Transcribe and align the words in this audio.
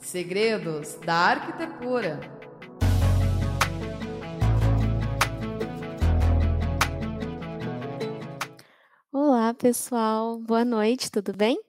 Segredos 0.00 0.94
da 1.04 1.14
Arquitetura. 1.14 2.20
Olá, 9.12 9.52
pessoal. 9.52 10.38
Boa 10.38 10.64
noite, 10.64 11.10
tudo 11.10 11.32
bem? 11.36 11.60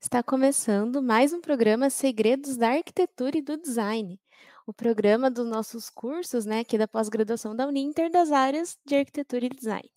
Está 0.00 0.22
começando 0.22 1.00
mais 1.00 1.32
um 1.32 1.40
programa 1.40 1.88
Segredos 1.88 2.56
da 2.56 2.70
Arquitetura 2.70 3.38
e 3.38 3.42
do 3.42 3.56
Design, 3.56 4.20
o 4.66 4.72
programa 4.72 5.30
dos 5.30 5.46
nossos 5.46 5.88
cursos, 5.88 6.44
né, 6.44 6.60
aqui 6.60 6.76
da 6.76 6.86
pós-graduação 6.86 7.56
da 7.56 7.66
Uninter 7.66 8.10
das 8.10 8.30
áreas 8.30 8.76
de 8.84 8.96
Arquitetura 8.96 9.46
e 9.46 9.48
Design. 9.48 9.90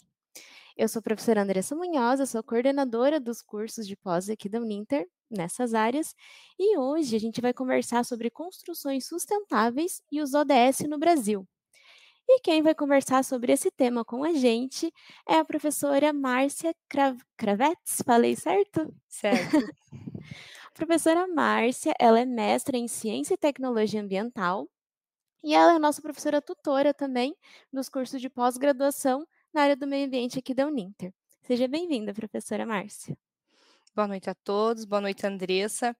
Eu 0.78 0.88
sou 0.88 1.00
a 1.02 1.04
professora 1.04 1.42
Andressa 1.42 1.76
Munhoz, 1.76 2.30
sou 2.30 2.42
coordenadora 2.42 3.20
dos 3.20 3.42
cursos 3.42 3.86
de 3.86 3.96
pós 3.96 4.30
aqui 4.30 4.48
da 4.48 4.60
Uninter, 4.60 5.08
nessas 5.32 5.74
áreas, 5.74 6.14
e 6.60 6.78
hoje 6.78 7.16
a 7.16 7.20
gente 7.20 7.42
vai 7.42 7.54
conversar 7.54 8.06
sobre 8.06 8.30
construções 8.30 9.08
sustentáveis 9.08 10.02
e 10.12 10.22
os 10.22 10.34
ODS 10.34 10.82
no 10.90 11.00
Brasil. 11.00 11.48
E 12.28 12.40
quem 12.40 12.62
vai 12.62 12.74
conversar 12.74 13.24
sobre 13.24 13.52
esse 13.52 13.70
tema 13.70 14.06
com 14.06 14.24
a 14.24 14.34
gente 14.34 14.92
é 15.28 15.36
a 15.36 15.46
professora 15.46 16.14
Márcia 16.14 16.74
Krav 16.88 17.18
Kravetz, 17.36 18.02
falei 18.06 18.36
certo? 18.36 18.94
Certo. 19.08 19.58
a 19.58 20.72
professora 20.74 21.28
Márcia, 21.28 21.94
ela 22.00 22.20
é 22.20 22.26
mestra 22.26 22.78
em 22.78 22.88
Ciência 22.88 23.34
e 23.34 23.38
Tecnologia 23.38 24.02
Ambiental 24.02 24.70
e 25.44 25.54
ela 25.54 25.76
é 25.76 25.80
nossa 25.80 26.02
professora 26.02 26.42
tutora 26.42 26.94
também 26.94 27.36
nos 27.72 27.90
cursos 27.90 28.22
de 28.22 28.30
pós-graduação 28.30 29.28
na 29.54 29.64
área 29.64 29.76
do 29.76 29.88
meio 29.88 30.06
ambiente 30.06 30.40
aqui 30.40 30.54
da 30.54 30.68
Uninter. 30.68 31.14
Seja 31.42 31.68
bem-vinda, 31.68 32.14
professora 32.14 32.66
Márcia. 32.66 33.18
Boa 33.94 34.08
noite 34.08 34.30
a 34.30 34.34
todos, 34.34 34.86
boa 34.86 35.02
noite, 35.02 35.28
Andressa. 35.28 35.94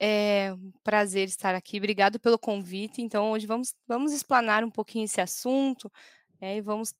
É 0.00 0.52
um 0.52 0.72
prazer 0.82 1.28
estar 1.28 1.54
aqui, 1.54 1.78
obrigado 1.78 2.18
pelo 2.18 2.36
convite. 2.36 3.00
Então, 3.00 3.30
hoje 3.30 3.46
vamos, 3.46 3.72
vamos 3.86 4.12
explanar 4.12 4.64
um 4.64 4.70
pouquinho 4.70 5.04
esse 5.04 5.20
assunto 5.20 5.90
é, 6.40 6.56
e 6.56 6.60
vamos 6.60 6.92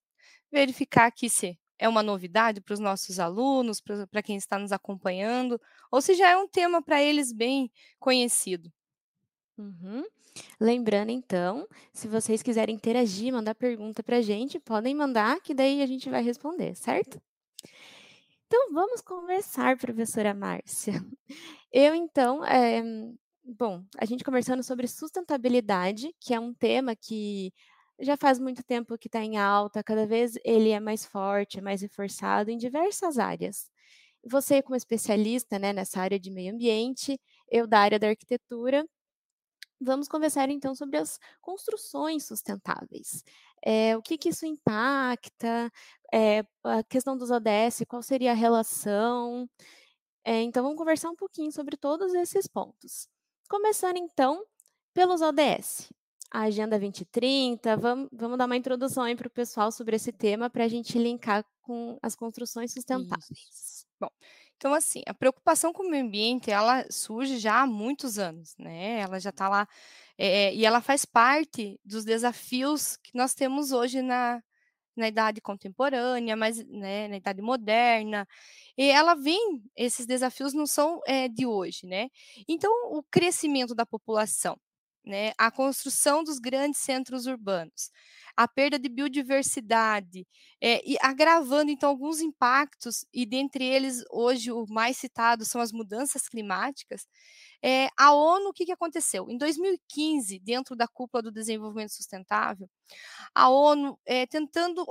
verificar 0.51 1.07
aqui 1.07 1.29
se 1.29 1.59
é 1.77 1.89
uma 1.89 2.01
novidade 2.01 2.61
para 2.61 2.75
os 2.75 2.79
nossos 2.79 3.19
alunos, 3.19 3.81
para 3.81 4.23
quem 4.23 4.37
está 4.37 4.57
nos 4.57 4.71
acompanhando, 4.71 5.61
ou 5.91 6.01
se 6.01 6.15
já 6.15 6.31
é 6.31 6.37
um 6.37 6.47
tema 6.47 6.81
para 6.81 7.03
eles 7.03 7.33
bem 7.33 7.69
conhecido. 7.99 8.73
Uhum. 9.59 10.05
Lembrando, 10.61 11.11
então, 11.11 11.67
se 11.93 12.07
vocês 12.07 12.41
quiserem 12.41 12.77
interagir, 12.77 13.33
mandar 13.33 13.57
pergunta 13.57 14.01
para 14.01 14.19
a 14.19 14.23
gente, 14.23 14.61
podem 14.61 14.95
mandar, 14.95 15.41
que 15.41 15.53
daí 15.53 15.83
a 15.83 15.87
gente 15.87 16.09
vai 16.09 16.23
responder, 16.23 16.77
certo? 16.77 17.21
Então, 18.59 18.73
vamos 18.73 19.03
conversar, 19.03 19.77
professora 19.77 20.33
Márcia. 20.33 20.95
Eu, 21.71 21.95
então, 21.95 22.43
é, 22.43 22.83
bom, 23.45 23.85
a 23.99 24.07
gente 24.07 24.25
conversando 24.25 24.63
sobre 24.63 24.89
sustentabilidade, 24.89 26.11
que 26.19 26.33
é 26.33 26.41
um 26.41 26.55
tema 26.55 26.97
que 26.97 27.53
já 28.01 28.17
faz 28.17 28.39
muito 28.39 28.65
tempo 28.65 28.97
que 28.97 29.09
está 29.09 29.23
em 29.23 29.37
alta, 29.37 29.85
cada 29.85 30.07
vez 30.07 30.39
ele 30.43 30.71
é 30.71 30.81
mais 30.81 31.05
forte, 31.05 31.59
é 31.59 31.61
mais 31.61 31.83
reforçado 31.83 32.51
em 32.51 32.57
diversas 32.57 33.19
áreas. 33.19 33.71
Você, 34.25 34.63
como 34.63 34.75
especialista 34.75 35.59
né, 35.59 35.75
nessa 35.75 36.01
área 36.01 36.19
de 36.19 36.31
meio 36.31 36.55
ambiente, 36.55 37.21
eu 37.51 37.67
da 37.67 37.81
área 37.81 37.99
da 37.99 38.09
arquitetura, 38.09 38.87
Vamos 39.81 40.09
conversar 40.09 40.49
então 40.49 40.75
sobre 40.75 40.97
as 40.97 41.19
construções 41.41 42.25
sustentáveis. 42.25 43.23
É, 43.65 43.97
o 43.97 44.03
que, 44.03 44.17
que, 44.17 44.31
isso 44.31 44.47
impacta, 44.47 45.71
é, 46.13 46.45
a 46.65 46.83
questão 46.85 47.17
dos 47.17 47.31
ODS, 47.31 47.85
qual 47.89 48.03
seria 48.03 48.33
a 48.33 48.35
relação. 48.35 49.49
É, 50.25 50.43
então, 50.43 50.63
vamos 50.63 50.79
conversar 50.79 51.11
um 51.11 51.17
pouquinho 51.17 51.53
sobre 51.53 51.77
todos 51.77 52.15
esses 52.15 52.47
pontos. 52.47 53.09
Começando 53.49 53.97
então 53.97 54.45
pelos 54.95 55.21
ODS. 55.21 55.93
A 56.31 56.43
Agenda 56.43 56.79
2030, 56.79 57.77
vamos, 57.77 58.09
vamos 58.13 58.37
dar 58.37 58.47
uma 58.47 58.57
introdução 58.57 59.05
aí 59.05 59.15
para 59.15 59.29
o 59.29 59.31
pessoal 59.31 59.71
sobre 59.71 59.97
esse 59.97 60.11
tema 60.11 60.51
para 60.51 60.65
a 60.65 60.69
gente 60.69 60.99
linkar 60.99 61.45
com 61.63 61.99
as 62.03 62.17
construções 62.17 62.73
sustentáveis. 62.73 63.31
Isso. 63.31 63.87
Bom, 64.01 64.11
então, 64.57 64.73
assim, 64.75 65.03
a 65.07 65.15
preocupação 65.15 65.73
com 65.73 65.83
o 65.83 65.91
meio 65.91 66.05
ambiente, 66.05 66.51
ela 66.51 66.87
surge 66.91 67.39
já 67.39 67.61
há 67.63 67.67
muitos 67.67 68.19
anos, 68.19 68.55
né? 68.59 69.01
Ela 69.01 69.21
já 69.21 69.31
está 69.31 69.49
lá, 69.49 69.69
é, 70.19 70.55
e 70.55 70.65
ela 70.65 70.81
faz 70.81 71.05
parte 71.05 71.79
dos 71.85 72.05
desafios 72.05 72.97
que 72.97 73.11
nós 73.15 73.35
temos 73.35 73.71
hoje 73.73 74.01
na, 74.03 74.43
na 74.97 75.09
idade 75.09 75.41
contemporânea, 75.41 76.37
mas 76.37 76.65
né, 76.67 77.09
na 77.09 77.17
idade 77.19 77.43
moderna. 77.43 78.27
E 78.79 78.91
ela 78.91 79.15
vem, 79.15 79.63
esses 79.77 80.07
desafios 80.07 80.55
não 80.55 80.67
são 80.67 81.01
é, 81.07 81.29
de 81.29 81.47
hoje, 81.47 81.87
né? 81.87 82.09
Então, 82.49 82.73
o 82.93 83.03
crescimento 83.11 83.75
da 83.75 83.87
população, 83.87 84.59
né, 85.07 85.33
a 85.39 85.51
construção 85.51 86.25
dos 86.25 86.39
grandes 86.39 86.81
centros 86.81 87.27
urbanos, 87.27 87.91
a 88.37 88.47
perda 88.47 88.79
de 88.79 88.89
biodiversidade, 88.89 90.27
é, 90.61 90.83
e 90.85 90.97
agravando 91.01 91.71
então 91.71 91.89
alguns 91.89 92.21
impactos, 92.21 93.07
e 93.13 93.25
dentre 93.25 93.65
eles 93.65 94.05
hoje 94.11 94.51
o 94.53 94.67
mais 94.69 94.99
citado 94.99 95.45
são 95.45 95.61
as 95.61 95.73
mudanças 95.73 96.29
climáticas. 96.29 97.07
É, 97.63 97.89
a 97.97 98.13
ONU, 98.13 98.49
o 98.51 98.53
que, 98.53 98.67
que 98.67 98.73
aconteceu? 98.73 99.31
Em 99.31 99.39
2015, 99.39 100.39
dentro 100.41 100.77
da 100.77 100.87
cúpula 100.89 101.23
do 101.23 101.33
desenvolvimento 101.33 101.93
sustentável, 101.93 102.69
a 103.35 103.49
ONU 103.49 103.99
é, 104.05 104.27
tentando 104.27 104.85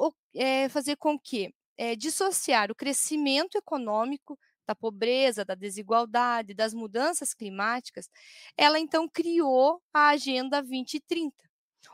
fazer 0.70 0.96
com 0.98 1.20
que 1.20 1.54
dissociar 1.98 2.72
o 2.72 2.76
crescimento 2.76 3.58
econômico 3.58 4.38
da 4.66 4.76
pobreza, 4.76 5.46
da 5.46 5.56
desigualdade, 5.56 6.54
das 6.54 6.74
mudanças 6.74 7.34
climáticas, 7.34 8.10
ela 8.58 8.80
então 8.80 9.08
criou 9.08 9.82
a 9.94 10.10
Agenda 10.10 10.62
2030. 10.62 11.34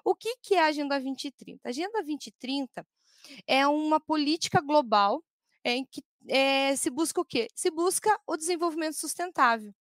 O 0.04 0.16
que, 0.16 0.38
que 0.42 0.56
é 0.56 0.62
a 0.62 0.68
Agenda 0.68 1.00
2030? 1.00 1.62
A 1.64 1.70
Agenda 1.70 1.94
2030 1.94 2.86
é 3.48 3.68
uma 3.68 4.00
política 4.00 4.62
global 4.62 5.24
em 5.64 5.86
que 5.86 6.04
é, 6.28 6.76
se 6.76 6.90
busca 6.90 7.22
o 7.22 7.26
quê? 7.26 7.48
Se 7.56 7.70
busca 7.70 8.20
o 8.26 8.38
desenvolvimento 8.38 8.96
sustentável. 8.96 9.74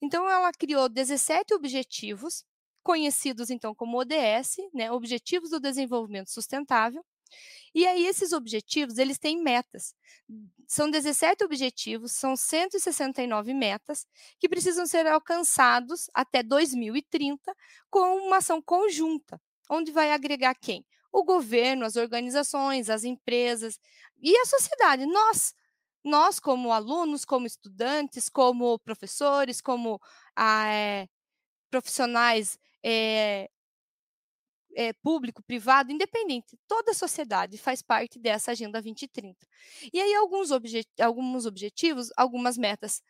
Então, 0.00 0.28
ela 0.28 0.50
criou 0.52 0.88
17 0.88 1.54
objetivos, 1.54 2.44
conhecidos 2.82 3.50
então 3.50 3.74
como 3.74 3.98
ODS, 3.98 4.56
né, 4.72 4.90
Objetivos 4.90 5.50
do 5.50 5.60
Desenvolvimento 5.60 6.30
Sustentável, 6.30 7.04
e 7.74 7.86
aí 7.86 8.06
esses 8.06 8.32
objetivos, 8.32 8.98
eles 8.98 9.18
têm 9.18 9.42
metas. 9.42 9.94
São 10.66 10.90
17 10.90 11.44
objetivos, 11.44 12.12
são 12.12 12.36
169 12.36 13.54
metas 13.54 14.06
que 14.38 14.48
precisam 14.48 14.86
ser 14.86 15.06
alcançados 15.06 16.08
até 16.14 16.42
2030 16.42 17.54
com 17.90 18.16
uma 18.26 18.38
ação 18.38 18.60
conjunta 18.62 19.40
onde 19.68 19.92
vai 19.92 20.12
agregar 20.12 20.54
quem? 20.54 20.84
O 21.12 21.24
governo, 21.24 21.84
as 21.84 21.96
organizações, 21.96 22.90
as 22.90 23.04
empresas 23.04 23.78
e 24.20 24.36
a 24.36 24.44
sociedade. 24.44 25.06
Nós, 25.06 25.54
nós 26.04 26.38
como 26.38 26.72
alunos, 26.72 27.24
como 27.24 27.46
estudantes, 27.46 28.28
como 28.28 28.78
professores, 28.80 29.60
como 29.60 30.00
ah, 30.34 30.68
é, 30.68 31.08
profissionais 31.70 32.58
é, 32.84 33.50
é, 34.76 34.92
público, 34.92 35.42
privado, 35.42 35.90
independente, 35.90 36.56
toda 36.68 36.92
a 36.92 36.94
sociedade 36.94 37.58
faz 37.58 37.82
parte 37.82 38.18
dessa 38.18 38.52
Agenda 38.52 38.80
2030. 38.80 39.36
E 39.92 40.00
aí 40.00 40.14
alguns, 40.14 40.50
alguns 41.00 41.46
objetivos, 41.46 42.10
algumas 42.16 42.56
metas 42.56 43.02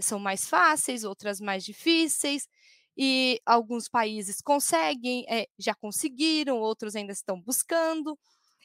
são 0.00 0.20
mais 0.20 0.48
fáceis, 0.48 1.02
outras 1.02 1.40
mais 1.40 1.64
difíceis, 1.64 2.48
e 2.96 3.40
alguns 3.46 3.88
países 3.88 4.40
conseguem, 4.42 5.24
é, 5.28 5.46
já 5.58 5.74
conseguiram, 5.74 6.58
outros 6.58 6.94
ainda 6.94 7.12
estão 7.12 7.40
buscando. 7.40 8.18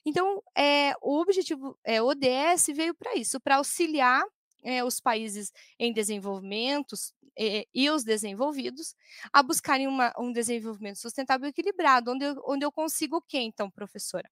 Então, 0.06 0.42
é, 0.56 0.94
o 1.02 1.20
objetivo, 1.22 1.78
é, 1.84 2.02
ODS 2.02 2.68
veio 2.76 2.94
para 2.94 3.16
isso, 3.16 3.40
para 3.40 3.56
auxiliar 3.56 4.24
é, 4.66 4.84
os 4.84 5.00
países 5.00 5.54
em 5.80 5.94
desenvolvimento 5.94 6.96
é, 7.38 7.68
e 7.74 7.90
os 7.90 8.04
desenvolvidos 8.04 8.96
a 9.32 9.44
buscarem 9.44 9.88
uma, 9.88 10.12
um 10.18 10.32
desenvolvimento 10.32 10.98
sustentável 10.98 11.46
e 11.48 11.50
equilibrado, 11.50 12.12
onde 12.12 12.26
eu, 12.26 12.44
onde 12.48 12.66
eu 12.66 12.72
consigo 12.72 13.18
o 13.18 13.22
quê, 13.22 13.40
então, 13.40 13.70
professora? 13.70 14.30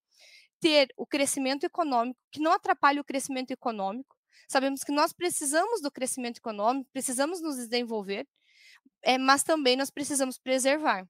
Ter 0.60 0.88
o 0.96 1.06
crescimento 1.06 1.64
econômico, 1.64 2.18
que 2.32 2.40
não 2.40 2.52
atrapalhe 2.52 2.98
o 2.98 3.04
crescimento 3.04 3.52
econômico. 3.52 4.16
Sabemos 4.48 4.82
que 4.82 4.92
nós 4.92 5.12
precisamos 5.12 5.80
do 5.80 5.90
crescimento 5.90 6.38
econômico, 6.38 6.90
precisamos 6.92 7.40
nos 7.40 7.56
desenvolver, 7.56 8.26
é, 9.02 9.16
mas 9.18 9.44
também 9.44 9.76
nós 9.76 9.90
precisamos 9.90 10.38
preservar, 10.38 11.06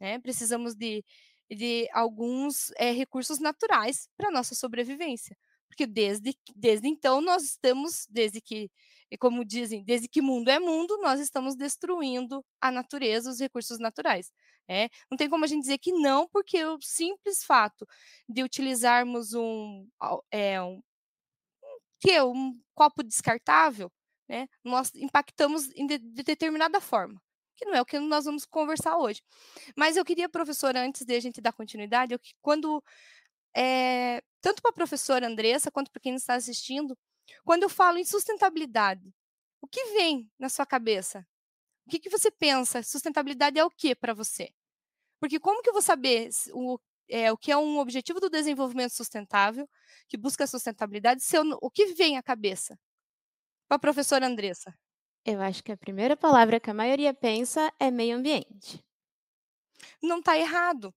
né? 0.00 0.18
Precisamos 0.20 0.74
de, 0.74 1.04
de 1.50 1.88
alguns 1.92 2.70
é, 2.76 2.92
recursos 2.92 3.38
naturais 3.40 4.08
para 4.16 4.30
nossa 4.30 4.54
sobrevivência, 4.54 5.36
porque 5.72 5.86
desde, 5.86 6.36
desde 6.54 6.86
então 6.86 7.22
nós 7.22 7.42
estamos, 7.42 8.06
desde 8.10 8.42
que, 8.42 8.70
como 9.18 9.42
dizem, 9.42 9.82
desde 9.82 10.06
que 10.06 10.20
mundo 10.20 10.50
é 10.50 10.58
mundo, 10.58 10.98
nós 10.98 11.18
estamos 11.18 11.56
destruindo 11.56 12.44
a 12.60 12.70
natureza, 12.70 13.30
os 13.30 13.40
recursos 13.40 13.78
naturais. 13.78 14.30
É, 14.68 14.90
não 15.10 15.16
tem 15.16 15.30
como 15.30 15.44
a 15.44 15.48
gente 15.48 15.62
dizer 15.62 15.78
que 15.78 15.90
não, 15.90 16.28
porque 16.28 16.62
o 16.62 16.78
simples 16.82 17.42
fato 17.42 17.86
de 18.28 18.42
utilizarmos 18.42 19.32
um, 19.32 19.88
é, 20.30 20.62
um, 20.62 20.82
que, 21.98 22.20
um 22.20 22.60
copo 22.74 23.02
descartável 23.02 23.90
né, 24.28 24.46
nós 24.62 24.94
impactamos 24.94 25.68
de, 25.68 25.98
de 25.98 26.22
determinada 26.22 26.82
forma, 26.82 27.20
que 27.56 27.64
não 27.64 27.74
é 27.74 27.80
o 27.80 27.86
que 27.86 27.98
nós 27.98 28.26
vamos 28.26 28.44
conversar 28.44 28.98
hoje. 28.98 29.22
Mas 29.74 29.96
eu 29.96 30.04
queria, 30.04 30.28
professora, 30.28 30.84
antes 30.84 31.04
de 31.06 31.14
a 31.14 31.20
gente 31.20 31.40
dar 31.40 31.52
continuidade, 31.52 32.12
eu, 32.14 32.20
quando 32.42 32.82
é, 33.54 34.22
tanto 34.40 34.62
para 34.62 34.70
a 34.70 34.74
professora 34.74 35.26
Andressa 35.26 35.70
quanto 35.70 35.90
para 35.90 36.00
quem 36.00 36.14
está 36.14 36.34
assistindo, 36.34 36.96
quando 37.44 37.62
eu 37.62 37.68
falo 37.68 37.98
em 37.98 38.04
sustentabilidade, 38.04 39.12
o 39.60 39.66
que 39.66 39.84
vem 39.92 40.30
na 40.38 40.48
sua 40.48 40.66
cabeça? 40.66 41.26
O 41.86 41.90
que, 41.90 41.98
que 41.98 42.10
você 42.10 42.30
pensa? 42.30 42.82
Sustentabilidade 42.82 43.58
é 43.58 43.64
o 43.64 43.70
que 43.70 43.94
para 43.94 44.14
você? 44.14 44.52
Porque 45.20 45.38
como 45.38 45.62
que 45.62 45.68
eu 45.68 45.72
vou 45.72 45.82
saber 45.82 46.30
o, 46.52 46.78
é, 47.08 47.30
o 47.30 47.36
que 47.36 47.52
é 47.52 47.56
um 47.56 47.78
objetivo 47.78 48.20
do 48.20 48.30
desenvolvimento 48.30 48.92
sustentável, 48.92 49.68
que 50.08 50.16
busca 50.16 50.46
sustentabilidade, 50.46 51.22
se 51.22 51.36
eu, 51.36 51.44
o 51.60 51.70
que 51.70 51.94
vem 51.94 52.16
à 52.16 52.22
cabeça? 52.22 52.78
Para 53.68 53.76
a 53.76 53.80
professora 53.80 54.26
Andressa. 54.26 54.74
Eu 55.24 55.40
acho 55.40 55.62
que 55.62 55.70
a 55.70 55.76
primeira 55.76 56.16
palavra 56.16 56.58
que 56.58 56.70
a 56.70 56.74
maioria 56.74 57.14
pensa 57.14 57.72
é 57.78 57.90
meio 57.90 58.16
ambiente. 58.16 58.84
Não 60.02 60.18
está 60.18 60.36
errado, 60.36 60.92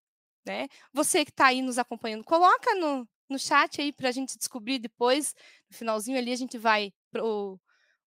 né? 0.45 0.67
Você 0.93 1.25
que 1.25 1.31
está 1.31 1.47
aí 1.47 1.61
nos 1.61 1.77
acompanhando, 1.77 2.23
coloca 2.23 2.75
no, 2.75 3.07
no 3.29 3.39
chat 3.39 3.81
aí 3.81 3.91
para 3.91 4.09
a 4.09 4.11
gente 4.11 4.37
descobrir 4.37 4.79
depois, 4.79 5.33
no 5.69 5.77
finalzinho 5.77 6.17
ali 6.17 6.31
a 6.31 6.35
gente 6.35 6.57
vai 6.57 6.93
pro, 7.11 7.59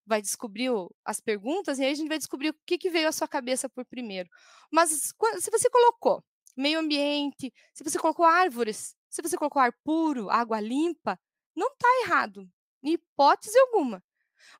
vai 0.06 0.22
descobrir 0.22 0.70
o, 0.70 0.90
as 1.04 1.20
perguntas 1.20 1.78
e 1.78 1.84
aí 1.84 1.92
a 1.92 1.94
gente 1.94 2.08
vai 2.08 2.18
descobrir 2.18 2.50
o 2.50 2.54
que, 2.66 2.78
que 2.78 2.90
veio 2.90 3.08
à 3.08 3.12
sua 3.12 3.28
cabeça 3.28 3.68
por 3.68 3.84
primeiro. 3.84 4.28
Mas 4.70 4.90
se 4.90 5.50
você 5.50 5.68
colocou 5.70 6.24
meio 6.56 6.80
ambiente, 6.80 7.52
se 7.72 7.84
você 7.84 7.98
colocou 7.98 8.24
árvores, 8.24 8.96
se 9.08 9.22
você 9.22 9.36
colocou 9.36 9.60
ar 9.60 9.72
puro, 9.84 10.30
água 10.30 10.60
limpa, 10.60 11.18
não 11.54 11.68
está 11.68 11.88
errado, 12.04 12.48
em 12.82 12.92
hipótese 12.92 13.58
alguma. 13.58 14.02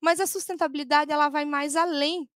Mas 0.01 0.21
a 0.21 0.27
sustentabilidade 0.27 1.13
ela 1.13 1.29
vai 1.29 1.45
mais 1.45 1.77
além 1.77 2.29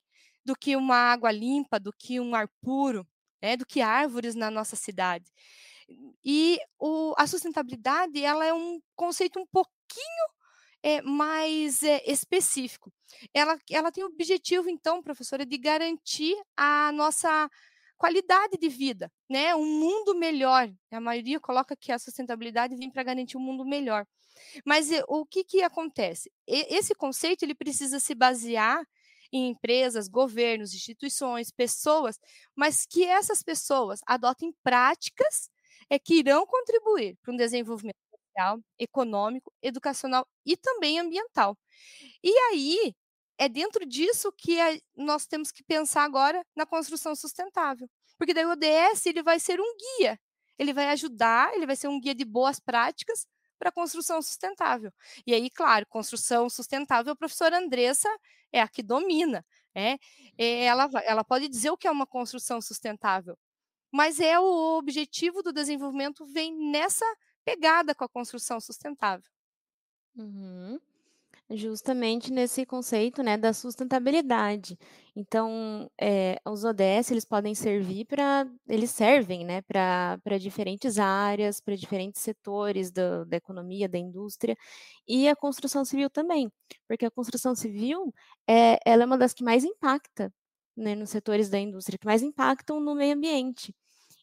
do 0.45 0.57
que 0.57 0.77
uma 0.77 0.97
água 0.97 1.31
limpa, 1.31 1.79
do 1.79 1.93
que 1.93 2.21
um 2.21 2.35
ar 2.35 2.49
puro, 2.63 3.07
né, 3.43 3.57
do 3.57 3.67
que 3.67 3.81
árvores 3.81 4.35
na 4.35 4.51
nossa 4.51 4.77
cidade. 4.77 5.27
E 6.25 6.59
o, 6.79 7.15
a 7.17 7.27
sustentabilidade 7.27 8.23
ela 8.23 8.45
é 8.47 8.55
um 8.55 8.81
conceito 8.95 9.39
um 9.39 9.47
pouquinho 9.47 10.27
é, 10.83 11.03
mais 11.03 11.83
é, 11.83 12.03
específico. 12.07 12.93
Ela, 13.35 13.59
ela 13.71 13.93
tem 13.93 14.05
o 14.05 14.09
objetivo, 14.09 14.69
então, 14.69 15.03
professora, 15.03 15.45
de 15.45 15.59
garantir 15.59 16.37
a 16.57 16.93
nossa 16.93 17.51
qualidade 17.99 18.57
de 18.57 18.69
vida, 18.69 19.13
né? 19.29 19.55
Um 19.55 19.67
mundo 19.67 20.15
melhor. 20.15 20.73
A 20.91 21.01
maioria 21.01 21.39
coloca 21.39 21.77
que 21.77 21.93
a 21.93 21.99
sustentabilidade 21.99 22.75
vem 22.77 22.91
para 22.91 23.03
garantir 23.03 23.37
um 23.37 23.41
mundo 23.41 23.65
melhor. 23.65 24.07
Mas 24.65 24.91
eh, 24.91 25.05
o 25.07 25.27
que, 25.27 25.45
que 25.45 25.63
acontece? 25.63 26.33
E, 26.49 26.75
esse 26.75 26.95
conceito 26.95 27.43
ele 27.43 27.55
precisa 27.55 28.01
se 28.01 28.15
basear 28.15 28.83
em 29.33 29.49
empresas, 29.51 30.09
governos, 30.09 30.75
instituições, 30.75 31.51
pessoas, 31.51 32.19
mas 32.55 32.87
que 32.87 33.05
essas 33.05 33.43
pessoas 33.43 34.01
adotem 34.07 34.53
práticas 34.63 35.49
é, 35.89 35.99
que 35.99 36.15
irão 36.17 36.47
contribuir 36.47 37.17
para 37.23 37.33
um 37.33 37.37
desenvolvimento 37.37 37.97
social, 38.11 38.61
econômico, 38.79 39.53
educacional 39.63 40.27
e 40.47 40.57
também 40.57 40.99
ambiental. 40.99 41.57
E 42.23 42.31
aí, 42.51 42.95
é 43.39 43.49
dentro 43.49 43.87
disso 43.87 44.33
que 44.33 44.59
nós 44.97 45.27
temos 45.27 45.51
que 45.51 45.65
pensar 45.65 46.05
agora 46.05 46.43
na 46.57 46.67
construção 46.67 47.15
sustentável. 47.15 47.89
Porque 48.19 48.35
daí 48.35 48.45
o 48.45 48.51
ODS 48.51 49.07
ele 49.07 49.23
vai 49.23 49.41
ser 49.41 49.61
um 49.61 49.77
guia, 49.99 50.19
ele 50.59 50.75
vai 50.75 50.89
ajudar, 50.91 51.55
ele 51.55 51.67
vai 51.67 51.75
ser 51.77 51.89
um 51.89 51.99
guia 51.99 52.15
de 52.15 52.25
boas 52.25 52.61
práticas 52.61 53.27
para 53.61 53.71
construção 53.71 54.23
sustentável. 54.23 54.91
E 55.27 55.35
aí, 55.35 55.51
claro, 55.51 55.87
construção 55.87 56.49
sustentável, 56.49 57.13
a 57.13 57.17
professora 57.17 57.59
Andressa 57.59 58.09
é 58.51 58.61
a 58.61 58.67
que 58.67 58.83
domina. 58.83 59.45
Né? 59.75 59.99
Ela, 60.39 60.89
ela 61.05 61.23
pode 61.23 61.47
dizer 61.47 61.71
o 61.71 61.77
que 61.77 61.87
é 61.87 61.91
uma 61.91 62.07
construção 62.07 62.61
sustentável, 62.61 63.39
mas 63.93 64.19
é 64.19 64.41
o 64.41 64.79
objetivo 64.79 65.43
do 65.43 65.53
desenvolvimento 65.53 66.25
vem 66.25 66.73
nessa 66.73 67.05
pegada 67.45 67.95
com 67.95 68.05
a 68.05 68.09
construção 68.09 68.59
sustentável. 68.61 69.31
Uhum. 70.17 70.81
Justamente 71.53 72.31
nesse 72.33 72.65
conceito, 72.65 73.25
né, 73.25 73.37
da 73.37 73.53
sustentabilidade. 73.53 74.79
Então, 75.17 75.91
é, 76.01 76.39
os 76.47 76.63
ODS, 76.63 77.11
eles 77.11 77.25
podem 77.25 77.57
servir 77.57 78.05
para, 78.07 78.47
eles 78.69 78.93
servem, 78.93 79.45
né, 79.45 79.61
para 79.63 80.17
diferentes 80.39 80.97
áreas, 80.97 81.61
para 81.61 81.75
diferentes 81.77 82.21
setores 82.23 82.93
da, 82.93 83.25
da 83.25 83.37
economia, 83.37 83.89
da 83.89 83.99
indústria, 83.99 84.57
e 85.09 85.29
a 85.29 85.35
construção 85.35 85.85
civil 85.85 86.09
também, 86.09 86.49
porque 86.87 87.05
a 87.05 87.11
construção 87.11 87.53
civil, 87.57 88.15
é, 88.49 88.79
ela 88.87 89.03
é 89.03 89.07
uma 89.07 89.19
das 89.19 89.35
que 89.35 89.43
mais 89.43 89.65
impacta, 89.65 90.33
né, 90.77 90.95
nos 90.95 91.11
setores 91.11 91.51
da 91.51 91.59
indústria, 91.59 91.99
que 91.99 92.07
mais 92.07 92.23
impactam 92.23 92.79
no 92.79 92.95
meio 92.95 93.15
ambiente. 93.17 93.75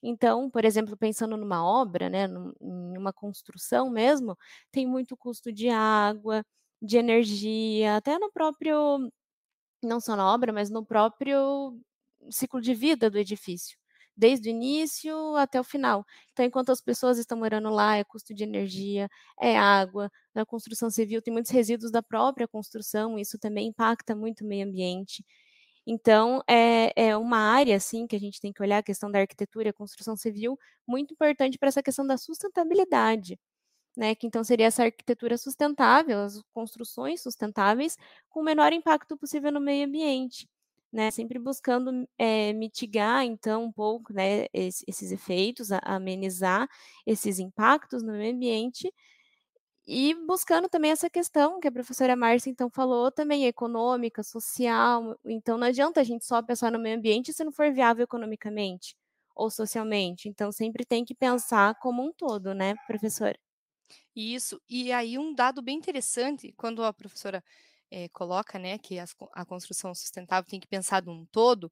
Então, 0.01 0.49
por 0.49 0.63
exemplo, 0.63 0.95
pensando 0.95 1.35
numa 1.35 1.63
obra, 1.65 2.09
né, 2.09 2.25
em 2.61 2.97
uma 2.97 3.11
construção 3.11 3.89
mesmo, 3.89 4.37
tem 4.71 4.85
muito 4.87 5.17
custo 5.17 5.51
de 5.51 5.69
água, 5.69 6.43
de 6.81 6.97
energia, 6.97 7.97
até 7.97 8.19
no 8.19 8.31
próprio, 8.31 9.11
não 9.83 9.99
só 9.99 10.15
na 10.15 10.33
obra, 10.33 10.53
mas 10.53 10.69
no 10.69 10.85
próprio 10.85 11.79
ciclo 12.31 12.61
de 12.61 12.73
vida 12.73 13.09
do 13.09 13.17
edifício, 13.17 13.77
desde 14.15 14.49
o 14.49 14.51
início 14.51 15.35
até 15.37 15.59
o 15.59 15.63
final. 15.63 16.05
Então, 16.33 16.45
enquanto 16.45 16.71
as 16.71 16.81
pessoas 16.81 17.17
estão 17.17 17.37
morando 17.37 17.69
lá, 17.69 17.97
é 17.97 18.03
custo 18.03 18.33
de 18.33 18.43
energia, 18.43 19.09
é 19.41 19.57
água. 19.57 20.11
Na 20.33 20.45
construção 20.45 20.89
civil 20.89 21.21
tem 21.21 21.33
muitos 21.33 21.51
resíduos 21.51 21.91
da 21.91 22.03
própria 22.03 22.47
construção, 22.47 23.17
isso 23.19 23.37
também 23.39 23.67
impacta 23.67 24.15
muito 24.15 24.43
o 24.43 24.47
meio 24.47 24.67
ambiente. 24.67 25.23
Então, 25.85 26.41
é, 26.49 26.91
é 26.97 27.17
uma 27.17 27.37
área, 27.39 27.77
assim, 27.77 28.05
que 28.07 28.15
a 28.15 28.19
gente 28.19 28.41
tem 28.41 28.51
que 28.51 28.61
olhar 28.61 28.79
a 28.79 28.83
questão 28.83 29.09
da 29.09 29.19
arquitetura 29.19 29.69
e 29.69 29.73
construção 29.73 30.17
civil, 30.17 30.59
muito 30.85 31.13
importante 31.13 31.57
para 31.57 31.69
essa 31.69 31.81
questão 31.81 32.05
da 32.05 32.17
sustentabilidade, 32.17 33.39
né? 33.97 34.15
Que 34.15 34.27
então 34.27 34.43
seria 34.45 34.67
essa 34.67 34.83
arquitetura 34.85 35.37
sustentável, 35.37 36.19
as 36.21 36.41
construções 36.53 37.21
sustentáveis, 37.21 37.97
com 38.29 38.41
o 38.41 38.43
menor 38.45 38.73
impacto 38.73 39.17
possível 39.17 39.51
no 39.51 39.61
meio 39.61 39.87
ambiente, 39.87 40.47
né? 40.93 41.11
Sempre 41.11 41.39
buscando 41.39 42.07
é, 42.17 42.53
mitigar, 42.53 43.25
então, 43.25 43.65
um 43.65 43.71
pouco, 43.73 44.13
né, 44.13 44.47
esses, 44.53 44.83
esses 44.87 45.11
efeitos, 45.11 45.69
amenizar 45.83 46.69
esses 47.05 47.39
impactos 47.39 48.03
no 48.03 48.13
meio 48.13 48.33
ambiente, 48.35 48.93
e 49.87 50.13
buscando 50.27 50.67
também 50.69 50.91
essa 50.91 51.09
questão 51.09 51.59
que 51.59 51.67
a 51.67 51.71
professora 51.71 52.15
Márcia 52.15 52.49
então 52.49 52.69
falou, 52.69 53.09
também 53.11 53.45
econômica, 53.45 54.21
social. 54.23 55.17
Então 55.25 55.57
não 55.57 55.67
adianta 55.67 56.01
a 56.01 56.03
gente 56.03 56.25
só 56.25 56.41
pensar 56.41 56.71
no 56.71 56.79
meio 56.79 56.97
ambiente 56.97 57.33
se 57.33 57.43
não 57.43 57.51
for 57.53 57.71
viável 57.73 58.03
economicamente 58.03 58.95
ou 59.35 59.49
socialmente. 59.49 60.27
Então 60.29 60.51
sempre 60.51 60.85
tem 60.85 61.05
que 61.05 61.15
pensar 61.15 61.75
como 61.79 62.03
um 62.03 62.11
todo, 62.13 62.53
né, 62.53 62.75
professora? 62.87 63.37
Isso. 64.15 64.61
E 64.69 64.91
aí 64.91 65.17
um 65.17 65.33
dado 65.33 65.61
bem 65.61 65.77
interessante, 65.77 66.53
quando 66.57 66.83
a 66.83 66.93
professora 66.93 67.43
é, 67.91 68.09
coloca, 68.09 68.59
né, 68.59 68.77
que 68.77 68.99
as, 68.99 69.15
a 69.33 69.45
construção 69.45 69.93
sustentável 69.93 70.49
tem 70.49 70.59
que 70.59 70.67
pensar 70.67 71.01
de 71.01 71.09
um 71.09 71.25
todo, 71.31 71.71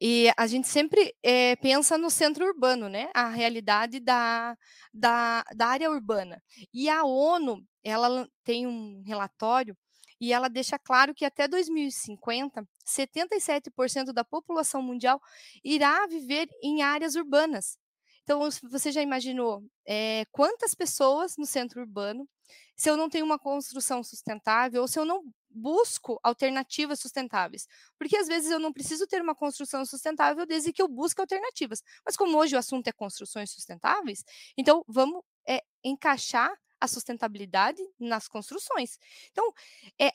e 0.00 0.30
a 0.36 0.46
gente 0.46 0.68
sempre 0.68 1.14
é, 1.22 1.56
pensa 1.56 1.96
no 1.96 2.10
centro 2.10 2.44
urbano, 2.46 2.88
né, 2.88 3.10
a 3.14 3.28
realidade 3.28 4.00
da, 4.00 4.56
da, 4.92 5.44
da 5.54 5.66
área 5.68 5.90
urbana. 5.90 6.42
E 6.72 6.88
a 6.88 7.04
ONU, 7.04 7.64
ela 7.82 8.28
tem 8.44 8.66
um 8.66 9.02
relatório 9.06 9.76
e 10.20 10.32
ela 10.32 10.48
deixa 10.48 10.78
claro 10.78 11.14
que 11.14 11.24
até 11.24 11.48
2050, 11.48 12.66
77% 12.86 14.12
da 14.12 14.24
população 14.24 14.82
mundial 14.82 15.20
irá 15.62 16.06
viver 16.06 16.48
em 16.62 16.82
áreas 16.82 17.14
urbanas. 17.14 17.78
Então, 18.24 18.40
você 18.70 18.90
já 18.90 19.02
imaginou 19.02 19.62
é, 19.86 20.24
quantas 20.32 20.74
pessoas 20.74 21.36
no 21.36 21.44
centro 21.46 21.80
urbano, 21.80 22.28
se 22.76 22.90
eu 22.90 22.96
não 22.96 23.08
tenho 23.08 23.24
uma 23.24 23.38
construção 23.38 24.02
sustentável, 24.02 24.82
ou 24.82 24.88
se 24.88 24.98
eu 24.98 25.04
não 25.04 25.22
busco 25.50 26.18
alternativas 26.22 26.98
sustentáveis? 27.00 27.66
Porque 27.98 28.16
às 28.16 28.26
vezes 28.26 28.50
eu 28.50 28.58
não 28.58 28.72
preciso 28.72 29.06
ter 29.06 29.22
uma 29.22 29.34
construção 29.34 29.84
sustentável 29.84 30.46
desde 30.46 30.72
que 30.72 30.82
eu 30.82 30.88
busque 30.88 31.20
alternativas. 31.20 31.82
Mas 32.04 32.16
como 32.16 32.36
hoje 32.38 32.56
o 32.56 32.58
assunto 32.58 32.88
é 32.88 32.92
construções 32.92 33.50
sustentáveis, 33.50 34.24
então 34.56 34.84
vamos 34.88 35.22
é, 35.46 35.62
encaixar 35.84 36.52
a 36.80 36.88
sustentabilidade 36.88 37.82
nas 37.98 38.26
construções. 38.26 38.98
Então, 39.30 39.52
é, 40.00 40.10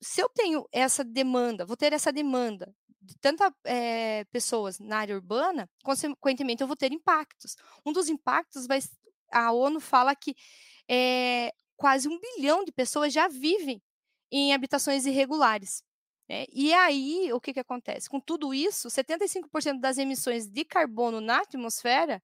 se 0.00 0.20
eu 0.22 0.28
tenho 0.28 0.66
essa 0.72 1.04
demanda, 1.04 1.66
vou 1.66 1.76
ter 1.76 1.92
essa 1.92 2.12
demanda 2.12 2.72
de 3.08 3.16
tantas 3.18 3.50
é, 3.64 4.24
pessoas 4.26 4.78
na 4.78 4.98
área 4.98 5.14
urbana, 5.14 5.68
consequentemente 5.82 6.62
eu 6.62 6.66
vou 6.66 6.76
ter 6.76 6.92
impactos. 6.92 7.56
Um 7.84 7.92
dos 7.92 8.08
impactos 8.08 8.66
vai. 8.66 8.80
A 9.32 9.52
ONU 9.52 9.80
fala 9.80 10.14
que 10.14 10.34
é, 10.88 11.52
quase 11.76 12.08
um 12.08 12.18
bilhão 12.20 12.64
de 12.64 12.72
pessoas 12.72 13.12
já 13.12 13.28
vivem 13.28 13.82
em 14.30 14.52
habitações 14.52 15.06
irregulares. 15.06 15.82
Né? 16.28 16.44
E 16.52 16.72
aí, 16.74 17.32
o 17.32 17.40
que, 17.40 17.52
que 17.54 17.60
acontece? 17.60 18.08
Com 18.08 18.20
tudo 18.20 18.52
isso, 18.52 18.88
75% 18.88 19.80
das 19.80 19.98
emissões 19.98 20.46
de 20.46 20.64
carbono 20.64 21.20
na 21.20 21.38
atmosfera, 21.38 22.22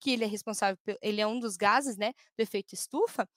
que 0.00 0.10
ele 0.10 0.24
é 0.24 0.26
responsável, 0.26 0.78
ele 1.00 1.20
é 1.20 1.26
um 1.26 1.38
dos 1.38 1.56
gases 1.56 1.96
né, 1.96 2.12
do 2.36 2.40
efeito 2.40 2.74
estufa, 2.74 3.28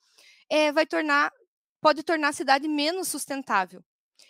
é, 0.50 0.72
vai 0.72 0.86
tornar, 0.86 1.32
pode 1.80 2.02
tornar 2.02 2.28
a 2.28 2.32
cidade 2.32 2.68
menos 2.68 3.08
sustentável. 3.08 3.82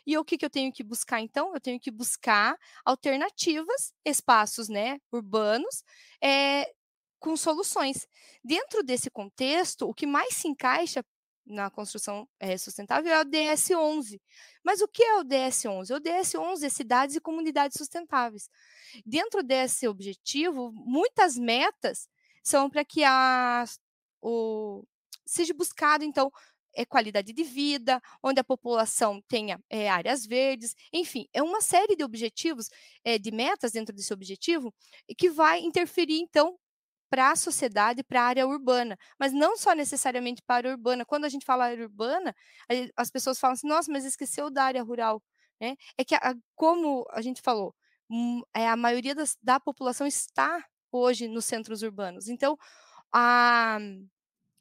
E 0.08 0.16
o 0.16 0.24
que, 0.24 0.38
que 0.38 0.44
eu 0.46 0.48
tenho 0.48 0.72
que 0.72 0.82
buscar, 0.82 1.20
então? 1.20 1.52
Eu 1.52 1.60
tenho 1.60 1.78
que 1.78 1.90
buscar 1.90 2.58
alternativas, 2.82 3.92
espaços 4.02 4.66
né, 4.66 4.98
urbanos, 5.12 5.84
é, 6.18 6.72
com 7.18 7.36
soluções. 7.36 8.08
Dentro 8.42 8.82
desse 8.82 9.10
contexto, 9.10 9.86
o 9.86 9.92
que 9.92 10.06
mais 10.06 10.34
se 10.34 10.48
encaixa 10.48 11.04
na 11.44 11.68
construção 11.68 12.26
é, 12.40 12.56
sustentável 12.56 13.12
é 13.12 13.20
o 13.20 13.24
DS11. 13.26 14.18
Mas 14.64 14.80
o 14.80 14.88
que 14.88 15.02
é 15.02 15.18
o 15.18 15.24
DS11? 15.24 15.94
O 15.94 16.00
DS11 16.00 16.62
é 16.64 16.68
cidades 16.70 17.14
e 17.14 17.20
comunidades 17.20 17.76
sustentáveis. 17.76 18.48
Dentro 19.04 19.42
desse 19.42 19.86
objetivo, 19.86 20.72
muitas 20.72 21.36
metas 21.36 22.08
são 22.42 22.70
para 22.70 22.82
que 22.82 23.04
a, 23.04 23.62
o, 24.22 24.82
seja 25.26 25.52
buscado, 25.52 26.02
então, 26.02 26.32
é 26.78 26.85
qualidade 26.87 27.32
de 27.32 27.42
vida, 27.42 28.00
onde 28.23 28.38
a 28.38 28.44
população 28.44 29.20
tenha 29.26 29.61
é, 29.68 29.88
áreas 29.90 30.25
verdes, 30.25 30.76
enfim, 30.92 31.26
é 31.32 31.42
uma 31.42 31.61
série 31.61 31.97
de 31.97 32.04
objetivos, 32.04 32.70
é, 33.04 33.18
de 33.18 33.32
metas 33.32 33.73
dentro 33.73 33.92
desse 33.94 34.12
objetivo, 34.14 34.73
que 35.16 35.28
vai 35.28 35.58
interferir, 35.58 36.20
então, 36.20 36.56
para 37.11 37.32
a 37.32 37.37
sociedade, 37.37 38.04
para 38.04 38.23
a 38.23 38.26
área 38.26 38.47
urbana, 38.47 38.97
mas 39.18 39.32
não 39.32 39.56
só 39.56 39.73
necessariamente 39.75 40.40
para 40.47 40.54
a 40.54 40.58
área 40.58 40.70
urbana. 40.70 41.04
Quando 41.04 41.25
a 41.25 41.28
gente 41.28 41.44
fala 41.44 41.64
área 41.64 41.85
urbana, 41.85 42.32
as 42.97 43.11
pessoas 43.11 43.40
falam 43.40 43.54
assim, 43.54 43.66
nossa, 43.66 43.90
mas 43.90 44.04
esqueceu 44.04 44.49
da 44.49 44.62
área 44.64 44.82
rural. 44.82 45.20
Né? 45.61 45.75
É 45.97 46.04
que, 46.04 46.14
como 46.54 47.04
a 47.11 47.20
gente 47.23 47.40
falou, 47.42 47.75
hum, 48.08 48.42
é, 48.54 48.68
a 48.68 48.76
maioria 48.76 49.14
da 49.42 49.58
população 49.58 50.06
está 50.06 50.64
hoje 50.92 51.26
nos 51.26 51.44
centros 51.44 51.82
urbanos. 51.82 52.28
Então, 52.28 52.56
a, 53.12 53.78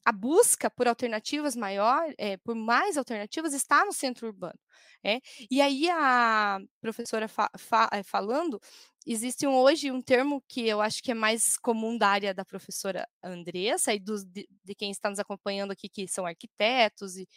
a 0.08 0.12
busca 0.14 0.70
por 0.72 0.88
alternativas 0.88 1.54
maior, 1.54 2.14
é, 2.18 2.38
por 2.38 2.56
mais 2.56 2.96
alternativas, 2.96 3.54
está 3.54 3.84
no 3.84 3.92
centro 3.92 4.28
urbano. 4.28 4.58
É? 5.04 5.20
E 5.52 5.62
aí 5.62 5.90
a 5.90 6.60
professora 6.80 7.28
fa 7.28 7.50
fa 7.58 7.90
eh, 7.92 8.04
falando, 8.04 8.58
existe 9.06 9.46
um, 9.46 9.54
hoje 9.54 9.92
um 9.92 10.02
termo 10.02 10.42
que 10.48 10.66
eu 10.66 10.80
acho 10.80 11.04
que 11.04 11.12
é 11.12 11.14
mais 11.14 11.58
comum 11.58 11.98
da 11.98 12.08
área 12.08 12.34
da 12.34 12.46
professora 12.46 13.06
Andressa 13.22 13.94
e 13.94 14.00
de, 14.00 14.48
de, 14.64 14.76
quem 14.76 14.92
está 14.92 15.10
nos 15.10 15.20
acompanhando 15.20 15.72
aqui, 15.72 15.90
que 15.90 16.08
são 16.08 16.26
arquitetos 16.26 17.18
e 17.18 17.28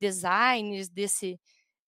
designers 0.00 0.88
desse, 0.88 1.36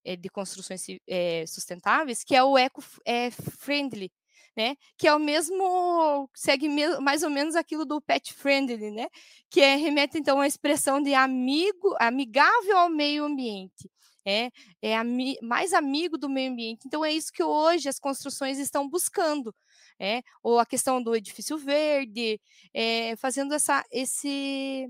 é, 0.03 0.17
de 0.17 0.29
construções 0.29 0.85
é, 1.07 1.45
sustentáveis, 1.47 2.21
que 2.23 2.35
é 2.35 2.43
o 2.43 2.57
eco-friendly, 2.57 4.11
né? 4.55 4.75
Que 4.97 5.07
é 5.07 5.15
o 5.15 5.19
mesmo, 5.19 6.29
segue 6.35 6.69
mais 7.01 7.23
ou 7.23 7.29
menos 7.29 7.55
aquilo 7.55 7.85
do 7.85 8.01
pet 8.01 8.33
friendly, 8.33 8.91
né? 8.91 9.07
Que 9.49 9.61
é, 9.61 9.75
remete 9.75 10.17
então 10.17 10.39
à 10.39 10.47
expressão 10.47 11.01
de 11.01 11.13
amigo, 11.13 11.95
amigável 11.99 12.77
ao 12.77 12.89
meio 12.89 13.25
ambiente. 13.25 13.89
É, 14.25 14.49
é 14.81 14.95
ami 14.95 15.37
mais 15.41 15.73
amigo 15.73 16.17
do 16.17 16.29
meio 16.29 16.51
ambiente. 16.51 16.83
Então, 16.85 17.03
é 17.03 17.11
isso 17.11 17.31
que 17.31 17.43
hoje 17.43 17.89
as 17.89 17.99
construções 17.99 18.57
estão 18.57 18.87
buscando. 18.89 19.53
É, 19.99 20.21
ou 20.41 20.59
a 20.59 20.65
questão 20.65 21.01
do 21.01 21.15
edifício 21.15 21.57
verde, 21.57 22.41
é, 22.73 23.15
fazendo 23.17 23.53
essa, 23.53 23.83
esse 23.91 24.89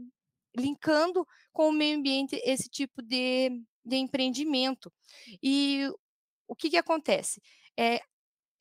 linkando 0.56 1.28
com 1.52 1.70
o 1.70 1.72
meio 1.72 1.98
ambiente 1.98 2.40
esse 2.44 2.70
tipo 2.70 3.02
de, 3.02 3.50
de 3.86 3.98
empreendimento. 3.98 4.92
E 5.42 5.90
o 6.48 6.56
que, 6.56 6.70
que 6.70 6.78
acontece? 6.78 7.42
É, 7.78 8.02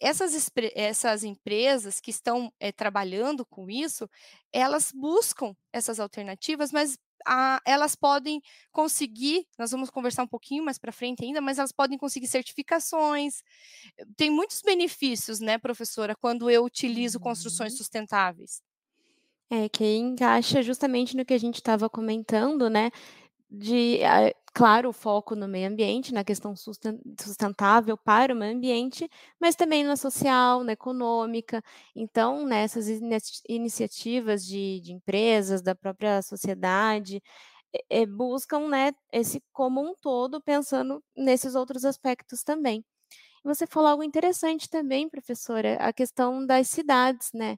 essas, 0.03 0.51
essas 0.75 1.23
empresas 1.23 2.01
que 2.01 2.11
estão 2.11 2.53
é, 2.59 2.73
trabalhando 2.73 3.47
com 3.47 3.71
isso, 3.71 4.11
elas 4.53 4.91
buscam 4.93 5.55
essas 5.73 6.01
alternativas, 6.01 6.73
mas 6.73 6.99
a, 7.25 7.63
elas 7.65 7.95
podem 7.95 8.43
conseguir, 8.73 9.47
nós 9.57 9.71
vamos 9.71 9.91
conversar 9.91 10.25
um 10.25 10.29
pouquinho 10.29 10.65
mais 10.65 10.77
para 10.77 10.91
frente 10.91 11.25
ainda, 11.25 11.41
mas 11.41 11.59
elas 11.59 11.71
podem 11.71 11.97
conseguir 11.97 12.27
certificações. 12.27 13.45
Tem 14.17 14.29
muitos 14.29 14.61
benefícios, 14.61 15.39
né, 15.39 15.57
professora, 15.57 16.17
quando 16.17 16.51
eu 16.51 16.65
utilizo 16.65 17.21
construções 17.21 17.73
uhum. 17.75 17.79
sustentáveis. 17.79 18.61
É, 19.49 19.69
que 19.69 19.85
encaixa 19.85 20.63
justamente 20.63 21.17
no 21.17 21.25
que 21.25 21.35
a 21.35 21.39
gente 21.39 21.57
estava 21.57 21.89
comentando, 21.89 22.69
né? 22.69 22.91
De, 23.49 24.01
claro, 24.55 24.91
o 24.91 24.93
foco 24.93 25.35
no 25.35 25.49
meio 25.49 25.69
ambiente, 25.69 26.13
na 26.13 26.25
questão 26.25 26.55
sustentável 26.57 27.97
para 27.97 28.35
o 28.35 28.37
meio 28.37 28.55
ambiente, 28.57 29.09
mas 29.41 29.57
também 29.57 29.85
na 29.85 29.97
social, 29.97 30.63
na 30.65 30.73
econômica. 30.73 31.63
Então, 31.97 32.45
nessas 32.47 32.87
iniciativas 33.49 34.45
de, 34.47 34.81
de 34.81 34.93
empresas, 34.93 35.63
da 35.63 35.75
própria 35.75 36.23
sociedade, 36.23 37.23
é, 37.91 38.07
buscam 38.07 38.69
né, 38.69 38.93
esse 39.13 39.43
como 39.53 39.81
um 39.83 39.95
todo, 40.01 40.41
pensando 40.43 41.03
nesses 41.17 41.55
outros 41.55 41.85
aspectos 41.85 42.43
também. 42.43 42.85
Você 43.45 43.67
falou 43.67 43.91
algo 43.91 44.03
interessante 44.05 44.69
também, 44.71 45.09
professora, 45.09 45.77
a 45.77 45.93
questão 45.93 46.47
das 46.47 46.69
cidades, 46.69 47.31
né? 47.35 47.57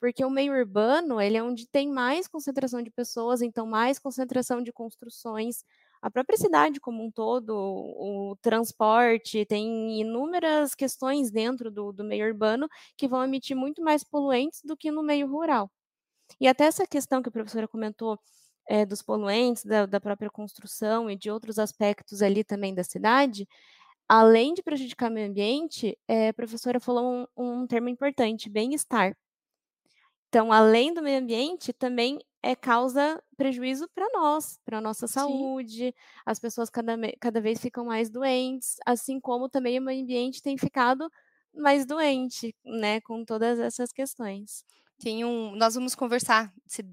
porque 0.00 0.24
o 0.24 0.30
meio 0.30 0.52
urbano 0.52 1.20
ele 1.20 1.36
é 1.36 1.42
onde 1.42 1.66
tem 1.68 1.90
mais 1.90 2.28
concentração 2.28 2.82
de 2.82 2.90
pessoas, 2.90 3.42
então 3.42 3.66
mais 3.66 3.98
concentração 3.98 4.62
de 4.62 4.72
construções, 4.72 5.64
a 6.06 6.10
própria 6.10 6.38
cidade 6.38 6.78
como 6.78 7.04
um 7.04 7.10
todo, 7.10 7.52
o, 7.52 8.36
transporte, 8.40 9.44
tem 9.44 10.00
inúmeras 10.00 10.72
questões 10.72 11.32
dentro 11.32 11.68
do, 11.68 11.92
do 11.92 12.04
meio 12.04 12.26
urbano 12.28 12.68
que 12.96 13.08
vão 13.08 13.24
emitir 13.24 13.56
muito 13.56 13.82
mais 13.82 14.04
poluentes 14.04 14.62
do 14.62 14.76
que 14.76 14.92
no 14.92 15.02
meio 15.02 15.26
rural. 15.26 15.68
E 16.40 16.46
até 16.46 16.66
essa 16.66 16.86
questão 16.86 17.20
que 17.22 17.28
a 17.28 17.32
professora 17.32 17.66
comentou 17.66 18.18
é, 18.68 18.86
dos 18.86 19.02
poluentes, 19.02 19.64
da, 19.64 19.84
da, 19.84 20.00
própria 20.00 20.30
construção 20.30 21.10
e 21.10 21.16
de 21.16 21.28
outros 21.28 21.58
aspectos 21.58 22.22
ali 22.22 22.44
também 22.44 22.72
da 22.72 22.84
cidade, 22.84 23.48
além 24.08 24.54
de 24.54 24.62
prejudicar 24.62 25.10
o 25.10 25.14
meio 25.14 25.28
ambiente, 25.28 25.98
é, 26.06 26.28
a 26.28 26.34
professora 26.34 26.78
falou 26.78 27.26
um, 27.36 27.62
um 27.62 27.66
termo 27.66 27.88
importante, 27.88 28.48
bem-estar. 28.48 29.16
Então, 30.28 30.52
além 30.52 30.94
do 30.94 31.02
meio 31.02 31.18
ambiente, 31.18 31.72
também 31.72 32.20
é 32.46 32.54
causa 32.54 33.20
prejuízo 33.36 33.88
para 33.92 34.08
nós, 34.12 34.58
para 34.64 34.78
a 34.78 34.80
nossa 34.80 35.08
saúde. 35.08 35.86
Sim. 35.86 35.92
As 36.24 36.38
pessoas 36.38 36.70
cada, 36.70 36.96
cada 37.20 37.40
vez 37.40 37.60
ficam 37.60 37.86
mais 37.86 38.08
doentes, 38.08 38.76
assim 38.86 39.18
como 39.18 39.48
também 39.48 39.78
o 39.78 39.82
meio 39.82 40.02
ambiente 40.02 40.40
tem 40.40 40.56
ficado 40.56 41.10
mais 41.52 41.84
doente, 41.84 42.54
né, 42.64 43.00
com 43.00 43.24
todas 43.24 43.58
essas 43.58 43.90
questões. 43.90 44.64
Tem 45.00 45.24
um, 45.24 45.56
nós 45.56 45.74
vamos 45.74 45.94
conversar, 45.94 46.52
se, 46.66 46.84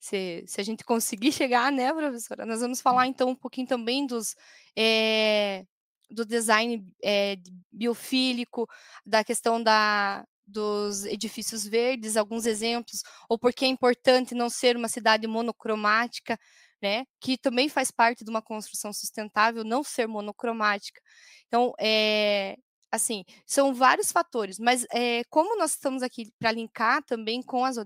se, 0.00 0.44
se 0.46 0.60
a 0.60 0.64
gente 0.64 0.84
conseguir 0.84 1.30
chegar, 1.30 1.70
né, 1.70 1.92
professora? 1.92 2.44
Nós 2.44 2.60
vamos 2.60 2.80
falar 2.80 3.06
então 3.06 3.28
um 3.28 3.36
pouquinho 3.36 3.68
também 3.68 4.04
dos 4.04 4.34
é, 4.76 5.64
do 6.10 6.24
design 6.24 6.84
é, 7.04 7.36
biofílico, 7.70 8.66
da 9.06 9.22
questão 9.22 9.62
da, 9.62 10.26
dos 10.48 11.04
edifícios 11.04 11.64
verdes, 11.66 12.16
alguns 12.16 12.46
exemplos, 12.46 13.02
ou 13.28 13.38
porque 13.38 13.64
é 13.64 13.68
importante 13.68 14.34
não 14.34 14.50
ser 14.50 14.76
uma 14.76 14.88
cidade 14.88 15.26
monocromática, 15.26 16.38
né, 16.82 17.04
que 17.20 17.36
também 17.36 17.68
faz 17.68 17.90
parte 17.90 18.24
de 18.24 18.30
uma 18.30 18.42
construção 18.42 18.92
sustentável, 18.92 19.64
não 19.64 19.82
ser 19.82 20.06
monocromática. 20.06 21.00
Então, 21.46 21.72
é, 21.78 22.56
assim, 22.90 23.24
são 23.46 23.74
vários 23.74 24.12
fatores, 24.12 24.58
mas 24.58 24.86
é, 24.92 25.22
como 25.30 25.58
nós 25.58 25.72
estamos 25.72 26.02
aqui 26.02 26.32
para 26.38 26.52
linkar 26.52 27.02
também 27.04 27.42
com 27.42 27.64
as, 27.64 27.76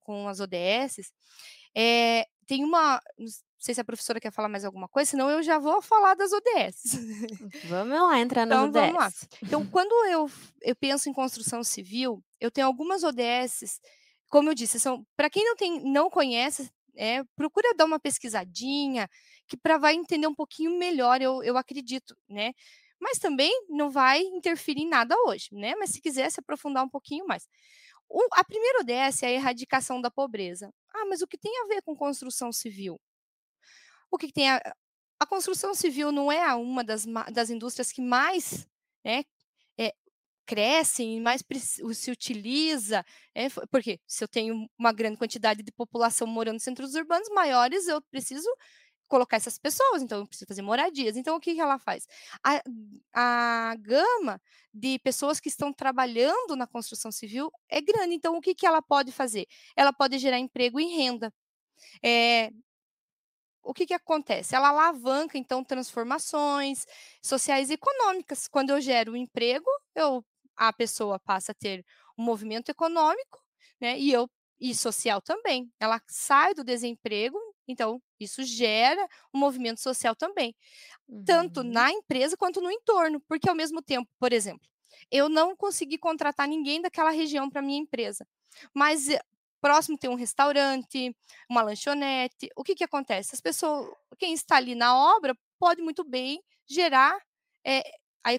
com 0.00 0.28
as 0.28 0.40
ODS, 0.40 1.12
é, 1.76 2.24
tem 2.46 2.64
uma, 2.64 3.00
sei 3.60 3.74
se 3.74 3.80
a 3.80 3.84
professora 3.84 4.18
quer 4.18 4.32
falar 4.32 4.48
mais 4.48 4.64
alguma 4.64 4.88
coisa, 4.88 5.10
senão 5.10 5.28
eu 5.28 5.42
já 5.42 5.58
vou 5.58 5.82
falar 5.82 6.14
das 6.14 6.32
ODS. 6.32 6.98
Vamos 7.68 8.00
lá 8.00 8.18
entrar 8.18 8.46
nas 8.46 8.68
então, 8.68 8.82
ODS. 8.82 8.92
Vamos 8.92 8.94
lá. 8.94 9.12
Então, 9.42 9.66
quando 9.66 9.92
eu, 10.06 10.30
eu 10.62 10.74
penso 10.74 11.10
em 11.10 11.12
construção 11.12 11.62
civil, 11.62 12.24
eu 12.40 12.50
tenho 12.50 12.66
algumas 12.66 13.04
ODSs, 13.04 13.78
como 14.30 14.48
eu 14.48 14.54
disse, 14.54 14.80
são 14.80 15.06
para 15.14 15.28
quem 15.28 15.44
não 15.44 15.56
tem, 15.56 15.84
não 15.84 16.08
conhece, 16.08 16.70
é, 16.96 17.22
procura 17.36 17.74
dar 17.74 17.84
uma 17.84 18.00
pesquisadinha, 18.00 19.08
que 19.46 19.56
para 19.56 19.76
vai 19.76 19.94
entender 19.94 20.26
um 20.26 20.34
pouquinho 20.34 20.78
melhor, 20.78 21.20
eu, 21.20 21.42
eu 21.42 21.56
acredito, 21.58 22.16
né? 22.28 22.52
Mas 22.98 23.18
também 23.18 23.50
não 23.68 23.90
vai 23.90 24.20
interferir 24.20 24.82
em 24.82 24.88
nada 24.88 25.14
hoje, 25.26 25.48
né? 25.52 25.74
Mas 25.74 25.90
se 25.90 26.00
quiser 26.00 26.30
se 26.30 26.40
aprofundar 26.40 26.84
um 26.84 26.88
pouquinho 26.88 27.26
mais. 27.26 27.46
O, 28.08 28.22
a 28.32 28.44
primeira 28.44 28.80
ODS 28.80 29.22
é 29.22 29.26
a 29.26 29.32
erradicação 29.32 30.00
da 30.00 30.10
pobreza. 30.10 30.72
Ah, 30.94 31.04
mas 31.06 31.22
o 31.22 31.26
que 31.26 31.38
tem 31.38 31.52
a 31.62 31.66
ver 31.66 31.82
com 31.82 31.94
construção 31.94 32.52
civil? 32.52 33.00
O 34.10 34.18
que, 34.18 34.26
que 34.28 34.32
tem 34.32 34.50
a, 34.50 34.60
a 35.18 35.26
construção 35.26 35.74
civil 35.74 36.10
não 36.10 36.30
é 36.32 36.54
uma 36.54 36.82
das, 36.82 37.06
das 37.32 37.50
indústrias 37.50 37.92
que 37.92 38.00
mais 38.00 38.66
né, 39.04 39.24
é, 39.78 39.94
crescem, 40.46 41.20
mais 41.20 41.44
se 41.92 42.10
utiliza, 42.10 43.04
é, 43.34 43.48
porque 43.70 44.00
se 44.06 44.24
eu 44.24 44.28
tenho 44.28 44.68
uma 44.78 44.92
grande 44.92 45.16
quantidade 45.16 45.62
de 45.62 45.72
população 45.72 46.26
morando 46.26 46.56
em 46.56 46.60
centros 46.60 46.94
urbanos 46.94 47.28
maiores, 47.28 47.86
eu 47.86 48.02
preciso 48.10 48.48
colocar 49.10 49.36
essas 49.36 49.58
pessoas, 49.58 50.02
então 50.02 50.20
eu 50.20 50.26
preciso 50.26 50.46
fazer 50.48 50.62
moradias. 50.62 51.16
Então, 51.16 51.36
o 51.36 51.40
que, 51.40 51.54
que 51.54 51.60
ela 51.60 51.78
faz? 51.78 52.06
A, 52.44 52.62
a 53.12 53.74
gama 53.76 54.40
de 54.72 54.98
pessoas 55.00 55.40
que 55.40 55.48
estão 55.48 55.72
trabalhando 55.72 56.54
na 56.56 56.66
construção 56.66 57.10
civil 57.10 57.50
é 57.68 57.80
grande, 57.80 58.14
então 58.14 58.36
o 58.36 58.40
que, 58.40 58.54
que 58.54 58.64
ela 58.64 58.80
pode 58.80 59.10
fazer? 59.12 59.46
Ela 59.76 59.92
pode 59.92 60.16
gerar 60.18 60.38
emprego 60.38 60.78
e 60.80 60.86
renda. 60.86 61.32
É, 62.02 62.50
o 63.62 63.74
que, 63.74 63.86
que 63.86 63.94
acontece? 63.94 64.54
Ela 64.54 64.68
alavanca, 64.68 65.38
então, 65.38 65.62
transformações 65.64 66.86
sociais 67.22 67.70
e 67.70 67.74
econômicas. 67.74 68.48
Quando 68.48 68.70
eu 68.70 68.80
gero 68.80 69.12
um 69.12 69.16
emprego, 69.16 69.68
eu, 69.94 70.24
a 70.56 70.72
pessoa 70.72 71.18
passa 71.18 71.52
a 71.52 71.54
ter 71.54 71.84
um 72.18 72.22
movimento 72.22 72.70
econômico, 72.70 73.42
né? 73.80 73.98
E 73.98 74.12
eu 74.12 74.28
e 74.60 74.74
social 74.74 75.22
também. 75.22 75.72
Ela 75.80 76.00
sai 76.06 76.54
do 76.54 76.62
desemprego, 76.62 77.38
então 77.66 78.00
isso 78.18 78.42
gera 78.42 79.02
um 79.32 79.38
movimento 79.38 79.80
social 79.80 80.14
também, 80.14 80.54
uhum. 81.08 81.24
tanto 81.24 81.64
na 81.64 81.90
empresa 81.90 82.36
quanto 82.36 82.60
no 82.60 82.70
entorno, 82.70 83.20
porque 83.26 83.48
ao 83.48 83.54
mesmo 83.54 83.80
tempo, 83.80 84.08
por 84.18 84.32
exemplo, 84.32 84.68
eu 85.10 85.28
não 85.28 85.56
consegui 85.56 85.96
contratar 85.96 86.46
ninguém 86.46 86.82
daquela 86.82 87.10
região 87.10 87.48
para 87.48 87.62
minha 87.62 87.78
empresa, 87.80 88.26
mas 88.74 89.08
eh, 89.08 89.20
próximo 89.60 89.98
tem 89.98 90.10
um 90.10 90.14
restaurante, 90.14 91.14
uma 91.48 91.62
lanchonete. 91.62 92.48
O 92.56 92.64
que 92.64 92.74
que 92.74 92.84
acontece? 92.84 93.34
As 93.34 93.40
pessoas, 93.40 93.88
quem 94.18 94.32
está 94.32 94.56
ali 94.56 94.74
na 94.74 94.96
obra 94.96 95.36
pode 95.58 95.82
muito 95.82 96.02
bem 96.04 96.42
gerar 96.66 97.18
é, 97.64 97.82
a 98.24 98.30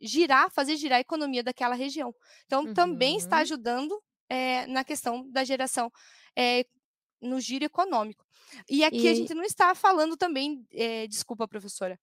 girar, 0.00 0.50
fazer 0.50 0.76
girar 0.76 0.98
a 0.98 1.00
economia 1.00 1.42
daquela 1.42 1.74
região. 1.74 2.14
Então, 2.44 2.64
uhum. 2.64 2.74
também 2.74 3.16
está 3.16 3.36
uhum. 3.36 3.42
ajudando 3.42 4.02
é, 4.28 4.66
na 4.66 4.84
questão 4.84 5.28
da 5.30 5.44
geração 5.44 5.90
é, 6.36 6.64
no 7.20 7.40
giro 7.40 7.64
econômico. 7.64 8.24
E 8.68 8.84
aqui 8.84 9.06
e... 9.06 9.08
a 9.08 9.14
gente 9.14 9.34
não 9.34 9.42
está 9.42 9.74
falando 9.74 10.16
também, 10.16 10.64
desculpa, 11.08 11.48
professora. 11.48 11.98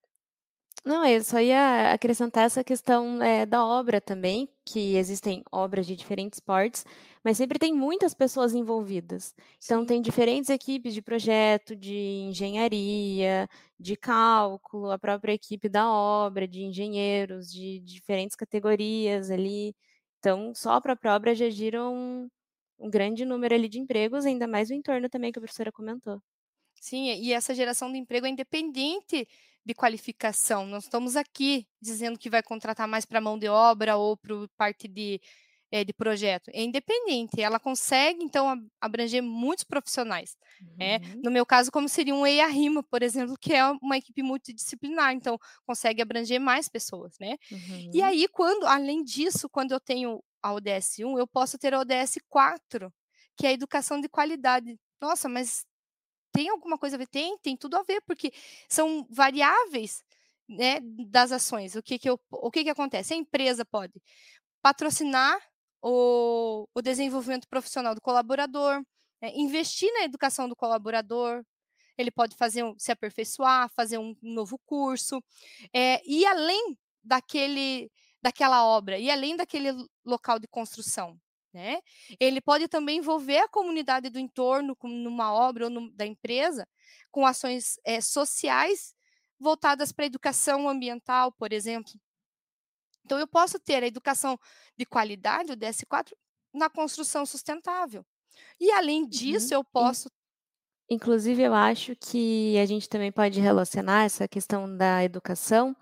Não, 0.86 1.06
eu 1.06 1.24
só 1.24 1.40
ia 1.40 1.94
acrescentar 1.94 2.44
essa 2.46 2.62
questão 2.62 3.22
é, 3.24 3.46
da 3.46 3.66
obra 3.66 4.02
também, 4.02 4.50
que 4.66 4.98
existem 4.98 5.42
obras 5.50 5.88
de 5.88 5.96
diferentes 5.96 6.42
portes, 6.42 6.84
mas 7.24 7.38
sempre 7.38 7.58
tem 7.58 7.74
muitas 7.74 8.14
pessoas 8.14 8.54
envolvidas. 8.54 9.34
Então, 9.64 9.86
tem 9.86 10.02
diferentes 10.02 10.50
equipes 10.50 10.94
de 10.94 11.02
projeto, 11.02 11.74
de 11.74 11.96
engenharia, 12.28 13.48
de 13.80 13.96
cálculo, 13.96 14.92
a 14.92 15.00
própria 15.00 15.32
equipe 15.34 15.70
da 15.70 15.90
obra, 15.90 16.46
de 16.46 16.64
engenheiros, 16.64 17.50
de 17.50 17.80
diferentes 17.80 18.36
categorias 18.36 19.32
ali. 19.32 19.74
Então, 20.20 20.54
só 20.54 20.74
a 20.74 20.82
própria 20.82 21.16
obra 21.16 21.34
já 21.34 21.50
gira 21.50 21.82
um, 21.88 22.28
um 22.78 22.90
grande 22.90 23.24
número 23.26 23.56
ali 23.56 23.70
de 23.70 23.80
empregos, 23.80 24.26
ainda 24.26 24.48
mais 24.48 24.70
o 24.70 24.74
entorno 24.74 25.10
também 25.10 25.32
que 25.32 25.40
a 25.40 25.42
professora 25.42 25.72
comentou. 25.72 26.22
Sim, 26.76 27.06
e 27.06 27.32
essa 27.32 27.56
geração 27.56 27.92
de 27.92 27.98
emprego 27.98 28.26
é 28.26 28.30
independente 28.30 29.26
de 29.66 29.74
qualificação. 29.74 30.66
Nós 30.66 30.84
estamos 30.84 31.16
aqui 31.16 31.68
dizendo 31.82 32.20
que 32.20 32.30
vai 32.30 32.44
contratar 32.44 32.88
mais 32.88 33.06
para 33.06 33.22
mão 33.22 33.38
de 33.38 33.48
obra 33.48 33.96
ou 33.96 34.18
para 34.18 34.36
parte 34.58 34.88
de, 34.88 35.22
é, 35.72 35.84
de 35.84 35.94
projeto. 35.94 36.50
É 36.54 36.62
independente, 36.62 37.42
ela 37.42 37.60
consegue, 37.60 38.24
então, 38.24 38.64
abranger 38.80 39.24
muitos 39.24 39.64
profissionais. 39.64 40.38
Né? 40.78 40.98
Uhum. 40.98 41.12
É, 41.12 41.16
no 41.24 41.32
meu 41.32 41.46
caso, 41.46 41.72
como 41.72 41.88
seria 41.88 42.14
um 42.14 42.28
EIA-RIMA, 42.28 42.84
por 42.84 43.02
exemplo, 43.02 43.36
que 43.40 43.54
é 43.54 43.66
uma 43.82 43.98
equipe 43.98 44.22
multidisciplinar, 44.22 45.14
então 45.14 45.40
consegue 45.66 46.02
abranger 46.02 46.40
mais 46.40 46.68
pessoas. 46.70 47.14
Né? 47.20 47.38
Uhum. 47.52 47.92
E 47.94 48.02
aí, 48.02 48.28
quando, 48.28 48.66
além 48.66 49.04
disso, 49.04 49.50
quando 49.50 49.72
eu 49.72 49.80
tenho 49.80 50.22
a 50.42 50.54
ODS 50.54 51.00
1, 51.00 51.18
eu 51.18 51.26
posso 51.26 51.58
ter 51.58 51.74
a 51.74 51.80
ODS 51.80 52.20
4, 52.30 52.94
que 53.38 53.48
é 53.48 53.50
a 53.50 53.54
educação 53.54 54.00
de 54.00 54.10
qualidade. 54.10 54.78
Nossa, 55.02 55.28
mas 55.28 55.66
tem 56.34 56.50
alguma 56.50 56.78
coisa 56.78 56.96
a 56.96 57.00
ver? 57.00 57.08
Tem, 57.08 57.38
tem 57.38 57.56
tudo 57.56 57.78
a 57.78 57.84
ver, 57.84 58.02
porque 58.02 58.34
são 58.68 59.08
variáveis 59.10 60.04
né, 60.50 60.80
das 60.82 61.32
ações. 61.32 61.76
O 61.76 61.84
que, 61.84 61.98
que, 62.00 62.10
eu, 62.10 62.20
o 62.32 62.52
que, 62.52 62.64
que 62.64 62.70
acontece? 62.70 63.14
A 63.14 63.18
empresa 63.18 63.64
pode 63.64 64.02
patrocinar 64.62 65.40
o, 65.82 66.68
o 66.74 66.82
desenvolvimento 66.82 67.48
profissional 67.48 67.94
do 67.94 68.02
colaborador, 68.02 68.84
né, 69.22 69.32
investir 69.36 69.92
na 69.94 70.04
educação 70.04 70.50
do 70.50 70.56
colaborador, 70.56 71.44
ele 71.98 72.10
pode 72.10 72.36
fazer 72.36 72.64
se 72.78 72.92
aperfeiçoar, 72.92 73.70
fazer 73.76 73.98
um 73.98 74.16
novo 74.22 74.58
curso, 74.66 75.24
é, 75.74 76.02
e 76.06 76.26
além 76.26 76.78
daquele, 77.04 77.92
daquela 78.22 78.66
obra, 78.66 78.98
e 78.98 79.12
além 79.12 79.36
daquele 79.36 79.70
local 80.04 80.40
de 80.40 80.48
construção. 80.48 81.20
Né? 81.54 81.80
Ele 82.20 82.42
pode 82.42 82.68
também 82.68 82.98
envolver 82.98 83.38
a 83.38 83.48
comunidade 83.48 84.10
do 84.10 84.18
entorno, 84.18 84.76
como 84.76 84.96
numa 84.96 85.32
obra 85.32 85.66
ou 85.66 85.70
no, 85.70 85.92
da 85.92 86.06
empresa, 86.06 86.68
com 87.12 87.26
ações 87.26 87.80
é, 87.86 88.02
sociais 88.02 88.96
voltadas 89.40 89.92
para 89.92 90.06
a 90.06 90.08
educação 90.08 90.68
ambiental, 90.68 91.32
por 91.32 91.54
exemplo. 91.54 91.94
Então, 93.06 93.20
eu 93.20 93.28
posso 93.28 93.60
ter 93.60 93.84
a 93.84 93.88
educação 93.88 94.40
de 94.78 94.86
qualidade, 94.86 95.52
o 95.52 95.58
DS4, 95.58 96.14
na 96.54 96.70
construção 96.70 97.26
sustentável. 97.26 98.04
E, 98.60 98.72
além 98.72 99.08
disso, 99.08 99.54
uhum. 99.54 99.60
eu 99.60 99.64
posso. 99.64 100.10
Inclusive, 100.90 101.44
eu 101.44 101.54
acho 101.54 101.96
que 101.96 102.58
a 102.58 102.66
gente 102.66 102.90
também 102.90 103.12
pode 103.12 103.40
relacionar 103.40 104.06
essa 104.06 104.28
questão 104.28 104.76
da 104.76 105.04
educação 105.04 105.76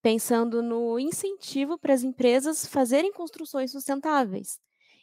pensando 0.00 0.62
no 0.62 0.98
incentivo 0.98 1.76
para 1.76 1.92
as 1.92 2.02
empresas 2.02 2.66
fazerem 2.66 3.12
construções 3.12 3.72
sustentáveis. 3.72 4.60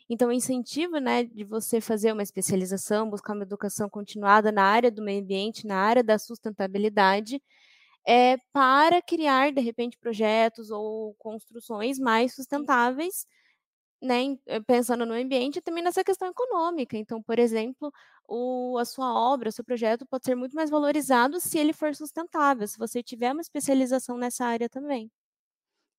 Então, 0.09 0.29
o 0.29 0.31
incentivo 0.33 0.97
né, 0.99 1.23
de 1.23 1.43
você 1.43 1.81
fazer 1.81 2.11
uma 2.13 2.23
especialização, 2.23 3.09
buscar 3.09 3.33
uma 3.33 3.43
educação 3.43 3.89
continuada 3.89 4.51
na 4.51 4.63
área 4.63 4.91
do 4.91 5.01
meio 5.01 5.21
ambiente, 5.21 5.65
na 5.65 5.77
área 5.77 6.03
da 6.03 6.19
sustentabilidade, 6.19 7.41
é, 8.07 8.37
para 8.53 9.01
criar, 9.01 9.51
de 9.51 9.61
repente, 9.61 9.97
projetos 9.97 10.71
ou 10.71 11.15
construções 11.15 11.99
mais 11.99 12.35
sustentáveis, 12.35 13.27
né, 14.01 14.37
eh, 14.47 14.59
pensando 14.61 15.05
no 15.05 15.13
ambiente 15.13 15.57
e 15.59 15.61
também 15.61 15.83
nessa 15.83 16.03
questão 16.03 16.27
econômica. 16.29 16.97
Então, 16.97 17.21
por 17.23 17.39
exemplo, 17.39 17.91
o, 18.27 18.77
a 18.79 18.85
sua 18.85 19.13
obra, 19.13 19.49
o 19.49 19.51
seu 19.51 19.63
projeto 19.65 20.05
pode 20.05 20.25
ser 20.25 20.35
muito 20.35 20.55
mais 20.55 20.69
valorizado 20.69 21.39
se 21.39 21.57
ele 21.57 21.73
for 21.73 21.95
sustentável, 21.95 22.67
se 22.67 22.77
você 22.77 23.01
tiver 23.03 23.31
uma 23.33 23.41
especialização 23.41 24.17
nessa 24.17 24.45
área 24.45 24.69
também. 24.69 25.09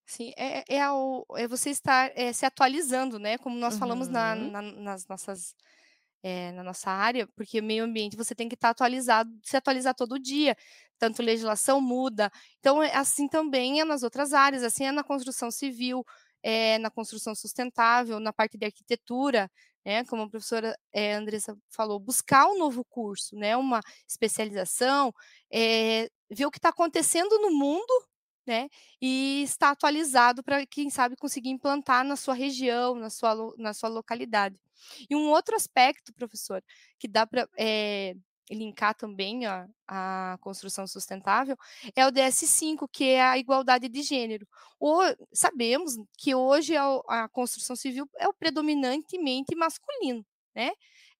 Sim, 0.06 0.32
é, 0.36 0.58
é, 0.68 0.76
é, 0.76 0.90
o, 0.90 1.26
é 1.36 1.48
você 1.48 1.70
estar 1.70 2.12
é, 2.14 2.32
se 2.32 2.46
atualizando, 2.46 3.18
né? 3.18 3.36
Como 3.38 3.58
nós 3.58 3.74
uhum. 3.74 3.80
falamos 3.80 4.08
na, 4.08 4.34
na, 4.36 4.62
nas 4.62 5.06
nossas 5.08 5.54
é, 6.22 6.50
na 6.52 6.62
nossa 6.64 6.90
área, 6.90 7.28
porque 7.36 7.60
meio 7.60 7.84
ambiente 7.84 8.16
você 8.16 8.34
tem 8.34 8.48
que 8.48 8.54
estar 8.56 8.70
atualizado, 8.70 9.30
se 9.44 9.56
atualizar 9.56 9.94
todo 9.94 10.18
dia, 10.18 10.56
tanto 10.98 11.22
legislação 11.22 11.80
muda. 11.80 12.30
Então, 12.58 12.82
é 12.82 12.94
assim 12.96 13.28
também 13.28 13.80
é 13.80 13.84
nas 13.84 14.02
outras 14.02 14.32
áreas, 14.32 14.62
assim 14.64 14.86
é 14.86 14.92
na 14.92 15.04
construção 15.04 15.50
civil, 15.50 16.04
é, 16.42 16.78
na 16.78 16.90
construção 16.90 17.34
sustentável, 17.34 18.18
na 18.18 18.32
parte 18.32 18.58
de 18.58 18.64
arquitetura, 18.64 19.50
né, 19.84 20.04
como 20.04 20.22
a 20.22 20.28
professora 20.28 20.76
é, 20.92 21.14
Andressa 21.14 21.56
falou, 21.70 22.00
buscar 22.00 22.48
um 22.48 22.58
novo 22.58 22.84
curso, 22.84 23.36
né, 23.36 23.56
uma 23.56 23.80
especialização, 24.08 25.12
é, 25.48 26.08
ver 26.28 26.46
o 26.46 26.50
que 26.50 26.58
está 26.58 26.70
acontecendo 26.70 27.38
no 27.38 27.52
mundo, 27.52 28.04
né, 28.46 28.68
e 29.00 29.42
estar 29.42 29.70
atualizado 29.70 30.42
para, 30.42 30.64
quem 30.66 30.88
sabe, 30.88 31.16
conseguir 31.16 31.50
implantar 31.50 32.04
na 32.04 32.16
sua 32.16 32.34
região, 32.34 32.94
na 32.94 33.10
sua, 33.10 33.54
na 33.58 33.74
sua 33.74 33.88
localidade. 33.88 34.58
E 35.10 35.16
um 35.16 35.28
outro 35.30 35.56
aspecto, 35.56 36.12
professor, 36.14 36.62
que 36.98 37.08
dá 37.08 37.26
para 37.26 37.48
é, 37.56 38.14
eh, 38.50 38.54
linkar 38.54 38.94
também 38.94 39.46
a, 39.46 39.66
a, 39.88 40.38
construção 40.40 40.86
sustentável, 40.86 41.56
é 41.94 42.06
o 42.06 42.12
DS5, 42.12 42.88
que 42.90 43.04
é 43.04 43.22
a 43.22 43.38
igualdade 43.38 43.88
de 43.88 44.02
gênero. 44.02 44.46
O, 44.78 45.00
sabemos 45.32 45.96
que 46.16 46.34
hoje 46.34 46.76
a, 46.76 46.84
a 47.08 47.28
construção 47.28 47.74
civil 47.74 48.08
é 48.18 48.28
o 48.28 48.34
predominantemente 48.34 49.54
masculino, 49.56 50.24
né? 50.54 50.70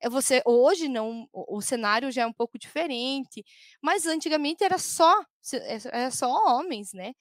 É 0.00 0.08
você 0.10 0.42
hoje 0.44 0.88
não, 0.88 1.28
o, 1.32 1.56
o, 1.58 1.62
cenário 1.62 2.10
já 2.12 2.22
é 2.22 2.26
um 2.26 2.32
pouco 2.32 2.58
diferente, 2.58 3.44
mas 3.82 4.06
antigamente 4.06 4.62
era 4.64 4.78
só 4.78 5.24
era 5.92 6.10
só 6.10 6.28
homens, 6.28 6.92
né? 6.92 7.12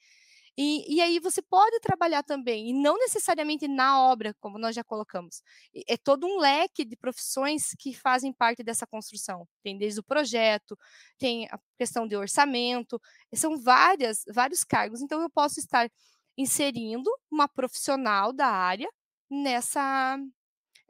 E, 0.58 0.96
e, 0.96 1.00
aí 1.02 1.18
você 1.20 1.42
pode 1.42 1.78
trabalhar 1.80 2.22
também, 2.22 2.70
e 2.70 2.72
não 2.72 2.96
necessariamente 2.98 3.68
na 3.68 4.00
obra, 4.00 4.34
como 4.40 4.58
nós 4.58 4.74
já 4.74 4.82
colocamos. 4.82 5.42
É 5.86 5.98
todo 5.98 6.26
um 6.26 6.38
leque 6.38 6.82
de 6.84 6.96
profissões 6.96 7.74
que 7.78 7.92
fazem 7.92 8.32
parte 8.32 8.62
dessa 8.64 8.86
construção. 8.86 9.46
Tem 9.62 9.76
desde 9.76 10.00
o 10.00 10.04
projeto, 10.04 10.76
tem 11.18 11.46
a 11.50 11.58
questão 11.78 12.08
de 12.08 12.16
orçamento, 12.16 12.98
são 13.34 13.58
várias, 13.60 14.24
vários 14.34 14.64
cargos. 14.64 15.02
Então, 15.02 15.20
eu 15.20 15.28
posso 15.30 15.60
estar 15.60 15.90
inserindo 16.38 17.10
uma 17.30 17.48
profissional 17.48 18.32
da 18.32 18.46
área 18.48 18.88
nessa, 19.30 20.18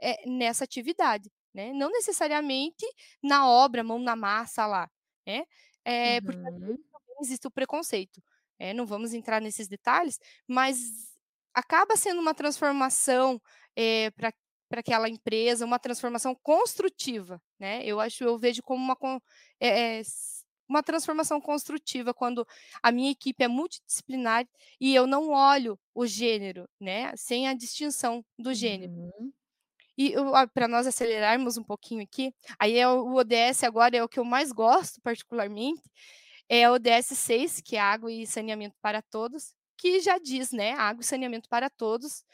é, 0.00 0.28
nessa 0.28 0.64
atividade. 0.64 1.30
Né? 1.56 1.72
Não 1.72 1.90
necessariamente 1.90 2.84
na 3.22 3.48
obra, 3.48 3.82
mão 3.82 3.98
na 3.98 4.14
massa 4.14 4.66
lá. 4.66 4.90
Né? 5.26 5.46
É, 5.82 6.18
uhum. 6.18 6.26
Porque 6.26 7.22
existe 7.22 7.46
o 7.46 7.50
preconceito. 7.50 8.22
É, 8.58 8.74
não 8.74 8.84
vamos 8.84 9.14
entrar 9.14 9.40
nesses 9.40 9.66
detalhes, 9.66 10.20
mas 10.46 10.78
acaba 11.54 11.96
sendo 11.96 12.20
uma 12.20 12.34
transformação 12.34 13.40
é, 13.74 14.10
para 14.10 14.32
para 14.68 14.80
aquela 14.80 15.08
empresa, 15.08 15.64
uma 15.64 15.78
transformação 15.78 16.34
construtiva, 16.34 17.40
né? 17.56 17.84
Eu 17.84 18.00
acho, 18.00 18.24
eu 18.24 18.36
vejo 18.36 18.64
como 18.64 18.82
uma, 18.82 19.22
é, 19.60 20.02
uma 20.68 20.82
transformação 20.82 21.40
construtiva 21.40 22.12
quando 22.12 22.44
a 22.82 22.90
minha 22.90 23.12
equipe 23.12 23.44
é 23.44 23.46
multidisciplinar 23.46 24.44
e 24.80 24.92
eu 24.92 25.06
não 25.06 25.30
olho 25.30 25.78
o 25.94 26.04
gênero, 26.04 26.68
né? 26.80 27.14
Sem 27.14 27.46
a 27.46 27.54
distinção 27.54 28.24
do 28.36 28.52
gênero. 28.52 28.92
Uhum. 28.92 29.32
E 29.98 30.14
para 30.52 30.68
nós 30.68 30.86
acelerarmos 30.86 31.56
um 31.56 31.64
pouquinho 31.64 32.02
aqui, 32.02 32.34
aí 32.58 32.76
é 32.78 32.88
o, 32.88 33.14
ODS 33.14 33.64
agora 33.64 33.96
é 33.96 34.04
o 34.04 34.08
que 34.08 34.18
eu 34.20 34.24
mais 34.24 34.52
gosto 34.52 35.00
particularmente, 35.00 35.82
é 36.48 36.70
o 36.70 36.74
ODS 36.74 37.06
6, 37.18 37.60
que 37.62 37.76
é 37.76 37.80
água 37.80 38.12
e 38.12 38.26
saneamento 38.26 38.76
para 38.80 39.00
todos, 39.02 39.54
que 39.76 40.00
já 40.00 40.18
diz, 40.18 40.52
né, 40.52 40.72
água 40.72 41.02
e 41.02 41.04
saneamento 41.04 41.48
para 41.48 41.70
todos. 41.70 42.24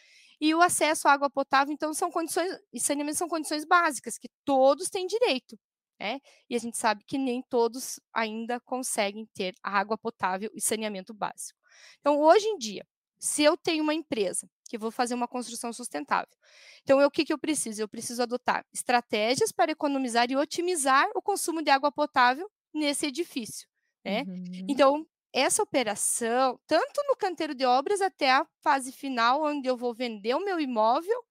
E 0.40 0.54
o 0.54 0.60
acesso 0.60 1.06
à 1.06 1.12
água 1.12 1.30
potável, 1.30 1.72
então, 1.72 1.94
são 1.94 2.10
condições, 2.10 2.58
e 2.72 2.80
saneamento 2.80 3.16
são 3.16 3.28
condições 3.28 3.64
básicas, 3.64 4.18
que 4.18 4.28
todos 4.44 4.90
têm 4.90 5.06
direito. 5.06 5.56
Né? 6.00 6.18
E 6.50 6.56
a 6.56 6.58
gente 6.58 6.76
sabe 6.76 7.04
que 7.06 7.16
nem 7.16 7.42
todos 7.48 8.00
ainda 8.12 8.58
conseguem 8.58 9.24
ter 9.32 9.54
água 9.62 9.96
potável 9.96 10.50
e 10.52 10.60
saneamento 10.60 11.14
básico. 11.14 11.56
Então, 12.00 12.18
hoje 12.18 12.44
em 12.46 12.58
dia, 12.58 12.84
se 13.22 13.44
eu 13.44 13.56
tenho 13.56 13.84
uma 13.84 13.94
empresa 13.94 14.50
que 14.68 14.76
vou 14.76 14.90
fazer 14.90 15.14
uma 15.14 15.28
construção 15.28 15.72
sustentável, 15.72 16.34
então 16.82 17.00
o 17.00 17.10
que, 17.10 17.24
que 17.24 17.32
eu 17.32 17.38
preciso? 17.38 17.80
Eu 17.80 17.88
preciso 17.88 18.20
adotar 18.20 18.66
estratégias 18.74 19.52
para 19.52 19.70
economizar 19.70 20.28
e 20.28 20.36
otimizar 20.36 21.08
o 21.14 21.22
consumo 21.22 21.62
de 21.62 21.70
água 21.70 21.92
potável 21.92 22.50
nesse 22.74 23.06
edifício. 23.06 23.68
Né? 24.04 24.24
Uhum. 24.26 24.66
Então, 24.68 25.06
essa 25.32 25.62
operação, 25.62 26.58
tanto 26.66 27.00
no 27.06 27.16
canteiro 27.16 27.54
de 27.54 27.64
obras 27.64 28.00
até 28.00 28.32
a 28.32 28.44
fase 28.60 28.90
final, 28.90 29.44
onde 29.44 29.68
eu 29.68 29.76
vou 29.76 29.94
vender 29.94 30.34
o 30.34 30.44
meu 30.44 30.58
imóvel, 30.58 31.24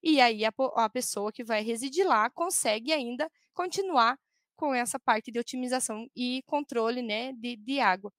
e 0.00 0.20
aí 0.20 0.44
a, 0.44 0.52
a 0.76 0.88
pessoa 0.88 1.32
que 1.32 1.42
vai 1.42 1.60
residir 1.60 2.06
lá 2.06 2.30
consegue 2.30 2.92
ainda 2.92 3.28
continuar 3.52 4.16
com 4.54 4.72
essa 4.72 4.96
parte 4.96 5.32
de 5.32 5.40
otimização 5.40 6.06
e 6.14 6.40
controle 6.46 7.02
né, 7.02 7.32
de, 7.32 7.56
de 7.56 7.80
água. 7.80 8.12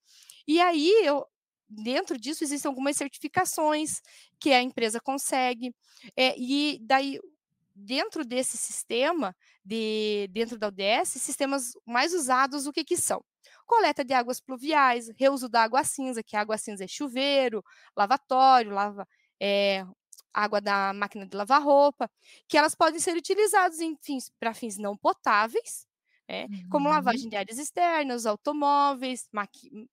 E 0.46 0.60
aí, 0.60 0.92
eu, 1.06 1.26
dentro 1.82 2.18
disso, 2.18 2.44
existem 2.44 2.70
algumas 2.70 2.96
certificações 2.98 4.02
que 4.40 4.52
a 4.52 4.62
empresa 4.62 5.00
consegue, 5.00 5.74
é, 6.16 6.36
e 6.38 6.80
daí, 6.82 7.20
dentro 7.76 8.24
desse 8.24 8.58
sistema, 8.58 9.36
de, 9.64 10.28
dentro 10.32 10.58
da 10.58 10.68
ODS, 10.68 11.10
sistemas 11.10 11.74
mais 11.86 12.14
usados, 12.14 12.68
o 12.68 12.74
que, 12.74 12.84
que 12.84 12.98
são? 12.98 13.24
Coleta 13.66 14.04
de 14.04 14.14
águas 14.14 14.40
pluviais, 14.40 15.10
reuso 15.18 15.50
da 15.50 15.64
água 15.64 15.84
cinza, 15.84 16.24
que 16.24 16.36
água 16.36 16.58
cinza 16.58 16.84
é 16.84 16.88
chuveiro, 16.88 17.64
lavatório, 17.96 18.72
lava, 18.72 19.08
é, 19.40 19.86
água 20.34 20.60
da 20.60 20.94
máquina 20.94 21.26
de 21.26 21.36
lavar 21.36 21.62
roupa, 21.62 22.10
que 22.48 22.58
elas 22.58 22.76
podem 22.76 23.00
ser 23.00 23.16
utilizadas 23.16 23.78
para 24.40 24.54
fins 24.54 24.78
não 24.78 24.98
potáveis, 24.98 25.88
né, 26.28 26.46
uhum. 26.46 26.70
como 26.70 26.90
lavagem 26.90 27.30
de 27.30 27.36
áreas 27.36 27.58
externas, 27.58 28.26
automóveis, 28.26 29.28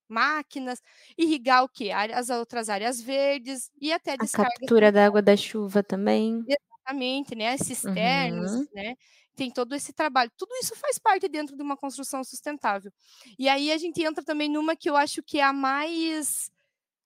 máquinas, 0.09 0.81
irrigar 1.17 1.65
o 1.65 1.69
que? 1.69 1.91
As 1.91 2.31
outras 2.31 2.69
áreas 2.69 3.01
verdes 3.01 3.71
e 3.81 3.93
até 3.93 4.17
descarga. 4.17 4.51
A 4.51 4.61
captura 4.61 4.93
da 4.93 5.07
água 5.07 5.23
da 5.23 5.37
chuva 5.37 5.83
também. 5.83 6.45
Exatamente, 6.47 7.35
né? 7.35 7.53
As 7.53 7.61
cisternas, 7.61 8.53
uhum. 8.53 8.67
né? 8.73 8.95
Tem 9.37 9.51
todo 9.51 9.75
esse 9.75 9.93
trabalho. 9.93 10.31
Tudo 10.37 10.55
isso 10.57 10.77
faz 10.77 10.99
parte 10.99 11.29
dentro 11.29 11.57
de 11.57 11.63
uma 11.63 11.77
construção 11.77 12.23
sustentável. 12.23 12.93
E 13.39 13.49
aí 13.49 13.73
a 13.73 13.79
gente 13.79 14.03
entra 14.03 14.23
também 14.23 14.49
numa 14.49 14.77
que 14.77 14.91
eu 14.91 14.97
acho 14.97 15.23
que 15.23 15.39
é 15.39 15.45
a 15.45 15.53
mais 15.53 16.51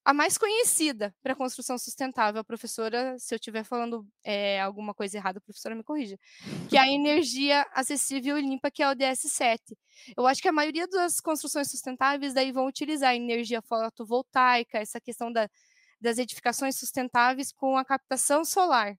a 0.05 0.13
mais 0.13 0.37
conhecida 0.37 1.13
para 1.23 1.35
construção 1.35 1.79
sustentável. 1.79 2.39
A 2.39 2.43
professora, 2.43 3.17
se 3.17 3.33
eu 3.33 3.37
estiver 3.37 3.63
falando 3.63 4.07
é, 4.23 4.61
alguma 4.61 4.93
coisa 4.93 5.17
errada, 5.17 5.39
a 5.39 5.41
professora 5.41 5.73
me 5.73 5.83
corrija. 5.83 6.15
Que 6.69 6.77
é 6.77 6.81
a 6.81 6.87
energia 6.93 7.65
acessível 7.73 8.37
e 8.37 8.41
limpa, 8.41 8.69
que 8.69 8.83
é 8.83 8.89
o 8.89 8.95
DS7. 8.95 9.59
Eu 10.15 10.27
acho 10.27 10.43
que 10.43 10.47
a 10.47 10.53
maioria 10.53 10.87
das 10.87 11.19
construções 11.19 11.71
sustentáveis 11.71 12.35
daí 12.35 12.51
vão 12.51 12.67
utilizar 12.67 13.15
energia 13.15 13.63
fotovoltaica, 13.63 14.77
essa 14.77 15.01
questão 15.01 15.31
da, 15.31 15.49
das 15.99 16.19
edificações 16.19 16.77
sustentáveis 16.77 17.51
com 17.51 17.75
a 17.75 17.83
captação 17.83 18.45
solar. 18.45 18.95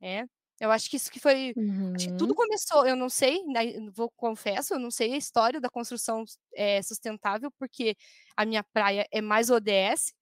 Né? 0.00 0.28
Eu 0.60 0.70
acho 0.70 0.88
que 0.88 0.96
isso 0.96 1.10
que 1.10 1.18
foi. 1.18 1.52
Uhum. 1.56 1.92
Acho 1.96 2.08
que 2.08 2.16
tudo 2.16 2.30
uhum. 2.30 2.36
começou, 2.36 2.86
eu 2.86 2.94
não 2.94 3.08
sei, 3.08 3.42
né, 3.44 3.62
vou 3.92 4.10
confesso, 4.16 4.74
eu 4.74 4.78
não 4.78 4.90
sei 4.92 5.12
a 5.12 5.16
história 5.16 5.60
da 5.60 5.68
construção 5.68 6.24
é, 6.54 6.80
sustentável, 6.82 7.50
porque 7.58 7.96
a 8.36 8.44
minha 8.46 8.62
praia 8.62 9.06
é 9.10 9.20
mais 9.20 9.50
ODS, 9.50 10.14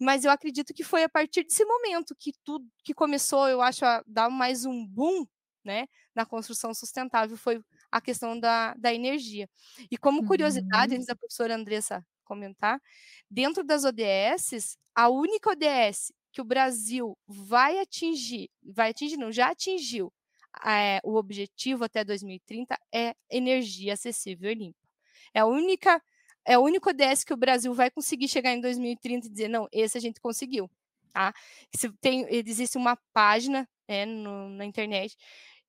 mas 0.00 0.24
eu 0.24 0.30
acredito 0.30 0.74
que 0.74 0.84
foi 0.84 1.04
a 1.04 1.08
partir 1.08 1.44
desse 1.44 1.64
momento 1.64 2.14
que 2.18 2.32
tudo 2.44 2.66
que 2.82 2.94
começou, 2.94 3.48
eu 3.48 3.60
acho, 3.60 3.84
a 3.84 4.02
dar 4.06 4.30
mais 4.30 4.64
um 4.64 4.86
boom 4.86 5.26
né, 5.64 5.86
na 6.14 6.24
construção 6.24 6.72
sustentável 6.72 7.36
foi 7.36 7.60
a 7.90 8.00
questão 8.00 8.38
da, 8.38 8.74
da 8.74 8.94
energia. 8.94 9.48
E 9.90 9.96
como 9.96 10.26
curiosidade, 10.26 10.92
uhum. 10.92 10.96
antes 10.96 11.06
da 11.06 11.16
professora 11.16 11.54
Andressa 11.54 12.04
comentar, 12.24 12.80
dentro 13.30 13.64
das 13.64 13.84
ODSs, 13.84 14.76
a 14.94 15.08
única 15.08 15.50
ODS 15.50 16.12
que 16.32 16.40
o 16.40 16.44
Brasil 16.44 17.16
vai 17.26 17.78
atingir, 17.78 18.50
vai 18.62 18.90
atingir, 18.90 19.16
não, 19.16 19.32
já 19.32 19.50
atingiu 19.50 20.12
é, 20.64 21.00
o 21.04 21.16
objetivo 21.16 21.84
até 21.84 22.04
2030 22.04 22.78
é 22.92 23.14
energia 23.30 23.92
acessível 23.92 24.50
e 24.50 24.54
limpa. 24.54 24.78
É 25.34 25.40
a 25.40 25.46
única 25.46 26.02
é 26.46 26.56
o 26.56 26.62
único 26.62 26.88
ODS 26.88 27.24
que 27.24 27.34
o 27.34 27.36
Brasil 27.36 27.74
vai 27.74 27.90
conseguir 27.90 28.28
chegar 28.28 28.52
em 28.52 28.60
2030 28.60 29.26
e 29.26 29.30
dizer, 29.30 29.48
não, 29.48 29.68
esse 29.72 29.98
a 29.98 30.00
gente 30.00 30.20
conseguiu. 30.20 30.70
Tá? 31.12 31.34
Tem, 32.00 32.26
existe 32.30 32.78
uma 32.78 32.96
página 33.12 33.68
é, 33.88 34.06
no, 34.06 34.48
na 34.50 34.64
internet 34.64 35.16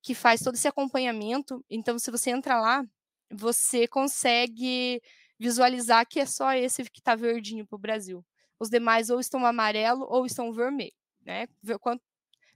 que 0.00 0.14
faz 0.14 0.40
todo 0.40 0.54
esse 0.54 0.68
acompanhamento. 0.68 1.64
Então, 1.68 1.98
se 1.98 2.10
você 2.10 2.30
entra 2.30 2.60
lá, 2.60 2.84
você 3.30 3.88
consegue 3.88 5.02
visualizar 5.38 6.06
que 6.06 6.20
é 6.20 6.26
só 6.26 6.52
esse 6.54 6.84
que 6.84 7.00
está 7.00 7.16
verdinho 7.16 7.66
para 7.66 7.76
o 7.76 7.80
Brasil. 7.80 8.24
Os 8.58 8.70
demais 8.70 9.10
ou 9.10 9.18
estão 9.18 9.44
amarelo 9.44 10.06
ou 10.08 10.24
estão 10.26 10.52
vermelho. 10.52 10.94
Né? 11.24 11.48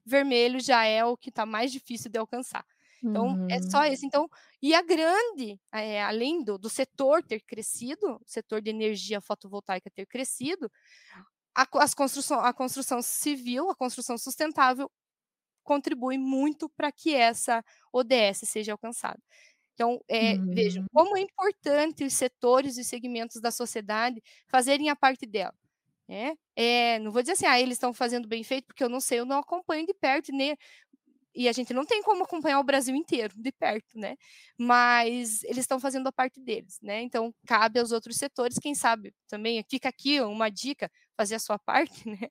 Vermelho 0.04 0.61
já 0.61 0.85
é 0.85 1.04
o 1.04 1.16
que 1.16 1.28
está 1.28 1.44
mais 1.44 1.72
difícil 1.72 2.11
de 2.11 2.18
alcançar. 2.18 2.64
Então, 3.03 3.29
uhum. 3.29 3.49
é 3.51 3.61
só 3.62 3.85
esse. 3.85 4.07
Então, 4.07 4.29
e 4.61 4.75
a 4.75 4.83
grande, 4.83 5.59
é, 5.73 6.03
além 6.03 6.45
do, 6.45 6.57
do 6.57 6.71
setor 6.71 7.23
ter 7.23 7.41
crescido, 7.41 8.15
o 8.15 8.21
setor 8.25 8.62
de 8.62 8.71
energia 8.71 9.21
fotovoltaica 9.21 9.91
ter 9.91 10.07
crescido, 10.07 10.71
a, 11.55 11.67
as 11.83 11.95
construção, 11.95 12.41
a 12.41 12.53
construção 12.53 13.03
civil, 13.03 13.71
a 13.71 13.75
construção 13.75 14.17
sustentável, 14.17 14.91
contribui 15.65 16.19
muito 16.19 16.69
para 16.71 16.91
que 16.93 17.15
essa 17.15 17.65
ODS 17.93 18.41
seja 18.45 18.73
alcançada. 18.73 19.21
Então, 19.75 20.01
é, 20.09 20.35
uhum. 20.35 20.55
vejam 20.55 20.85
como 20.93 21.17
é 21.17 21.21
importante 21.21 22.05
os 22.05 22.12
setores 22.12 22.77
e 22.77 22.85
segmentos 22.85 23.41
da 23.41 23.51
sociedade 23.51 24.23
fazerem 24.49 24.91
a 24.91 24.97
parte 24.97 25.27
dela. 25.27 25.55
É, 26.09 26.35
é, 26.55 26.99
não 26.99 27.11
vou 27.11 27.23
dizer 27.23 27.33
assim, 27.33 27.47
ah, 27.47 27.59
eles 27.59 27.75
estão 27.75 27.95
fazendo 27.95 28.29
bem 28.29 28.45
feito, 28.45 28.67
porque 28.67 28.85
eu 28.85 28.88
não 28.88 29.01
sei, 29.01 29.21
eu 29.21 29.25
não 29.25 29.38
acompanho 29.38 29.87
de 29.87 29.95
perto, 29.95 30.31
nem 30.31 30.57
e 31.35 31.49
a 31.49 31.53
gente 31.53 31.73
não 31.73 31.85
tem 31.85 32.03
como 32.03 32.25
acompanhar 32.25 32.61
o 32.61 32.64
Brasil 32.64 32.95
inteiro 32.95 33.35
de 33.37 33.53
perto, 33.53 33.99
né? 33.99 34.16
Mas 34.59 35.42
eles 35.45 35.59
estão 35.59 35.81
fazendo 35.81 36.07
a 36.07 36.12
parte 36.12 36.40
deles, 36.40 36.79
né? 36.83 37.03
Então 37.03 37.35
cabe 37.47 37.81
aos 37.81 37.92
outros 37.92 38.16
setores, 38.16 38.59
quem 38.59 38.75
sabe 38.75 39.14
também 39.29 39.64
fica 39.68 39.88
aqui 39.88 40.21
uma 40.21 40.51
dica, 40.51 40.90
fazer 41.16 41.37
a 41.37 41.38
sua 41.38 41.59
parte, 41.59 42.05
né? 42.09 42.29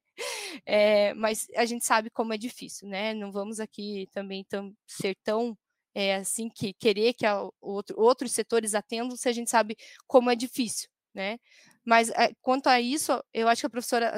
É, 0.66 1.14
mas 1.14 1.48
a 1.56 1.66
gente 1.66 1.86
sabe 1.86 2.10
como 2.10 2.34
é 2.34 2.38
difícil, 2.38 2.88
né? 2.88 3.14
Não 3.14 3.32
vamos 3.32 3.60
aqui 3.60 4.08
também 4.12 4.46
tão, 4.48 4.74
ser 4.88 5.16
tão 5.24 5.58
é, 5.94 6.16
assim 6.16 6.50
que 6.50 6.74
querer 6.74 7.14
que 7.14 7.26
a, 7.26 7.48
outro, 7.60 8.00
outros 8.00 8.32
setores 8.32 8.74
atendam, 8.76 9.16
se 9.18 9.30
a 9.30 9.34
gente 9.34 9.50
sabe 9.50 9.76
como 10.08 10.30
é 10.30 10.36
difícil, 10.36 10.90
né? 11.14 11.38
Mas 11.84 12.10
é, 12.12 12.32
quanto 12.42 12.68
a 12.68 12.80
isso, 12.80 13.12
eu 13.34 13.48
acho 13.48 13.62
que 13.62 13.66
a 13.68 13.70
professora 13.70 14.14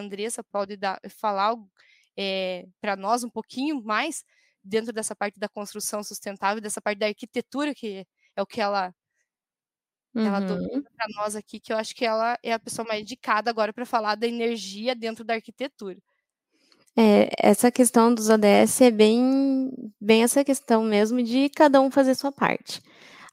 Andressa 0.00 0.42
pode 0.44 0.76
dar, 0.76 1.00
falar 1.08 1.44
algo 1.44 1.70
é, 2.16 2.60
eh, 2.60 2.66
para 2.80 2.96
nós 2.96 3.24
um 3.24 3.30
pouquinho 3.30 3.82
mais 3.82 4.24
dentro 4.62 4.92
dessa 4.92 5.14
parte 5.14 5.38
da 5.38 5.48
construção 5.48 6.02
sustentável, 6.02 6.60
dessa 6.60 6.80
parte 6.80 6.98
da 6.98 7.06
arquitetura, 7.06 7.74
que 7.74 8.06
é 8.34 8.42
o 8.42 8.46
que 8.46 8.60
ela 8.60 8.92
uhum. 10.14 10.26
ela 10.26 10.40
para 10.40 11.06
nós 11.16 11.36
aqui, 11.36 11.60
que 11.60 11.72
eu 11.72 11.76
acho 11.76 11.94
que 11.94 12.04
ela 12.04 12.38
é 12.42 12.52
a 12.52 12.58
pessoa 12.58 12.86
mais 12.86 13.02
indicada 13.02 13.50
agora 13.50 13.72
para 13.72 13.86
falar 13.86 14.14
da 14.14 14.26
energia 14.26 14.94
dentro 14.94 15.24
da 15.24 15.34
arquitetura. 15.34 15.98
É, 16.98 17.28
essa 17.38 17.70
questão 17.70 18.12
dos 18.12 18.30
ODS 18.30 18.80
é 18.80 18.90
bem, 18.90 19.70
bem 20.00 20.22
essa 20.22 20.42
questão 20.42 20.82
mesmo 20.82 21.22
de 21.22 21.50
cada 21.50 21.80
um 21.80 21.90
fazer 21.90 22.14
sua 22.14 22.32
parte 22.32 22.80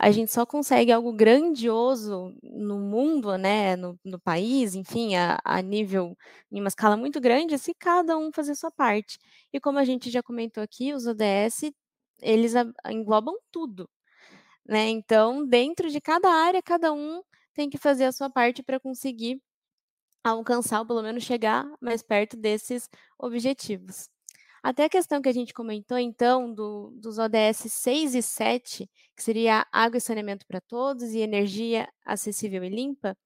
a 0.03 0.11
gente 0.11 0.31
só 0.33 0.45
consegue 0.45 0.91
algo 0.91 1.13
grandioso 1.13 2.35
no 2.43 2.77
mundo, 2.79 3.37
né, 3.37 3.75
no, 3.77 3.97
no 4.03 4.19
país, 4.19 4.75
enfim, 4.75 5.15
a, 5.15 5.39
a, 5.45 5.61
nível, 5.61 6.17
em 6.51 6.59
uma 6.59 6.67
escala 6.67 6.97
muito 6.97 7.21
grande, 7.21 7.57
se 7.57 7.73
cada 7.73 8.17
um 8.17 8.29
fazer 8.33 8.53
sua 8.55 8.69
parte. 8.69 9.17
E 9.53 9.61
como 9.61 9.79
a 9.79 9.85
gente 9.85 10.11
já 10.11 10.21
comentou 10.21 10.61
aqui, 10.61 10.93
os 10.93 11.07
ODS, 11.07 11.71
eles 12.21 12.53
englobam 12.89 13.35
tudo, 13.51 13.89
né? 14.67 14.89
Então, 14.89 15.47
dentro 15.47 15.89
de 15.89 16.01
cada 16.01 16.29
área, 16.29 16.61
cada 16.61 16.93
um 16.93 17.21
tem 17.53 17.69
que 17.69 17.77
fazer 17.77 18.05
a 18.05 18.11
sua 18.11 18.29
parte 18.29 18.63
para 18.63 18.79
conseguir 18.79 19.41
alcançar, 20.23 20.81
ou 20.81 20.87
pelo 20.87 21.03
menos 21.03 21.23
chegar 21.23 21.65
mais 21.81 22.03
perto 22.03 22.37
desses 22.37 22.89
objetivos. 23.19 24.09
Até 24.63 24.85
a 24.85 24.89
questão 24.89 25.21
que 25.21 25.27
a 25.29 25.33
gente 25.33 25.53
comentou, 25.53 25.97
então, 25.97 26.53
do, 26.53 26.91
dos 26.91 27.17
ODS 27.19 27.65
6 27.69 28.15
e 28.15 28.21
7, 28.21 28.89
que 29.15 29.21
seria 29.23 29.67
água 29.71 29.97
e 29.97 30.01
saneamento 30.01 30.45
para 30.47 30.61
todos 30.61 31.03
e 31.13 31.19
energia 31.19 31.89
acessível 32.05 32.63
e 32.63 32.69
limpa, 32.69 33.17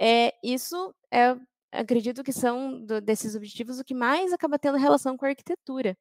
é, 0.00 0.34
isso 0.44 0.94
é, 1.12 1.36
acredito 1.72 2.24
que 2.24 2.32
são 2.32 2.84
do, 2.84 3.00
desses 3.00 3.34
objetivos 3.36 3.78
o 3.80 3.84
que 3.84 3.94
mais 3.94 4.32
acaba 4.32 4.58
tendo 4.58 4.78
relação 4.78 5.16
com 5.16 5.26
a 5.26 5.30
arquitetura. 5.30 5.96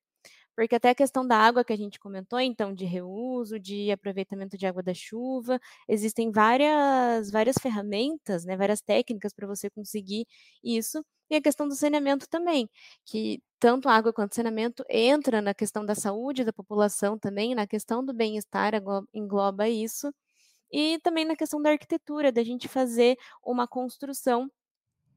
porque 0.56 0.76
até 0.76 0.90
a 0.92 0.96
questão 0.96 1.26
da 1.28 1.38
água 1.38 1.64
que 1.66 1.74
a 1.74 1.78
gente 1.78 2.00
comentou, 2.00 2.40
então, 2.40 2.74
de 2.74 2.86
reuso, 2.86 3.60
de 3.60 3.92
aproveitamento 3.92 4.58
de 4.58 4.66
água 4.68 4.84
da 4.84 4.94
chuva, 4.94 5.60
existem 5.88 6.32
várias, 6.32 7.32
várias 7.32 7.58
ferramentas, 7.62 8.46
né, 8.46 8.58
várias 8.58 8.82
técnicas 8.82 9.34
para 9.34 9.48
você 9.48 9.70
conseguir 9.70 10.26
isso, 10.64 11.04
e 11.32 11.36
a 11.38 11.42
questão 11.42 11.68
do 11.68 11.76
saneamento 11.76 12.28
também, 12.30 12.70
que 13.06 13.42
tanto 13.60 13.88
água 13.90 14.14
quanto 14.14 14.36
saneamento 14.36 14.84
entra 14.90 15.42
na 15.42 15.54
questão 15.54 15.86
da 15.86 15.96
saúde 15.96 16.44
da 16.44 16.54
população 16.54 17.18
também, 17.18 17.56
na 17.56 17.66
questão 17.66 18.04
do 18.06 18.14
bem-estar, 18.14 18.74
engloba 19.14 19.70
isso, 19.70 20.14
e 20.72 21.00
também 21.00 21.26
na 21.26 21.36
questão 21.36 21.62
da 21.62 21.72
arquitetura, 21.72 22.32
da 22.32 22.44
gente 22.44 22.68
fazer 22.68 23.18
uma 23.44 23.68
construção 23.68 24.50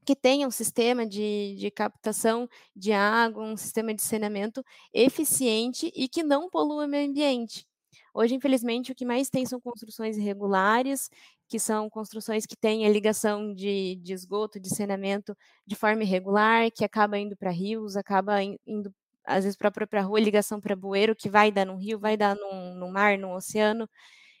que 0.05 0.15
tenha 0.15 0.47
um 0.47 0.51
sistema 0.51 1.05
de, 1.05 1.55
de 1.57 1.71
captação 1.71 2.47
de 2.75 2.91
água, 2.93 3.43
um 3.43 3.57
sistema 3.57 3.93
de 3.93 4.03
saneamento 4.03 4.63
eficiente 4.93 5.91
e 5.95 6.07
que 6.07 6.23
não 6.23 6.49
polua 6.49 6.85
o 6.85 6.87
meio 6.87 7.09
ambiente. 7.09 7.65
Hoje, 8.13 8.35
infelizmente, 8.35 8.91
o 8.91 8.95
que 8.95 9.05
mais 9.05 9.29
tem 9.29 9.45
são 9.45 9.59
construções 9.59 10.17
irregulares, 10.17 11.09
que 11.47 11.59
são 11.59 11.89
construções 11.89 12.45
que 12.45 12.55
têm 12.55 12.85
a 12.85 12.89
ligação 12.89 13.53
de, 13.53 13.95
de 13.97 14.13
esgoto, 14.13 14.59
de 14.59 14.69
saneamento 14.69 15.37
de 15.65 15.75
forma 15.75 16.03
irregular, 16.03 16.71
que 16.71 16.83
acaba 16.83 17.17
indo 17.17 17.35
para 17.37 17.51
rios, 17.51 17.95
acaba 17.95 18.41
indo, 18.41 18.93
às 19.23 19.43
vezes, 19.43 19.57
para 19.57 19.69
a 19.69 19.71
própria 19.71 20.01
rua, 20.01 20.19
ligação 20.19 20.59
para 20.59 20.75
bueiro, 20.75 21.15
que 21.15 21.29
vai 21.29 21.51
dar 21.51 21.65
no 21.65 21.75
rio, 21.75 21.99
vai 21.99 22.17
dar 22.17 22.35
no, 22.35 22.75
no 22.75 22.91
mar, 22.91 23.17
no 23.17 23.35
oceano. 23.35 23.87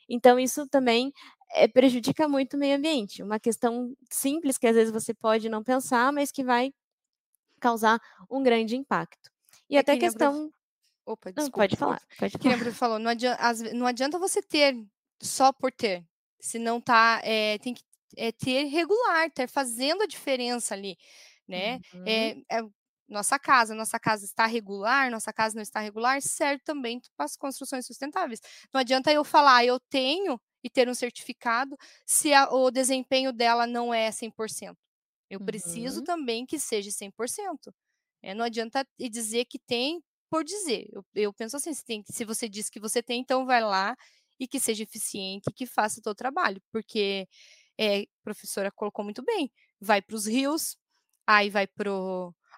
Então, 0.09 0.39
isso 0.39 0.67
também 0.67 1.11
é, 1.53 1.67
prejudica 1.67 2.27
muito 2.27 2.55
o 2.55 2.59
meio 2.59 2.77
ambiente. 2.77 3.21
Uma 3.21 3.39
questão 3.39 3.95
simples 4.09 4.57
que 4.57 4.67
às 4.67 4.75
vezes 4.75 4.93
você 4.93 5.13
pode 5.13 5.49
não 5.49 5.63
pensar, 5.63 6.11
mas 6.11 6.31
que 6.31 6.43
vai 6.43 6.73
causar 7.59 7.99
um 8.29 8.43
grande 8.43 8.75
impacto. 8.75 9.31
E 9.69 9.77
é 9.77 9.79
até 9.79 9.97
questão. 9.97 10.51
Opa, 11.05 11.31
desculpa. 11.31 11.41
Não, 11.41 11.51
pode 11.51 11.75
falar. 11.75 12.01
Pode 12.17 12.37
falar. 12.37 12.57
Que 12.57 12.71
falou, 12.71 12.99
não 12.99 13.11
adianta, 13.11 13.73
não 13.73 13.85
adianta 13.85 14.19
você 14.19 14.41
ter 14.41 14.75
só 15.21 15.53
por 15.53 15.71
ter. 15.71 16.03
Se 16.39 16.59
não 16.59 16.79
tá, 16.81 17.21
é, 17.23 17.57
tem 17.59 17.73
que 17.73 17.83
é, 18.17 18.31
ter 18.31 18.65
regular, 18.65 19.31
ter 19.31 19.47
fazendo 19.47 20.03
a 20.03 20.07
diferença 20.07 20.73
ali, 20.73 20.97
né? 21.47 21.79
Uhum. 21.93 22.03
É, 22.05 22.29
é, 22.51 22.63
nossa 23.07 23.37
casa, 23.37 23.75
nossa 23.75 23.99
casa 23.99 24.25
está 24.25 24.45
regular, 24.45 25.11
nossa 25.11 25.31
casa 25.31 25.55
não 25.55 25.61
está 25.61 25.79
regular, 25.79 26.21
serve 26.21 26.61
também 26.63 26.99
para 27.15 27.25
as 27.25 27.35
construções 27.35 27.85
sustentáveis. 27.85 28.41
Não 28.73 28.81
adianta 28.81 29.11
eu 29.11 29.23
falar, 29.23 29.63
eu 29.63 29.79
tenho 29.79 30.39
e 30.63 30.69
ter 30.69 30.89
um 30.89 30.95
certificado 30.95 31.77
se 32.05 32.33
a, 32.33 32.49
o 32.49 32.71
desempenho 32.71 33.31
dela 33.31 33.67
não 33.67 33.93
é 33.93 34.09
100%. 34.09 34.75
Eu 35.29 35.39
uhum. 35.39 35.45
preciso 35.45 36.03
também 36.03 36.45
que 36.45 36.59
seja 36.59 36.89
100%. 36.89 37.71
É, 38.23 38.33
não 38.33 38.45
adianta 38.45 38.85
dizer 38.97 39.45
que 39.45 39.59
tem 39.59 40.01
por 40.29 40.43
dizer. 40.43 40.89
Eu, 40.91 41.05
eu 41.13 41.33
penso 41.33 41.55
assim, 41.55 41.73
se, 41.73 41.85
tem, 41.85 42.03
se 42.09 42.25
você 42.25 42.49
diz 42.49 42.69
que 42.69 42.79
você 42.79 43.03
tem, 43.03 43.21
então 43.21 43.45
vai 43.45 43.61
lá 43.61 43.95
e 44.39 44.47
que 44.47 44.59
seja 44.59 44.83
eficiente, 44.83 45.51
que 45.53 45.65
faça 45.65 45.99
o 45.99 46.03
seu 46.03 46.15
trabalho, 46.15 46.61
porque 46.71 47.27
é, 47.77 48.01
a 48.01 48.05
professora 48.23 48.71
colocou 48.71 49.03
muito 49.03 49.23
bem, 49.23 49.51
vai 49.79 50.01
para 50.01 50.15
os 50.15 50.25
rios, 50.25 50.77
aí 51.25 51.49
vai 51.49 51.67
para 51.67 51.91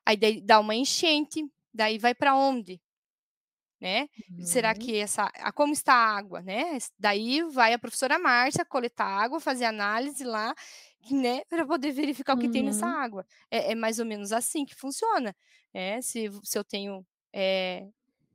aí 0.06 0.42
dá 0.42 0.60
uma 0.60 0.76
enchente, 0.76 1.46
daí 1.74 1.98
vai 1.98 2.16
para 2.16 2.36
onde? 2.36 2.82
Né? 3.80 4.10
Uhum. 4.32 4.44
Será 4.44 4.74
que 4.74 4.98
essa, 4.98 5.26
a, 5.36 5.52
como 5.52 5.72
está 5.72 5.94
a 5.94 6.18
água, 6.18 6.42
né? 6.42 6.78
Daí 6.98 7.44
vai 7.44 7.74
a 7.74 7.80
professora 7.80 8.18
Márcia 8.18 8.66
coletar 8.66 9.06
água, 9.06 9.40
fazer 9.40 9.66
análise 9.66 10.24
lá, 10.24 10.56
né, 11.12 11.44
para 11.46 11.66
poder 11.66 11.92
verificar 11.92 12.36
o 12.36 12.40
que 12.40 12.48
uhum. 12.48 12.52
tem 12.52 12.64
nessa 12.64 12.88
uhum. 12.88 12.94
água. 12.94 13.26
É, 13.52 13.72
é, 13.72 13.76
mais 13.76 14.00
ou 14.00 14.06
menos 14.06 14.32
assim 14.32 14.66
que 14.66 14.76
funciona. 14.76 15.36
Né? 15.74 16.02
Se, 16.02 16.30
se 16.44 16.58
eu 16.58 16.64
tenho 16.64 17.06
é, 17.32 17.88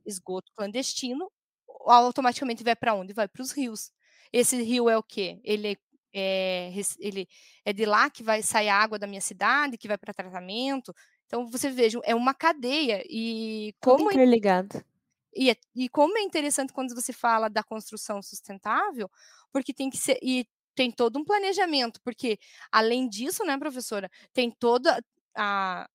esgoto 0.07 0.53
clandestino, 0.55 1.31
automaticamente 1.87 2.65
vai 2.65 2.77
para 2.77 2.95
onde? 2.95 3.13
Vai 3.13 3.29
para 3.29 3.43
os 3.43 3.53
rios. 3.53 3.91
Esse 4.33 4.63
rio 4.63 4.89
é 4.89 4.97
o 4.97 5.03
quê? 5.03 5.41
Ele 5.45 5.77
é, 6.15 6.73
ele 6.99 7.29
é 7.65 7.73
de 7.73 7.87
lá 7.87 8.11
que 8.11 8.23
vai 8.23 8.43
sair 8.43 8.69
a 8.69 8.77
água 8.77 8.99
da 8.99 9.07
minha 9.07 9.21
cidade, 9.21 9.79
que 9.79 9.89
vai 9.89 9.97
para 9.97 10.13
tratamento. 10.13 10.95
Então, 11.27 11.47
você 11.47 11.71
veja, 11.71 11.99
é 12.05 12.15
uma 12.15 12.35
cadeia. 12.35 13.03
E 13.07 13.75
como. 13.81 14.05
Tudo 14.05 14.13
interligado. 14.13 14.85
E, 15.35 15.51
é, 15.51 15.57
e 15.75 15.89
como 15.89 16.19
é 16.19 16.23
interessante 16.23 16.73
quando 16.73 16.95
você 16.95 17.13
fala 17.13 17.49
da 17.49 17.63
construção 17.63 18.23
sustentável, 18.23 19.11
porque 19.51 19.73
tem 19.73 19.89
que 19.89 19.97
ser. 19.97 20.19
E 20.23 20.47
tem 20.75 20.91
todo 20.91 21.19
um 21.19 21.25
planejamento, 21.25 22.01
porque 22.03 22.39
além 22.71 23.09
disso, 23.09 23.45
né, 23.45 23.59
professora, 23.59 24.11
tem 24.33 24.51
toda 24.51 25.03
a. 25.35 25.89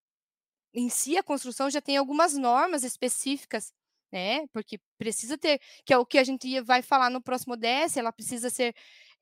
Em 0.73 0.89
si, 0.89 1.17
a 1.17 1.23
construção 1.23 1.69
já 1.69 1.81
tem 1.81 1.97
algumas 1.97 2.35
normas 2.35 2.83
específicas 2.83 3.71
né? 4.11 4.45
Porque 4.53 4.79
precisa 4.97 5.37
ter, 5.37 5.59
que 5.85 5.93
é 5.93 5.97
o 5.97 6.05
que 6.05 6.17
a 6.17 6.23
gente 6.23 6.61
vai 6.61 6.81
falar 6.81 7.09
no 7.09 7.21
próximo 7.21 7.55
DS, 7.55 7.97
ela 7.97 8.11
precisa 8.11 8.49
ser 8.49 8.73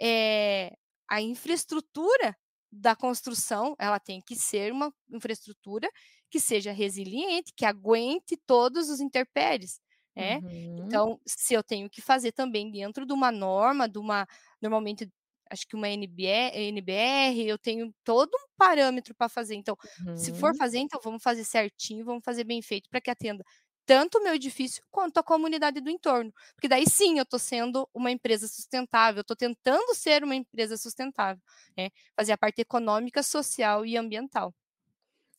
é, 0.01 0.75
a 1.09 1.21
infraestrutura 1.21 2.35
da 2.71 2.95
construção, 2.95 3.75
ela 3.79 3.99
tem 3.99 4.21
que 4.21 4.35
ser 4.35 4.71
uma 4.71 4.93
infraestrutura 5.09 5.89
que 6.29 6.39
seja 6.39 6.71
resiliente, 6.71 7.53
que 7.55 7.65
aguente 7.65 8.37
todos 8.45 8.89
os 8.89 8.99
intempéries, 8.99 9.79
né? 10.15 10.39
Uhum. 10.39 10.85
Então, 10.85 11.21
se 11.25 11.53
eu 11.53 11.63
tenho 11.63 11.89
que 11.89 12.01
fazer 12.01 12.31
também 12.31 12.69
dentro 12.69 13.05
de 13.05 13.13
uma 13.13 13.31
norma, 13.31 13.87
de 13.87 13.97
uma 13.97 14.27
normalmente 14.61 15.09
acho 15.49 15.67
que 15.67 15.75
uma 15.75 15.87
NBR, 15.87 16.57
NBR, 16.57 17.47
eu 17.47 17.57
tenho 17.57 17.93
todo 18.03 18.31
um 18.33 18.47
parâmetro 18.57 19.13
para 19.15 19.29
fazer. 19.29 19.55
Então, 19.55 19.77
uhum. 20.05 20.17
se 20.17 20.33
for 20.33 20.51
uhum. 20.51 20.57
fazer, 20.57 20.79
então 20.79 20.99
vamos 21.03 21.21
fazer 21.21 21.43
certinho, 21.43 22.05
vamos 22.05 22.23
fazer 22.23 22.43
bem 22.43 22.61
feito 22.61 22.89
para 22.89 22.99
que 22.99 23.11
atenda 23.11 23.43
tanto 23.85 24.17
o 24.17 24.23
meu 24.23 24.33
edifício 24.35 24.83
quanto 24.91 25.17
a 25.19 25.23
comunidade 25.23 25.81
do 25.81 25.89
entorno. 25.89 26.33
Porque 26.55 26.67
daí 26.67 26.85
sim 26.89 27.17
eu 27.17 27.23
estou 27.23 27.39
sendo 27.39 27.87
uma 27.93 28.11
empresa 28.11 28.47
sustentável, 28.47 29.21
estou 29.21 29.35
tentando 29.35 29.93
ser 29.95 30.23
uma 30.23 30.35
empresa 30.35 30.77
sustentável, 30.77 31.41
né? 31.77 31.89
fazer 32.15 32.33
a 32.33 32.37
parte 32.37 32.61
econômica, 32.61 33.21
social 33.23 33.85
e 33.85 33.97
ambiental. 33.97 34.53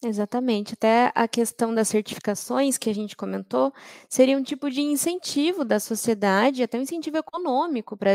Exatamente. 0.03 0.75
Até 0.75 1.11
a 1.15 1.27
questão 1.27 1.75
das 1.75 1.89
certificações 1.89 2.77
que 2.77 2.91
a 2.91 2.95
gente 2.95 3.17
comentou 3.17 3.73
seria 4.09 4.37
um 4.37 4.43
tipo 4.43 4.71
de 4.71 4.81
incentivo 4.83 5.65
da 5.65 5.81
sociedade, 5.81 6.63
até 6.63 6.79
um 6.79 6.83
incentivo 6.83 7.17
econômico 7.17 7.97
para 7.97 8.15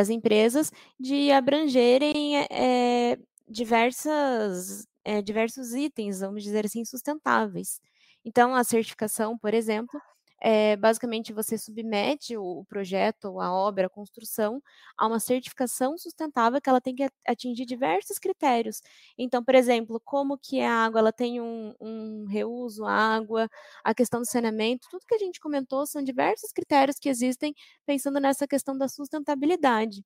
as 0.00 0.08
empresas 0.08 0.72
de 0.98 1.30
abrangerem 1.32 2.38
é, 2.50 3.18
diversas, 3.48 4.86
é, 5.04 5.20
diversos 5.20 5.74
itens, 5.74 6.20
vamos 6.20 6.42
dizer 6.44 6.64
assim, 6.64 6.84
sustentáveis. 6.84 7.80
Então, 8.24 8.54
a 8.54 8.64
certificação, 8.64 9.36
por 9.38 9.54
exemplo, 9.54 10.00
é, 10.42 10.74
basicamente 10.76 11.32
você 11.32 11.58
submete 11.58 12.36
o, 12.36 12.64
projeto, 12.66 13.40
a 13.40 13.52
obra, 13.52 13.86
a 13.86 13.90
construção 13.90 14.62
a 14.96 15.06
uma 15.06 15.20
certificação 15.20 15.98
sustentável 15.98 16.60
que 16.60 16.68
ela 16.70 16.80
tem 16.80 16.94
que 16.94 17.08
atingir 17.28 17.66
diversos 17.66 18.18
critérios. 18.18 18.80
Então, 19.18 19.44
por 19.44 19.54
exemplo, 19.54 20.00
como 20.04 20.38
que 20.38 20.60
a 20.62 20.72
água 20.72 21.00
ela 21.00 21.12
tem 21.12 21.40
um, 21.40 21.74
um 21.80 22.26
reuso, 22.26 22.84
água, 22.86 23.48
a 23.84 23.94
questão 23.94 24.20
do 24.20 24.26
saneamento, 24.26 24.88
tudo 24.90 25.04
que 25.06 25.14
a 25.14 25.18
gente 25.18 25.38
comentou 25.40 25.86
são 25.86 26.02
diversos 26.02 26.52
critérios 26.52 26.98
que 26.98 27.08
existem 27.08 27.54
pensando 27.86 28.18
nessa 28.20 28.46
questão 28.48 28.76
da 28.76 28.88
sustentabilidade. 28.88 30.02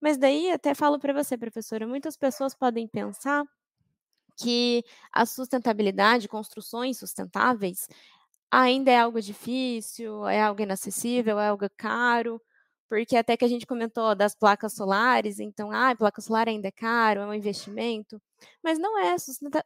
Mas 0.00 0.18
daí 0.18 0.50
até 0.52 0.74
falo 0.74 0.98
para 0.98 1.12
você, 1.14 1.38
professora, 1.38 1.86
muitas 1.86 2.16
pessoas 2.16 2.54
podem 2.54 2.88
pensar 2.88 3.44
que 4.36 4.84
a 5.12 5.26
sustentabilidade, 5.26 6.28
construções 6.28 6.98
sustentáveis, 6.98 7.88
ainda 8.50 8.90
é 8.90 8.98
algo 9.00 9.20
difícil, 9.20 10.26
é 10.28 10.42
algo 10.42 10.62
inacessível, 10.62 11.38
é 11.40 11.48
algo 11.48 11.66
caro, 11.76 12.40
porque 12.88 13.16
até 13.16 13.36
que 13.36 13.44
a 13.44 13.48
gente 13.48 13.66
comentou 13.66 14.14
das 14.14 14.34
placas 14.34 14.74
solares, 14.74 15.40
então, 15.40 15.70
ah, 15.72 15.94
placa 15.96 16.20
solar 16.20 16.48
ainda 16.48 16.68
é 16.68 16.72
caro, 16.72 17.20
é 17.22 17.26
um 17.26 17.34
investimento, 17.34 18.20
mas 18.62 18.78
não 18.78 18.98
é 18.98 19.16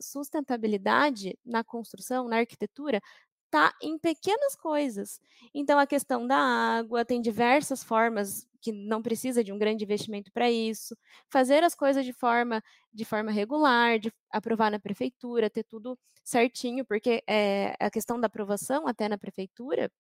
sustentabilidade 0.00 1.37
na 1.44 1.64
construção, 1.64 2.29
na 2.29 2.38
arquitetura, 2.38 3.00
está 3.57 3.75
em 3.83 3.99
pequenas 3.99 4.55
coisas. 4.55 5.21
Então, 5.55 5.79
a 5.79 5.87
questão 5.87 6.27
da 6.27 6.37
água 6.37 7.05
tem 7.05 7.21
diversas 7.21 7.83
formas 7.83 8.47
que 8.61 8.71
não 8.73 9.01
precisa 9.01 9.42
de 9.42 9.53
um 9.53 9.59
grande 9.59 9.85
investimento 9.85 10.31
para 10.33 10.51
isso. 10.51 10.97
Fazer 11.31 11.62
as 11.64 11.75
coisas 11.75 12.05
de 12.05 12.12
forma, 12.12 12.62
de 12.92 13.05
forma 13.05 13.31
regular, 13.31 13.99
de 13.99 14.12
aprovar 14.31 14.71
na 14.71 14.79
prefeitura, 14.79 15.49
ter 15.49 15.64
tudo 15.64 15.99
certinho, 16.23 16.85
porque 16.85 17.23
é, 17.27 17.75
a 17.81 17.90
questão 17.90 18.21
da 18.21 18.27
aprovação 18.27 18.87
até 18.87 19.09
na 19.09 19.16
prefeitura 19.16 19.90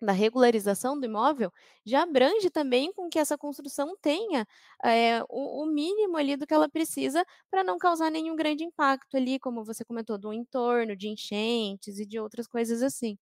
da 0.00 0.12
regularização 0.12 0.98
do 0.98 1.06
imóvel 1.06 1.52
já 1.84 2.02
abrange 2.02 2.50
também 2.50 2.92
com 2.92 3.08
que 3.08 3.18
essa 3.18 3.36
construção 3.36 3.96
tenha 4.00 4.46
é, 4.84 5.22
o, 5.28 5.62
o, 5.62 5.66
mínimo 5.66 6.16
ali 6.16 6.36
do 6.36 6.46
que 6.46 6.54
ela 6.54 6.68
precisa 6.68 7.24
para 7.50 7.64
não 7.64 7.78
causar 7.78 8.10
nenhum 8.10 8.36
grande 8.36 8.64
impacto 8.64 9.16
ali, 9.16 9.38
como 9.38 9.64
você 9.64 9.84
comentou, 9.84 10.16
do 10.18 10.32
entorno, 10.32 10.96
de 10.96 11.08
enchentes 11.08 11.98
e 11.98 12.06
de 12.06 12.18
outras 12.20 12.46
coisas 12.46 12.82
assim. 12.82 13.18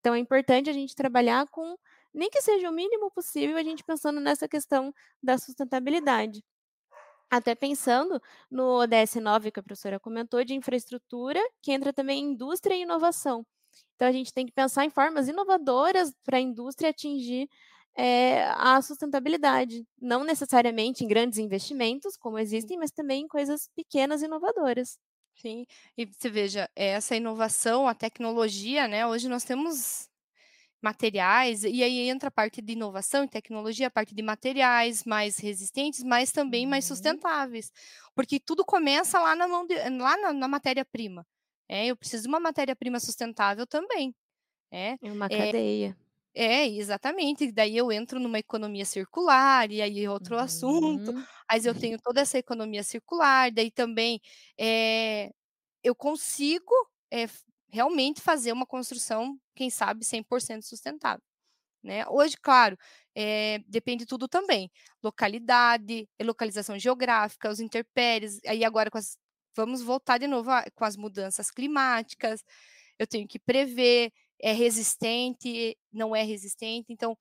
Então 0.00 0.14
é 0.14 0.18
importante 0.18 0.70
a 0.70 0.72
gente 0.72 0.94
trabalhar 0.94 1.46
com, 1.48 1.76
nem 2.12 2.30
que 2.30 2.42
seja 2.42 2.68
o 2.70 2.72
mínimo 2.72 3.10
possível, 3.10 3.56
a 3.56 3.62
gente 3.62 3.84
pensando 3.84 4.20
nessa 4.20 4.48
questão 4.48 4.92
da 5.22 5.38
sustentabilidade. 5.38 6.42
Até 7.30 7.54
pensando 7.54 8.20
no 8.50 8.80
ODS 8.80 9.16
9 9.16 9.52
que 9.52 9.60
a 9.60 9.62
professora 9.62 10.00
comentou, 10.00 10.44
de 10.44 10.54
infraestrutura, 10.54 11.40
que 11.62 11.72
entra 11.72 11.92
também 11.92 12.24
indústria 12.24 12.74
e 12.74 12.82
inovação. 12.82 13.46
Então, 13.94 14.08
a 14.08 14.12
gente 14.12 14.32
tem 14.32 14.46
que 14.46 14.52
pensar 14.52 14.84
em 14.84 14.90
formas 14.90 15.28
inovadoras 15.28 16.12
para 16.24 16.38
a 16.38 16.40
indústria 16.40 16.90
atingir 16.90 17.48
é, 17.96 18.44
a 18.56 18.80
sustentabilidade, 18.82 19.84
não 20.00 20.24
necessariamente 20.24 21.04
em 21.04 21.08
grandes 21.08 21.38
investimentos, 21.38 22.16
como 22.16 22.38
existem, 22.38 22.78
mas 22.78 22.90
também 22.92 23.24
em 23.24 23.28
coisas 23.28 23.68
pequenas 23.76 24.22
e 24.22 24.26
inovadoras. 24.26 24.98
Sim, 25.36 25.64
e 25.96 26.04
você 26.04 26.28
veja, 26.28 26.68
essa 26.76 27.16
inovação, 27.16 27.88
a 27.88 27.94
tecnologia, 27.94 28.86
né? 28.86 29.06
Hoje 29.06 29.26
nós 29.28 29.42
temos 29.44 30.08
materiais, 30.82 31.64
e 31.64 31.82
aí 31.82 32.08
entra 32.10 32.28
a 32.28 32.32
parte 32.32 32.62
de 32.62 32.72
inovação 32.74 33.24
e 33.24 33.28
tecnologia, 33.28 33.88
a 33.88 33.90
parte 33.90 34.14
de 34.14 34.22
materiais 34.22 35.04
mais 35.04 35.38
resistentes, 35.38 36.02
mas 36.04 36.32
também 36.32 36.66
mais 36.66 36.84
Uhum. 36.84 36.86
sustentáveis, 36.86 37.72
porque 38.14 38.40
tudo 38.40 38.64
começa 38.64 39.20
lá 39.20 39.36
na 39.36 39.48
mão 39.48 39.66
de, 39.66 39.74
lá 39.76 40.16
na, 40.18 40.32
na 40.34 40.48
matéria-prima. 40.48 41.26
É, 41.70 41.86
eu 41.86 41.96
preciso 41.96 42.24
de 42.24 42.28
uma 42.28 42.40
matéria-prima 42.40 42.98
sustentável 43.00 43.64
também. 43.66 44.12
É, 44.72 44.96
É 45.02 45.12
uma 45.12 45.28
é, 45.28 45.52
cadeia. 45.52 45.96
é, 46.34 46.66
exatamente. 46.68 47.52
Daí 47.52 47.76
eu 47.76 47.92
entro 47.92 48.20
numa 48.20 48.38
economia 48.40 48.84
circular, 48.84 49.70
e 49.72 49.82
aí 49.82 50.08
outro 50.08 50.38
assunto. 50.38 51.12
Uhum. 51.12 51.24
Mas 51.50 51.66
eu 51.66 51.74
tenho 51.74 51.98
toda 52.02 52.20
essa 52.20 52.38
economia 52.38 52.82
circular, 52.84 53.52
daí 53.52 53.70
também 53.70 54.20
é, 54.58 55.30
eu 55.84 55.94
consigo 55.96 56.72
é, 57.12 57.26
realmente 57.72 58.20
fazer 58.22 58.52
uma 58.52 58.66
construção, 58.66 59.38
quem 59.56 59.70
sabe, 59.70 60.04
100% 60.04 60.62
sustentável. 60.64 61.22
Né? 61.82 62.06
Hoje, 62.08 62.36
claro, 62.42 62.76
é, 63.14 63.58
depende 63.66 64.06
tudo 64.06 64.28
também. 64.28 64.70
Localidade, 65.02 66.08
localização 66.22 66.78
geográfica, 66.78 67.50
os 67.50 67.60
interpéries, 67.60 68.38
aí 68.46 68.64
agora 68.64 68.90
as, 68.94 69.16
vamos 69.54 69.82
voltar 69.82 70.18
de 70.18 70.26
novo 70.26 70.50
a, 70.50 70.64
com 70.74 70.84
as 70.84 70.96
mudanças 70.96 71.50
climáticas, 71.50 72.42
eu 72.98 73.06
tenho 73.06 73.26
que 73.26 73.38
prever, 73.38 74.12
é 74.40 74.52
resistente, 74.52 75.76
não 75.92 76.14
é 76.14 76.22
resistente, 76.22 76.92
então 76.92 77.16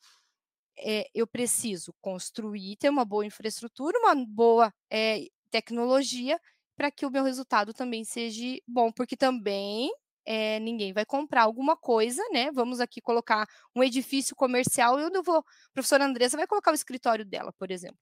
é, 0.77 1.09
eu 1.13 1.27
preciso 1.27 1.93
construir, 2.01 2.77
ter 2.77 2.89
uma 2.89 3.05
boa 3.05 3.25
infraestrutura, 3.25 3.97
uma 3.99 4.15
boa 4.25 4.73
é, 4.89 5.25
tecnologia, 5.51 6.39
para 6.77 6.91
que 6.91 7.05
o 7.05 7.11
meu 7.11 7.23
resultado 7.23 7.73
também 7.73 8.05
seja 8.05 8.57
bom, 8.65 8.91
porque 8.91 9.17
também 9.17 9.91
é, 10.25 10.59
ninguém 10.59 10.93
vai 10.93 11.05
comprar 11.05 11.43
alguma 11.43 11.75
coisa, 11.75 12.21
né? 12.31 12.51
Vamos 12.51 12.79
aqui 12.79 13.01
colocar 13.01 13.47
um 13.75 13.83
edifício 13.83 14.35
comercial 14.35 14.99
eu 14.99 15.23
vou. 15.23 15.39
A 15.39 15.73
professora 15.73 16.05
Andressa 16.05 16.37
vai 16.37 16.47
colocar 16.47 16.71
o 16.71 16.75
escritório 16.75 17.25
dela, 17.25 17.51
por 17.57 17.71
exemplo. 17.71 17.99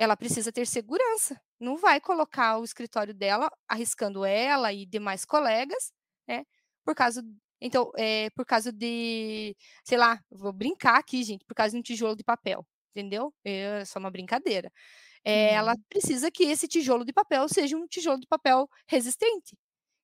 Ela 0.00 0.16
precisa 0.16 0.52
ter 0.52 0.66
segurança. 0.66 1.40
Não 1.60 1.76
vai 1.78 2.00
colocar 2.00 2.58
o 2.58 2.64
escritório 2.64 3.14
dela, 3.14 3.50
arriscando 3.68 4.24
ela 4.26 4.72
e 4.72 4.86
demais 4.86 5.26
colegas, 5.26 5.92
né? 6.28 6.44
Por 6.84 6.94
causa. 6.96 7.22
Então, 7.60 7.92
é, 7.98 8.30
por 8.30 8.46
causa 8.46 8.72
de, 8.72 9.56
sei 9.84 9.98
lá, 9.98 10.20
vou 10.30 10.52
brincar 10.52 10.98
aqui, 10.98 11.24
gente, 11.24 11.44
por 11.46 11.54
causa 11.54 11.72
de 11.72 11.78
um 11.78 11.82
tijolo 11.82 12.16
de 12.16 12.24
papel, 12.24 12.66
entendeu? 12.92 13.34
É 13.44 13.84
só 13.86 13.98
uma 14.00 14.10
brincadeira. 14.10 14.72
É, 15.24 15.54
ela 15.54 15.72
Uhum. 15.74 15.84
precisa 15.90 16.30
que 16.30 16.44
esse 16.44 16.68
tijolo 16.68 17.04
de 17.04 17.12
papel 17.12 17.48
seja 17.48 17.76
um 17.76 17.86
tijolo 17.88 18.20
de 18.20 18.26
papel 18.28 18.68
resistente. 18.88 19.56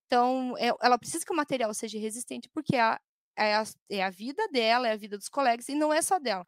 Então, 0.06 0.56
é, 0.58 0.72
ela 0.82 0.98
precisa 0.98 1.24
que 1.26 1.32
o 1.32 1.36
material 1.36 1.72
seja 1.74 1.98
resistente, 1.98 2.48
porque 2.54 2.76
é 2.76 2.80
a, 2.82 3.00
é, 3.36 3.54
a, 3.56 3.64
é 3.90 4.04
a 4.04 4.10
vida 4.10 4.46
dela, 4.50 4.88
é 4.88 4.92
a 4.92 4.96
vida 4.96 5.18
dos 5.18 5.28
colegas, 5.28 5.68
e 5.68 5.74
não 5.76 5.92
é 5.92 6.02
só 6.02 6.18
dela. 6.18 6.46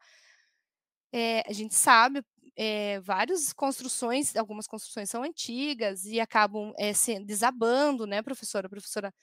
É, 1.13 1.43
a 1.49 1.53
gente 1.53 1.75
sabe, 1.75 2.23
é, 2.57 3.01
várias 3.01 3.53
construções, 3.53 4.35
algumas 4.37 4.67
construções 4.67 5.11
são 5.11 5.23
antigas 5.23 6.05
e 6.05 6.21
acabam 6.21 6.73
é, 6.79 6.93
se, 6.93 7.19
desabando, 7.25 8.07
né, 8.07 8.23
professora? 8.23 8.67
A 8.67 8.71
professora 8.71 9.15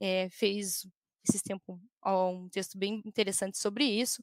é, 0.00 0.28
fez 0.30 0.86
esses 1.28 1.42
tempos 1.42 1.78
um 2.06 2.48
texto 2.50 2.78
bem 2.78 3.02
interessante 3.04 3.58
sobre 3.58 3.84
isso. 3.84 4.22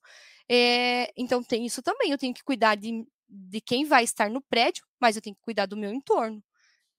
É, 0.49 1.11
então, 1.17 1.43
tem 1.43 1.65
isso 1.65 1.81
também. 1.81 2.11
Eu 2.11 2.17
tenho 2.17 2.33
que 2.33 2.43
cuidar 2.43 2.75
de, 2.75 3.05
de 3.27 3.61
quem 3.61 3.85
vai 3.85 4.03
estar 4.03 4.29
no 4.29 4.41
prédio, 4.41 4.85
mas 4.99 5.15
eu 5.15 5.21
tenho 5.21 5.35
que 5.35 5.41
cuidar 5.41 5.65
do 5.65 5.77
meu 5.77 5.91
entorno. 5.91 6.43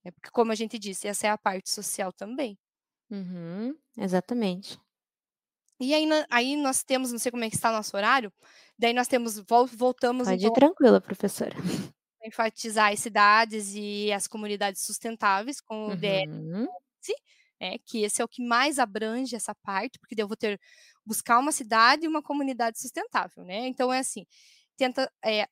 É 0.03 0.11
porque, 0.11 0.29
como 0.31 0.51
a 0.51 0.55
gente 0.55 0.79
disse, 0.79 1.07
essa 1.07 1.27
é 1.27 1.29
a 1.29 1.37
parte 1.37 1.69
social 1.71 2.11
também. 2.13 2.57
Uhum, 3.09 3.77
exatamente. 3.97 4.77
E 5.79 5.93
aí, 5.93 6.07
aí 6.29 6.55
nós 6.55 6.83
temos, 6.83 7.11
não 7.11 7.19
sei 7.19 7.31
como 7.31 7.43
é 7.43 7.49
que 7.49 7.55
está 7.55 7.69
o 7.69 7.73
nosso 7.73 7.95
horário, 7.95 8.31
daí 8.77 8.93
nós 8.93 9.07
temos, 9.07 9.39
voltamos 9.75 10.27
Pode 10.27 10.43
então... 10.43 10.51
ir 10.51 10.53
tranquila, 10.53 11.01
professora. 11.01 11.55
Enfatizar 12.23 12.93
as 12.93 12.99
cidades 12.99 13.73
e 13.75 14.11
as 14.11 14.27
comunidades 14.27 14.81
sustentáveis 14.85 15.59
com 15.59 15.87
o 15.87 15.89
Uhum. 15.89 15.97
DS11, 15.97 16.67
é, 17.59 17.77
que 17.79 18.03
esse 18.03 18.21
é 18.21 18.25
o 18.25 18.27
que 18.29 18.41
mais 18.41 18.79
abrange 18.79 19.35
essa 19.35 19.53
parte, 19.55 19.99
porque 19.99 20.15
eu 20.21 20.27
vou 20.27 20.37
ter, 20.37 20.59
buscar 21.05 21.39
uma 21.39 21.51
cidade 21.51 22.05
e 22.05 22.07
uma 22.07 22.21
comunidade 22.21 22.79
sustentável, 22.79 23.43
né? 23.43 23.67
Então, 23.67 23.91
é 23.91 23.99
assim, 23.99 24.25
tenta, 24.77 25.11
é, 25.23 25.47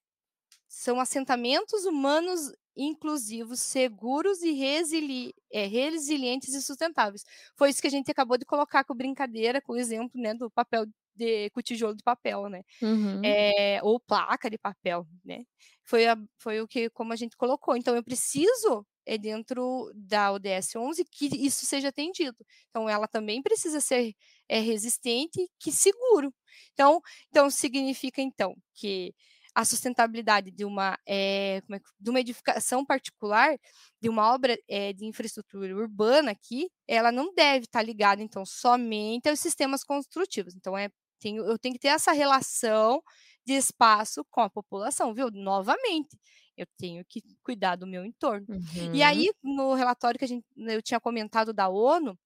são 0.67 0.99
assentamentos 0.99 1.85
humanos 1.85 2.53
inclusivos, 2.75 3.59
seguros 3.59 4.41
e 4.41 4.51
resili 4.51 5.33
é, 5.51 5.65
resilientes 5.65 6.53
e 6.53 6.61
sustentáveis. 6.61 7.23
Foi 7.55 7.69
isso 7.69 7.81
que 7.81 7.87
a 7.87 7.91
gente 7.91 8.11
acabou 8.11 8.37
de 8.37 8.45
colocar 8.45 8.83
com 8.83 8.95
brincadeira, 8.95 9.61
com 9.61 9.73
o 9.73 9.77
exemplo 9.77 10.19
né, 10.19 10.33
do 10.33 10.49
papel 10.49 10.85
de, 11.15 11.49
com 11.51 11.61
tijolo 11.61 11.95
de 11.95 12.03
papel, 12.03 12.49
né? 12.49 12.63
Uhum. 12.81 13.21
É, 13.23 13.79
ou 13.83 13.99
placa 13.99 14.49
de 14.49 14.57
papel, 14.57 15.05
né? 15.23 15.43
Foi, 15.83 16.07
a, 16.07 16.17
foi 16.37 16.61
o 16.61 16.67
que, 16.67 16.89
como 16.89 17.13
a 17.13 17.15
gente 17.15 17.35
colocou. 17.35 17.75
Então, 17.75 17.95
eu 17.95 18.03
preciso, 18.03 18.85
é 19.05 19.17
dentro 19.17 19.91
da 19.93 20.31
ODS 20.31 20.75
11, 20.75 21.05
que 21.11 21.25
isso 21.45 21.65
seja 21.65 21.89
atendido. 21.89 22.37
Então, 22.69 22.87
ela 22.87 23.07
também 23.07 23.41
precisa 23.41 23.81
ser 23.81 24.13
é, 24.47 24.59
resistente, 24.59 25.49
que 25.59 25.71
seguro. 25.71 26.33
Então, 26.73 27.01
então, 27.29 27.49
significa, 27.49 28.21
então, 28.21 28.55
que 28.73 29.13
a 29.53 29.65
sustentabilidade 29.65 30.49
de 30.51 30.63
uma, 30.63 30.97
é, 31.05 31.61
é, 31.71 31.79
de 31.99 32.09
uma 32.09 32.19
edificação 32.19 32.85
particular, 32.85 33.57
de 34.01 34.09
uma 34.09 34.33
obra 34.33 34.57
é, 34.67 34.93
de 34.93 35.05
infraestrutura 35.05 35.75
urbana 35.75 36.31
aqui, 36.31 36.69
ela 36.87 37.11
não 37.11 37.33
deve 37.33 37.65
estar 37.65 37.81
ligada, 37.81 38.21
então, 38.21 38.45
somente 38.45 39.29
aos 39.29 39.39
sistemas 39.39 39.83
construtivos. 39.83 40.55
Então, 40.55 40.77
é, 40.77 40.89
tenho, 41.19 41.45
eu 41.45 41.59
tenho 41.59 41.73
que 41.73 41.79
ter 41.79 41.89
essa 41.89 42.11
relação 42.11 43.01
de 43.45 43.53
espaço 43.53 44.25
com 44.29 44.41
a 44.41 44.49
população, 44.49 45.13
viu? 45.13 45.29
Novamente, 45.31 46.17
eu 46.55 46.65
tenho 46.77 47.03
que 47.05 47.21
cuidar 47.43 47.75
do 47.75 47.87
meu 47.87 48.05
entorno. 48.05 48.45
Uhum. 48.49 48.93
E 48.93 49.03
aí, 49.03 49.29
no 49.43 49.73
relatório 49.73 50.17
que 50.17 50.25
a 50.25 50.27
gente, 50.27 50.45
eu 50.55 50.81
tinha 50.81 50.99
comentado 50.99 51.53
da 51.53 51.67
ONU, 51.67 52.17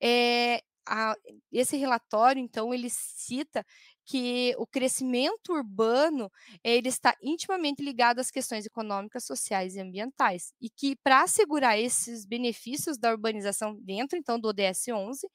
é, 0.00 0.62
a, 0.86 1.16
esse 1.52 1.76
relatório, 1.76 2.40
então, 2.40 2.72
ele 2.74 2.90
cita 2.90 3.64
que 4.04 4.54
o 4.58 4.66
crescimento 4.66 5.52
urbano 5.52 6.30
ele 6.62 6.88
está 6.88 7.16
intimamente 7.22 7.82
ligado 7.82 8.18
às 8.18 8.30
questões 8.30 8.66
econômicas, 8.66 9.24
sociais 9.24 9.74
e 9.74 9.80
ambientais 9.80 10.52
e 10.60 10.68
que 10.68 10.96
para 10.96 11.22
assegurar 11.22 11.78
esses 11.78 12.26
benefícios 12.26 12.98
da 12.98 13.10
urbanização 13.10 13.76
dentro 13.80 14.18
então 14.18 14.38
do 14.38 14.48
ODS 14.48 14.88
11 14.88 15.28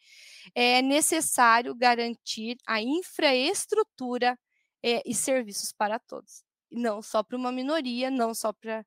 é 0.53 0.81
necessário 0.81 1.73
garantir 1.75 2.57
a 2.67 2.81
infraestrutura 2.81 4.37
é, 4.83 5.01
e 5.05 5.13
serviços 5.13 5.73
para 5.73 5.99
todos, 5.99 6.43
não 6.71 7.01
só 7.01 7.23
para 7.23 7.37
uma 7.37 7.51
minoria, 7.51 8.09
não 8.09 8.33
só 8.33 8.53
para 8.53 8.85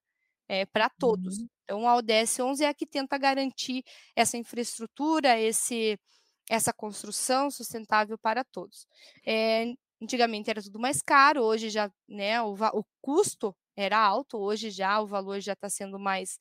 é, 0.49 0.67
para 0.67 0.91
todos. 0.91 1.39
Uhum. 1.39 1.49
Então 1.65 1.89
a 1.89 1.97
ODS 1.97 2.41
11 2.41 2.65
é 2.65 2.69
a 2.69 2.75
que 2.75 2.87
tenta 2.87 3.17
garantir 3.17 3.83
essa 4.15 4.37
infraestrutura, 4.37 5.41
esse 5.41 5.99
essa 6.49 6.73
construção 6.73 7.51
sustentável 7.51 8.19
para 8.19 8.45
todos. 8.45 8.87
É, 9.27 9.73
antigamente 10.03 10.51
era 10.51 10.63
tudo 10.63 10.79
mais 10.79 11.01
caro, 11.01 11.43
hoje 11.43 11.71
já, 11.71 11.91
né, 12.09 12.41
o, 12.43 12.55
o 12.55 12.85
custo 13.01 13.55
era 13.77 13.99
alto, 13.99 14.37
hoje 14.39 14.71
já 14.71 15.01
o 15.01 15.07
valor 15.07 15.41
já 15.41 15.53
está 15.53 15.69
sendo 15.71 15.99
mais, 15.99 16.39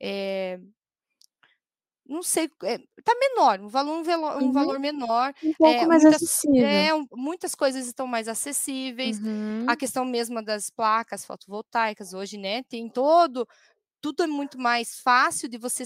é, 0.00 0.58
não 2.06 2.22
sei, 2.22 2.50
está 2.98 3.14
menor, 3.18 3.60
um 3.60 3.68
valor, 3.68 3.98
um, 3.98 4.02
velo, 4.02 4.26
um 4.26 4.46
uhum. 4.46 4.52
valor 4.52 4.80
menor. 4.80 5.32
Um 5.42 5.52
pouco 5.54 5.86
mais 5.86 6.02
muitas, 6.02 6.22
acessível. 6.22 7.08
muitas 7.12 7.54
coisas 7.54 7.86
estão 7.86 8.04
mais 8.06 8.26
acessíveis. 8.26 9.20
Uhum. 9.20 9.64
A 9.68 9.76
questão 9.76 10.04
mesmo 10.04 10.42
das 10.42 10.70
placas 10.70 11.24
fotovoltaicas 11.24 12.12
hoje, 12.12 12.36
né, 12.36 12.62
tem 12.64 12.88
todo, 12.88 13.46
tudo 14.00 14.22
é 14.22 14.26
muito 14.26 14.58
mais 14.58 14.98
fácil 15.00 15.48
de 15.48 15.58
você 15.58 15.84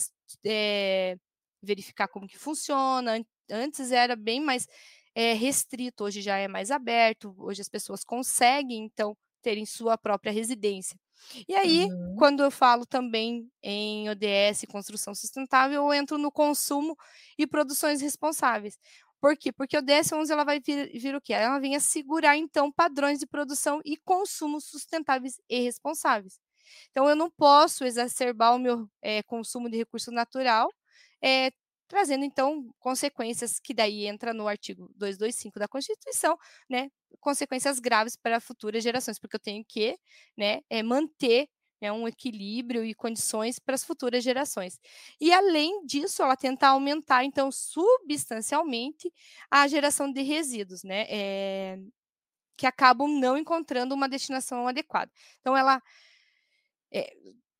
verificar 1.62 2.08
como 2.08 2.26
que 2.26 2.38
funciona, 2.38 3.18
antes 3.50 3.92
era 3.92 4.16
bem 4.16 4.40
mais 4.40 4.66
é, 5.14 5.32
restrito, 5.32 6.04
hoje 6.04 6.20
já 6.20 6.36
é 6.36 6.48
mais 6.48 6.70
aberto, 6.70 7.34
hoje 7.38 7.60
as 7.60 7.68
pessoas 7.68 8.04
conseguem, 8.04 8.84
então, 8.84 9.16
terem 9.42 9.64
sua 9.64 9.96
própria 9.96 10.32
residência. 10.32 10.98
E 11.48 11.54
aí, 11.54 11.84
uhum. 11.84 12.16
quando 12.18 12.42
eu 12.42 12.50
falo 12.50 12.84
também 12.84 13.48
em 13.62 14.08
ODS, 14.10 14.64
construção 14.68 15.14
sustentável, 15.14 15.84
eu 15.84 15.94
entro 15.94 16.18
no 16.18 16.30
consumo 16.30 16.96
e 17.38 17.46
produções 17.46 18.00
responsáveis. 18.00 18.78
Por 19.20 19.36
quê? 19.36 19.52
Porque 19.52 19.76
o 19.76 19.80
ODS 19.80 20.12
11 20.12 20.32
ela 20.32 20.44
vai 20.44 20.60
vir, 20.60 20.90
vir 20.98 21.14
o 21.14 21.20
quê? 21.20 21.32
Ela 21.32 21.58
vem 21.58 21.76
assegurar, 21.76 22.36
então, 22.36 22.70
padrões 22.70 23.18
de 23.18 23.26
produção 23.26 23.80
e 23.84 23.96
consumo 23.96 24.60
sustentáveis 24.60 25.40
e 25.48 25.60
responsáveis. 25.60 26.38
Então, 26.90 27.08
eu 27.08 27.16
não 27.16 27.30
posso 27.30 27.84
exacerbar 27.84 28.54
o 28.54 28.58
meu 28.58 28.88
é, 29.00 29.22
consumo 29.22 29.70
de 29.70 29.76
recurso 29.78 30.10
natural 30.10 30.68
é, 31.22 31.50
trazendo 31.94 32.24
então 32.24 32.74
consequências 32.80 33.60
que 33.60 33.72
daí 33.72 34.04
entra 34.04 34.34
no 34.34 34.48
artigo 34.48 34.90
225 34.96 35.60
da 35.60 35.68
Constituição, 35.68 36.36
né, 36.68 36.90
consequências 37.20 37.78
graves 37.78 38.16
para 38.16 38.40
futuras 38.40 38.82
gerações, 38.82 39.16
porque 39.16 39.36
eu 39.36 39.40
tenho 39.40 39.64
que, 39.64 39.96
né, 40.36 40.60
é, 40.68 40.82
manter 40.82 41.48
né, 41.80 41.92
um 41.92 42.08
equilíbrio 42.08 42.84
e 42.84 42.94
condições 42.94 43.60
para 43.60 43.76
as 43.76 43.84
futuras 43.84 44.24
gerações. 44.24 44.80
E 45.20 45.32
além 45.32 45.86
disso, 45.86 46.20
ela 46.20 46.36
tenta 46.36 46.66
aumentar 46.66 47.24
então 47.24 47.52
substancialmente 47.52 49.12
a 49.48 49.68
geração 49.68 50.10
de 50.10 50.20
resíduos, 50.22 50.82
né, 50.82 51.06
é, 51.08 51.78
que 52.56 52.66
acabam 52.66 53.06
não 53.06 53.38
encontrando 53.38 53.94
uma 53.94 54.08
destinação 54.08 54.66
adequada. 54.66 55.12
Então 55.40 55.56
ela 55.56 55.80
é, 56.92 57.12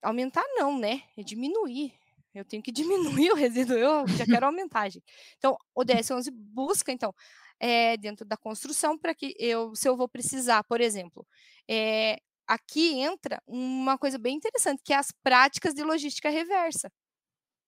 aumentar 0.03 0.45
não, 0.57 0.77
né? 0.77 1.03
É 1.17 1.23
diminuir 1.23 1.93
eu 2.35 2.45
tenho 2.45 2.63
que 2.63 2.73
diminuir 3.21 3.31
o 3.31 3.37
resíduo, 3.37 3.77
eu 3.77 4.07
já 4.09 4.25
quero 4.27 4.47
aumentar, 4.47 4.89
gente. 4.89 5.05
Então, 5.39 5.57
o 5.75 5.83
DS11 5.83 6.31
busca, 6.33 6.93
então, 6.93 7.15
é, 7.61 7.97
dentro 7.97 8.27
da 8.27 8.37
construção, 8.37 8.99
para 8.99 9.15
que 9.15 9.35
eu, 9.39 9.75
se 9.75 9.89
eu 9.89 9.97
vou 9.97 10.09
precisar, 10.09 10.65
por 10.65 10.81
exemplo, 10.81 11.27
é, 11.69 12.19
aqui 12.47 13.01
entra 13.01 13.41
uma 13.47 13.97
coisa 13.97 14.19
bem 14.19 14.37
interessante, 14.37 14.83
que 14.85 14.93
é 14.93 14.97
as 14.97 15.13
práticas 15.23 15.75
de 15.75 15.83
logística 15.83 16.29
reversa. 16.29 16.91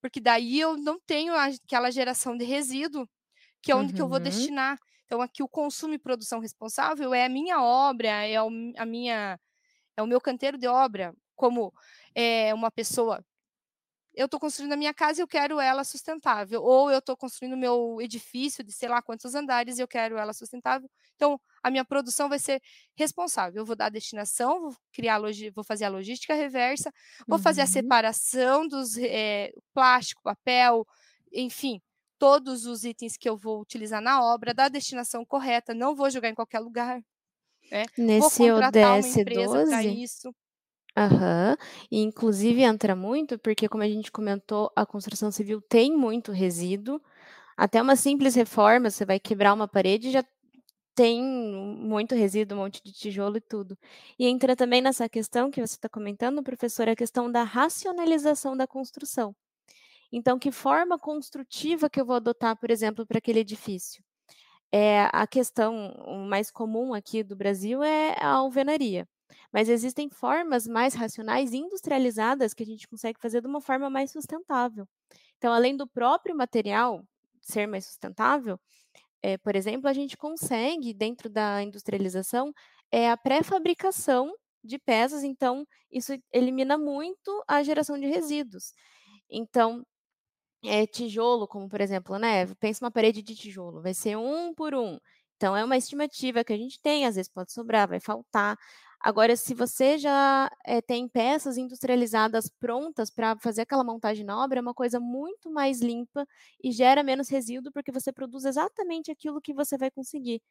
Porque 0.01 0.19
daí 0.19 0.59
eu 0.59 0.77
não 0.77 0.99
tenho 1.05 1.33
aquela 1.33 1.89
geração 1.91 2.37
de 2.37 2.45
resíduo, 2.45 3.09
que 3.61 3.71
é 3.71 3.75
onde 3.75 3.91
uhum. 3.91 3.95
que 3.95 4.01
eu 4.01 4.07
vou 4.07 4.17
uhum. 4.17 4.23
destinar. 4.23 4.77
Então, 5.05 5.21
aqui 5.21 5.41
o 5.41 5.47
consumo 5.47 5.93
e 5.93 5.99
produção 5.99 6.39
responsável 6.39 7.13
é 7.13 7.25
a 7.25 7.29
minha 7.29 7.61
obra, 7.61 8.07
é 8.07 8.41
o, 8.41 8.49
a 8.77 8.85
minha, 8.85 9.39
é 9.95 10.03
o 10.03 10.07
meu 10.07 10.21
canteiro 10.21 10.57
de 10.57 10.67
obra, 10.67 11.13
como 11.35 11.73
é, 12.13 12.53
uma 12.53 12.69
pessoa 12.69 13.23
eu 14.17 14.25
estou 14.25 14.39
construindo 14.39 14.73
a 14.73 14.75
minha 14.75 14.95
casa 14.95 15.21
e 15.21 15.23
eu 15.23 15.27
quero 15.27 15.59
ela 15.59 15.83
sustentável. 15.83 16.63
Ou 16.63 16.89
eu 16.89 16.97
estou 16.97 17.15
construindo 17.15 17.53
o 17.53 17.57
meu 17.57 17.99
edifício 18.01 18.63
de 18.63 18.71
sei 18.71 18.89
lá 18.89 18.99
quantos 18.99 19.35
andares 19.35 19.77
e 19.77 19.81
eu 19.81 19.87
quero 19.87 20.17
ela 20.17 20.33
sustentável. 20.33 20.89
Então, 21.15 21.39
a 21.61 21.69
minha 21.69 21.85
produção 21.85 22.27
vai 22.27 22.39
ser 22.39 22.59
responsável. 22.95 23.61
Eu 23.61 23.65
vou 23.65 23.75
dar 23.75 23.85
a 23.85 23.89
destinação, 23.89 24.59
vou 24.61 24.75
criar 24.91 25.21
vou 25.53 25.63
fazer 25.63 25.85
a 25.85 25.89
logística 25.89 26.33
reversa, 26.33 26.91
vou 27.27 27.37
uhum. 27.37 27.43
fazer 27.43 27.61
a 27.61 27.65
uhum. 27.65 27.71
separação 27.71 28.67
dos 28.67 28.97
é, 28.97 29.51
plástico, 29.71 30.23
papel, 30.23 30.83
enfim, 31.31 31.79
todos 32.17 32.65
os 32.65 32.83
itens 32.83 33.17
que 33.17 33.29
eu 33.29 33.37
vou 33.37 33.61
utilizar 33.61 34.01
na 34.01 34.23
obra, 34.23 34.51
da 34.51 34.67
destinação 34.67 35.23
correta, 35.23 35.75
não 35.75 35.95
vou 35.95 36.09
jogar 36.09 36.29
em 36.29 36.35
qualquer 36.35 36.59
lugar. 36.59 36.99
Né? 37.71 37.85
Nesse 37.95 38.39
vou 38.39 38.55
contratar 38.55 38.97
ODS 38.97 39.05
uma 39.05 39.21
empresa 39.21 39.65
para 39.65 39.83
isso. 39.83 40.33
Aham. 40.97 41.55
E 41.91 42.01
inclusive 42.01 42.61
entra 42.63 42.95
muito, 42.95 43.37
porque 43.39 43.69
como 43.69 43.83
a 43.83 43.87
gente 43.89 44.11
comentou, 44.11 44.71
a 44.75 44.85
construção 44.85 45.31
civil 45.31 45.61
tem 45.61 45.95
muito 45.95 46.31
resíduo. 46.31 46.99
Até 47.57 47.81
uma 47.81 47.95
simples 47.97 48.35
reforma, 48.35 48.89
você 48.89 49.05
vai 49.05 49.19
quebrar 49.19 49.53
uma 49.53 49.67
parede, 49.67 50.11
já 50.11 50.23
tem 50.95 51.23
muito 51.23 52.15
resíduo, 52.15 52.57
um 52.57 52.61
monte 52.63 52.81
de 52.83 52.93
tijolo 52.93 53.37
e 53.37 53.41
tudo. 53.41 53.77
E 54.19 54.27
entra 54.27 54.55
também 54.55 54.81
nessa 54.81 55.09
questão 55.09 55.51
que 55.51 55.61
você 55.61 55.75
está 55.75 55.89
comentando, 55.89 56.43
professor, 56.43 56.89
a 56.89 56.95
questão 56.95 57.31
da 57.31 57.43
racionalização 57.43 58.57
da 58.57 58.67
construção. 58.67 59.35
Então, 60.11 60.39
que 60.39 60.51
forma 60.51 60.99
construtiva 60.99 61.89
que 61.89 62.01
eu 62.01 62.05
vou 62.05 62.15
adotar, 62.17 62.57
por 62.57 62.71
exemplo, 62.71 63.05
para 63.07 63.19
aquele 63.19 63.39
edifício? 63.41 64.03
É, 64.71 65.09
a 65.13 65.27
questão 65.27 65.93
mais 66.29 66.51
comum 66.51 66.93
aqui 66.93 67.23
do 67.23 67.35
Brasil 67.35 67.83
é 67.83 68.15
a 68.21 68.29
alvenaria. 68.29 69.07
Mas 69.51 69.69
existem 69.69 70.09
formas 70.09 70.67
mais 70.67 70.93
racionais 70.93 71.53
industrializadas 71.53 72.53
que 72.53 72.63
a 72.63 72.65
gente 72.65 72.87
consegue 72.87 73.19
fazer 73.19 73.41
de 73.41 73.47
uma 73.47 73.61
forma 73.61 73.89
mais 73.89 74.11
sustentável. 74.11 74.87
Então, 75.37 75.53
além 75.53 75.75
do 75.75 75.87
próprio 75.87 76.35
material 76.35 77.03
ser 77.41 77.67
mais 77.67 77.85
sustentável, 77.85 78.59
é, 79.21 79.37
por 79.37 79.55
exemplo, 79.55 79.89
a 79.89 79.93
gente 79.93 80.17
consegue, 80.17 80.93
dentro 80.93 81.29
da 81.29 81.61
industrialização, 81.63 82.53
é, 82.91 83.09
a 83.09 83.17
pré-fabricação 83.17 84.33
de 84.63 84.77
peças, 84.79 85.23
então 85.23 85.65
isso 85.91 86.13
elimina 86.31 86.77
muito 86.77 87.43
a 87.47 87.63
geração 87.63 87.99
de 87.99 88.07
resíduos. 88.07 88.73
Então, 89.29 89.85
é, 90.63 90.85
tijolo, 90.87 91.47
como 91.47 91.69
por 91.69 91.81
exemplo, 91.81 92.17
né? 92.17 92.45
Pensa 92.55 92.83
uma 92.83 92.91
parede 92.91 93.21
de 93.21 93.35
tijolo, 93.35 93.81
vai 93.81 93.93
ser 93.93 94.17
um 94.17 94.53
por 94.53 94.75
um. 94.75 94.99
Então, 95.35 95.55
é 95.55 95.63
uma 95.63 95.77
estimativa 95.77 96.43
que 96.43 96.53
a 96.53 96.57
gente 96.57 96.81
tem, 96.81 97.05
às 97.05 97.15
vezes 97.15 97.31
pode 97.31 97.51
sobrar, 97.51 97.87
vai 97.87 97.99
faltar. 97.99 98.57
Agora, 98.99 99.35
se 99.37 99.53
você 99.53 99.97
já 99.97 100.49
é, 100.65 100.81
tem 100.81 101.07
peças 101.07 101.57
industrializadas 101.57 102.49
prontas 102.59 103.09
para 103.11 103.37
fazer 103.39 103.61
aquela 103.61 103.83
montagem 103.83 104.25
na 104.25 104.43
obra, 104.43 104.59
é 104.59 104.61
uma 104.61 104.73
coisa 104.73 104.99
muito 104.99 105.51
mais 105.51 105.79
limpa 105.81 106.25
e 106.63 106.71
gera 106.71 107.03
menos 107.03 107.29
resíduo, 107.29 107.71
porque 107.71 107.91
você 107.91 108.11
produz 108.11 108.43
exatamente 108.45 109.11
aquilo 109.11 109.39
que 109.41 109.53
você 109.53 109.77
vai 109.77 109.91
conseguir, 109.91 110.41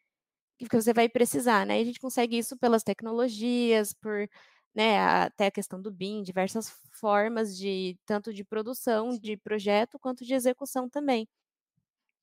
que 0.59 0.69
você 0.77 0.93
vai 0.95 1.09
precisar, 1.09 1.67
né? 1.67 1.79
E 1.79 1.83
a 1.83 1.85
gente 1.87 2.01
consegue 2.01 2.39
isso 2.39 2.57
pelas 2.59 2.83
tecnologias, 2.83 3.93
por 3.95 4.29
né, 4.75 4.99
até 5.01 5.47
a 5.47 5.51
questão 5.51 5.81
do 5.81 5.91
BIM, 5.93 6.23
diversas 6.23 6.71
formas 6.93 7.57
de 7.57 7.99
tanto 8.07 8.33
de 8.35 8.45
produção, 8.45 9.11
de 9.19 9.37
projeto, 9.37 9.99
quanto 9.99 10.25
de 10.25 10.35
execução 10.35 10.89
também. 10.89 11.29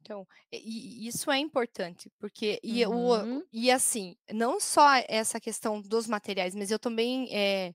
Então, 0.04 0.28
e, 0.52 1.08
isso 1.08 1.32
é 1.32 1.40
importante, 1.40 2.12
porque 2.20 2.60
e, 2.62 2.86
uhum. 2.86 3.38
o, 3.38 3.44
e 3.54 3.72
assim, 3.72 4.18
não 4.32 4.60
só 4.60 4.86
essa 5.08 5.40
questão 5.40 5.82
dos 5.82 6.08
materiais, 6.08 6.54
mas 6.54 6.70
eu 6.70 6.78
também 6.78 7.34
é, 7.34 7.74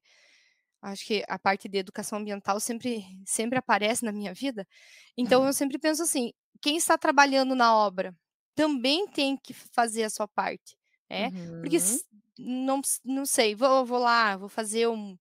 acho 0.83 1.07
que 1.07 1.25
a 1.27 1.39
parte 1.39 1.69
de 1.69 1.79
educação 1.79 2.19
ambiental 2.19 2.61
sempre, 2.61 3.03
sempre 3.27 3.59
aparece 3.59 4.05
na 4.05 4.13
minha 4.13 4.35
vida. 4.35 4.67
Então, 5.17 5.47
eu 5.47 5.53
sempre 5.55 5.79
penso 5.79 6.03
assim: 6.03 6.33
quem 6.61 6.77
está 6.77 6.99
trabalhando 6.99 7.55
na 7.55 7.75
obra 7.75 8.15
também 8.55 9.07
tem 9.09 9.37
que 9.37 9.55
fazer 9.55 10.05
a 10.05 10.11
sua 10.11 10.29
parte, 10.29 10.77
né? 11.09 11.29
Uhum. 11.29 11.63
Porque 11.63 11.79
não, 12.39 12.83
não 13.05 13.25
sei, 13.25 13.55
vou, 13.55 13.87
vou 13.87 13.99
lá, 13.99 14.37
vou 14.37 14.51
fazer 14.51 14.87
um. 14.87 15.17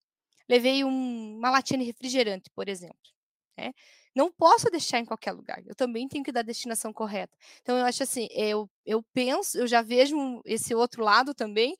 Levei 0.50 0.84
um, 0.84 1.38
uma 1.38 1.52
latinha 1.52 1.80
de 1.80 1.86
refrigerante, 1.86 2.50
por 2.54 2.68
exemplo. 2.68 2.98
Né? 3.58 3.72
Não 4.18 4.32
posso 4.32 4.72
deixar 4.72 4.98
em 4.98 5.06
qualquer 5.06 5.32
lugar. 5.32 5.62
Eu 5.68 5.76
também 5.76 6.08
tenho 6.08 6.24
que 6.24 6.32
dar 6.32 6.40
a 6.40 6.44
destinação 6.44 6.92
correta. 6.92 7.38
Então, 7.62 7.78
eu 7.78 7.86
acho 7.86 8.02
assim, 8.02 8.28
eu, 8.32 8.68
eu 8.84 9.04
penso, 9.14 9.60
eu 9.60 9.68
já 9.68 9.84
vejo 9.84 10.42
esse 10.44 10.74
outro 10.74 11.04
lado 11.04 11.36
também, 11.36 11.78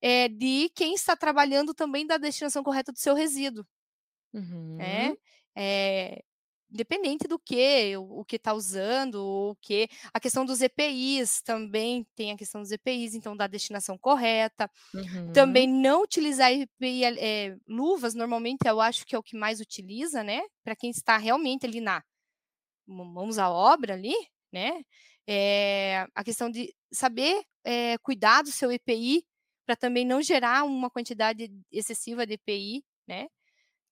é, 0.00 0.26
de 0.26 0.70
quem 0.74 0.94
está 0.94 1.14
trabalhando 1.14 1.74
também 1.74 2.06
da 2.06 2.16
destinação 2.16 2.64
correta 2.64 2.90
do 2.90 2.98
seu 2.98 3.14
resíduo. 3.14 3.66
Uhum. 4.32 4.80
É, 4.80 5.14
é, 5.54 6.24
independente 6.74 7.28
do 7.28 7.38
que, 7.38 7.96
o, 7.96 8.20
o 8.20 8.24
que 8.24 8.34
está 8.34 8.52
usando, 8.52 9.14
o 9.24 9.56
que. 9.60 9.88
A 10.12 10.18
questão 10.18 10.44
dos 10.44 10.60
EPIs 10.60 11.40
também 11.40 12.04
tem 12.16 12.32
a 12.32 12.36
questão 12.36 12.60
dos 12.60 12.72
EPIs, 12.72 13.14
então 13.14 13.36
da 13.36 13.46
destinação 13.46 13.96
correta. 13.96 14.68
Uhum. 14.92 15.32
Também 15.32 15.68
não 15.68 16.02
utilizar 16.02 16.52
EPI, 16.52 17.04
é, 17.04 17.14
eh, 17.16 17.56
luvas, 17.68 18.14
normalmente 18.14 18.66
eu 18.66 18.80
acho 18.80 19.06
que 19.06 19.14
é 19.14 19.18
o 19.18 19.22
que 19.22 19.36
mais 19.36 19.60
utiliza, 19.60 20.24
né? 20.24 20.42
Para 20.64 20.74
quem 20.74 20.90
está 20.90 21.16
realmente 21.16 21.64
ali 21.64 21.80
na 21.80 22.02
mãos 22.86 23.38
à 23.38 23.48
obra 23.50 23.94
ali, 23.94 24.14
né? 24.52 24.82
É, 25.26 26.06
a 26.14 26.22
questão 26.22 26.50
de 26.50 26.74
saber 26.92 27.42
é, 27.64 27.96
cuidar 27.98 28.42
do 28.42 28.50
seu 28.50 28.70
EPI 28.70 29.24
para 29.64 29.76
também 29.76 30.04
não 30.04 30.20
gerar 30.20 30.64
uma 30.64 30.90
quantidade 30.90 31.50
excessiva 31.72 32.26
de 32.26 32.34
EPI, 32.34 32.84
né? 33.06 33.28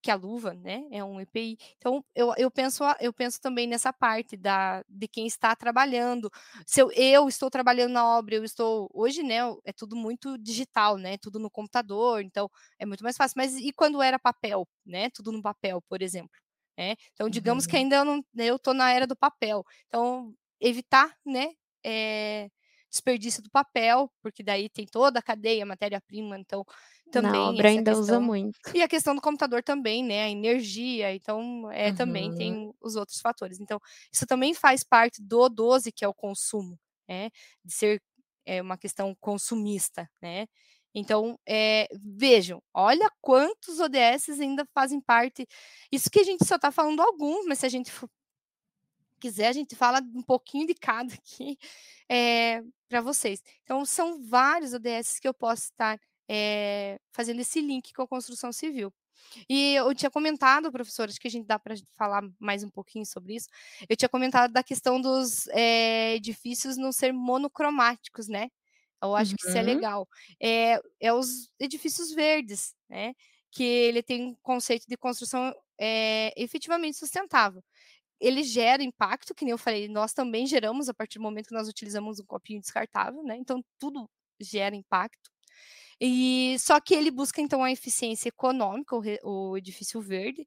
Que 0.03 0.11
a 0.11 0.16
luva, 0.16 0.53
né, 0.53 0.84
é 0.90 1.03
um 1.05 1.20
EPI. 1.20 1.57
Então, 1.78 2.05
eu, 2.14 2.34
eu, 2.36 2.50
penso, 2.50 2.82
eu 3.00 3.12
penso 3.12 3.40
também 3.40 3.66
nessa 3.66 3.92
parte 3.92 4.36
da, 4.36 4.84
de 4.88 5.07
quem 5.07 5.26
está 5.26 5.55
trabalhando. 5.55 6.30
Se 6.66 6.80
eu, 6.82 6.90
eu 6.92 7.28
estou 7.28 7.48
trabalhando 7.48 7.92
na 7.92 8.05
obra, 8.18 8.34
eu 8.34 8.44
estou. 8.44 8.90
Hoje, 8.92 9.22
né, 9.22 9.38
é 9.64 9.72
tudo 9.72 9.94
muito 9.94 10.36
digital, 10.38 10.96
né? 10.96 11.16
Tudo 11.18 11.38
no 11.38 11.50
computador, 11.50 12.22
então 12.22 12.50
é 12.78 12.84
muito 12.84 13.05
mais 13.05 13.16
fácil. 13.16 13.34
Mas 13.36 13.57
e 13.57 13.72
quando 13.72 14.03
era 14.03 14.18
papel, 14.18 14.68
né? 14.84 15.09
Tudo 15.11 15.30
no 15.32 15.40
papel, 15.40 15.80
por 15.88 16.03
exemplo. 16.03 16.30
Né? 16.76 16.96
Então, 17.12 17.28
digamos 17.28 17.64
uhum. 17.64 17.70
que 17.70 17.76
ainda 17.76 18.05
eu 18.36 18.57
estou 18.57 18.74
na 18.74 18.90
era 18.92 19.07
do 19.07 19.16
papel. 19.16 19.64
Então, 19.86 20.34
evitar, 20.61 21.16
né? 21.24 21.53
É, 21.84 22.48
desperdício 22.92 23.42
do 23.42 23.50
papel, 23.50 24.12
porque 24.22 24.42
daí 24.42 24.68
tem 24.68 24.86
toda 24.86 25.18
a 25.18 25.22
cadeia, 25.22 25.64
matéria-prima, 25.64 26.38
então 26.38 26.64
também. 27.12 27.32
Na 27.32 27.50
obra 27.50 27.68
ainda 27.68 27.90
questão. 27.92 28.02
usa 28.02 28.20
muito. 28.20 28.58
E 28.74 28.82
a 28.82 28.88
questão 28.88 29.14
do 29.14 29.20
computador 29.20 29.62
também, 29.62 30.02
né? 30.02 30.24
A 30.24 30.30
energia, 30.30 31.14
então 31.14 31.70
é, 31.70 31.90
uhum. 31.90 31.94
também 31.94 32.34
tem 32.34 32.74
os 32.80 32.96
outros 32.96 33.20
fatores. 33.20 33.60
Então, 33.60 33.78
isso 34.10 34.26
também 34.26 34.54
faz 34.54 34.82
parte 34.82 35.22
do 35.22 35.48
12, 35.48 35.92
que 35.92 36.04
é 36.04 36.08
o 36.08 36.14
consumo, 36.14 36.78
né? 37.08 37.30
De 37.64 37.72
ser 37.72 38.02
é, 38.44 38.60
uma 38.60 38.76
questão 38.76 39.14
consumista, 39.20 40.10
né? 40.20 40.46
Então, 40.94 41.38
é, 41.46 41.88
vejam, 41.94 42.62
olha 42.74 43.10
quantos 43.20 43.80
ODS 43.80 44.28
ainda 44.40 44.66
fazem 44.74 45.00
parte. 45.00 45.46
Isso 45.90 46.10
que 46.10 46.20
a 46.20 46.24
gente 46.24 46.44
só 46.44 46.56
está 46.56 46.70
falando 46.70 47.00
alguns, 47.00 47.46
mas 47.46 47.60
se 47.60 47.66
a 47.66 47.68
gente 47.68 47.90
quiser, 49.18 49.48
a 49.48 49.52
gente 49.52 49.76
fala 49.76 50.00
um 50.14 50.22
pouquinho 50.22 50.66
de 50.66 50.74
cada 50.74 51.14
aqui 51.14 51.56
é, 52.08 52.54
eh, 52.56 52.62
para 52.88 53.00
vocês. 53.00 53.42
Então, 53.62 53.84
são 53.84 54.20
vários 54.20 54.74
ODS 54.74 55.20
que 55.20 55.28
eu 55.28 55.32
posso 55.32 55.64
estar 55.64 55.98
é, 56.34 56.98
fazendo 57.12 57.40
esse 57.40 57.60
link 57.60 57.92
com 57.92 58.00
a 58.00 58.08
construção 58.08 58.50
civil. 58.50 58.90
E 59.48 59.74
eu 59.74 59.94
tinha 59.94 60.10
comentado, 60.10 60.72
professor, 60.72 61.06
acho 61.08 61.20
que 61.20 61.28
a 61.28 61.30
gente 61.30 61.46
dá 61.46 61.58
para 61.58 61.74
falar 61.94 62.22
mais 62.40 62.64
um 62.64 62.70
pouquinho 62.70 63.04
sobre 63.04 63.34
isso. 63.34 63.48
Eu 63.86 63.94
tinha 63.94 64.08
comentado 64.08 64.50
da 64.50 64.62
questão 64.62 64.98
dos 64.98 65.46
é, 65.48 66.14
edifícios 66.14 66.78
não 66.78 66.90
ser 66.90 67.12
monocromáticos, 67.12 68.28
né? 68.28 68.48
Eu 69.02 69.14
acho 69.14 69.32
uhum. 69.32 69.36
que 69.36 69.48
isso 69.48 69.58
é 69.58 69.62
legal. 69.62 70.08
É, 70.40 70.80
é 70.98 71.12
os 71.12 71.50
edifícios 71.60 72.12
verdes, 72.12 72.74
né? 72.88 73.14
Que 73.50 73.62
ele 73.62 74.02
tem 74.02 74.24
um 74.28 74.34
conceito 74.42 74.86
de 74.88 74.96
construção 74.96 75.54
é, 75.78 76.32
efetivamente 76.36 76.96
sustentável. 76.96 77.62
Ele 78.18 78.42
gera 78.42 78.82
impacto, 78.82 79.34
que 79.34 79.44
nem 79.44 79.52
eu 79.52 79.58
falei, 79.58 79.86
nós 79.88 80.14
também 80.14 80.46
geramos 80.46 80.88
a 80.88 80.94
partir 80.94 81.18
do 81.18 81.22
momento 81.22 81.48
que 81.48 81.54
nós 81.54 81.68
utilizamos 81.68 82.20
um 82.20 82.24
copinho 82.24 82.60
descartável, 82.60 83.22
né? 83.22 83.36
Então, 83.36 83.62
tudo 83.78 84.08
gera 84.40 84.74
impacto. 84.74 85.30
E 86.05 86.59
só 86.59 86.80
que 86.80 86.94
ele 86.94 87.12
busca 87.12 87.40
então 87.40 87.62
a 87.62 87.70
eficiência 87.70 88.28
econômica, 88.28 88.96
o, 88.96 89.03
o 89.53 89.57
edifício 89.57 90.00
verde, 90.00 90.44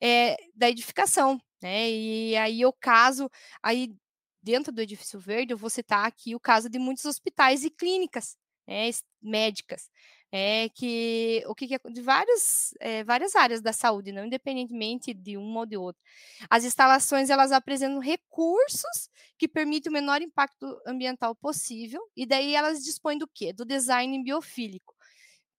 é, 0.00 0.36
da 0.54 0.70
edificação, 0.70 1.40
né? 1.60 1.90
E 1.90 2.36
aí 2.36 2.64
o 2.64 2.72
caso, 2.72 3.28
aí 3.60 3.92
dentro 4.40 4.72
do 4.72 4.80
edifício 4.80 5.18
verde, 5.18 5.52
eu 5.52 5.58
vou 5.58 5.70
citar 5.70 6.06
aqui 6.06 6.36
o 6.36 6.40
caso 6.40 6.68
de 6.70 6.78
muitos 6.78 7.04
hospitais 7.04 7.64
e 7.64 7.70
clínicas 7.70 8.36
né, 8.66 8.90
médicas, 9.20 9.90
é 10.32 10.68
que 10.70 11.42
o 11.46 11.54
que, 11.54 11.66
que 11.68 11.74
é, 11.74 11.78
de 11.92 12.00
várias, 12.00 12.72
é, 12.80 13.04
várias 13.04 13.34
áreas 13.36 13.60
da 13.60 13.72
saúde, 13.72 14.12
não 14.12 14.24
independentemente 14.24 15.12
de 15.12 15.36
uma 15.36 15.60
ou 15.60 15.66
de 15.66 15.76
outra. 15.76 16.00
As 16.48 16.64
instalações 16.64 17.28
elas 17.28 17.52
apresentam 17.52 17.98
recursos 17.98 19.10
que 19.38 19.48
permitem 19.48 19.90
o 19.90 19.92
menor 19.92 20.22
impacto 20.22 20.80
ambiental 20.86 21.34
possível, 21.34 22.00
e 22.16 22.24
daí 22.24 22.54
elas 22.54 22.82
dispõem 22.82 23.18
do 23.18 23.28
quê? 23.28 23.52
Do 23.52 23.64
design 23.64 24.22
biofílico. 24.22 24.91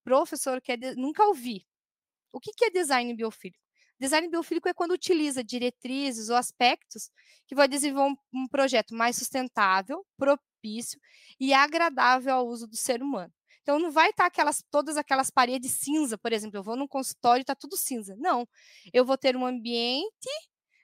Professor, 0.04 0.62
que 0.62 0.72
é 0.72 0.78
de, 0.78 0.95
nunca 0.95 1.26
ouvi. 1.26 1.66
O 2.32 2.39
que, 2.39 2.51
que 2.51 2.66
é 2.66 2.70
design 2.70 3.14
biofílico? 3.14 3.64
Design 3.99 4.28
biofílico 4.28 4.68
é 4.68 4.74
quando 4.74 4.91
utiliza 4.91 5.43
diretrizes 5.43 6.30
ou 6.30 6.36
aspectos 6.36 7.10
que 7.47 7.56
vai 7.56 7.68
desenvolver 7.68 8.16
um, 8.34 8.41
um 8.43 8.47
projeto 8.47 8.93
mais 8.93 9.16
sustentável, 9.16 10.06
propício 10.18 10.99
e 11.39 11.54
agradável 11.54 12.34
ao 12.34 12.47
uso 12.47 12.68
do 12.68 12.76
ser 12.76 13.01
humano. 13.01 13.32
Então 13.62 13.80
não 13.80 13.91
vai 13.91 14.10
estar 14.10 14.26
aquelas 14.26 14.62
todas 14.70 14.97
aquelas 14.97 15.30
paredes 15.30 15.72
cinza, 15.72 16.18
por 16.18 16.34
exemplo, 16.34 16.58
eu 16.58 16.64
vou 16.64 16.76
num 16.76 16.88
consultório 16.88 17.41
e 17.41 17.43
está 17.43 17.56
tudo 17.56 17.78
cinza. 17.78 18.16
Não, 18.18 18.47
eu 18.91 19.06
vou 19.06 19.18
ter 19.18 19.38
um 19.38 19.45
ambiente 19.45 20.30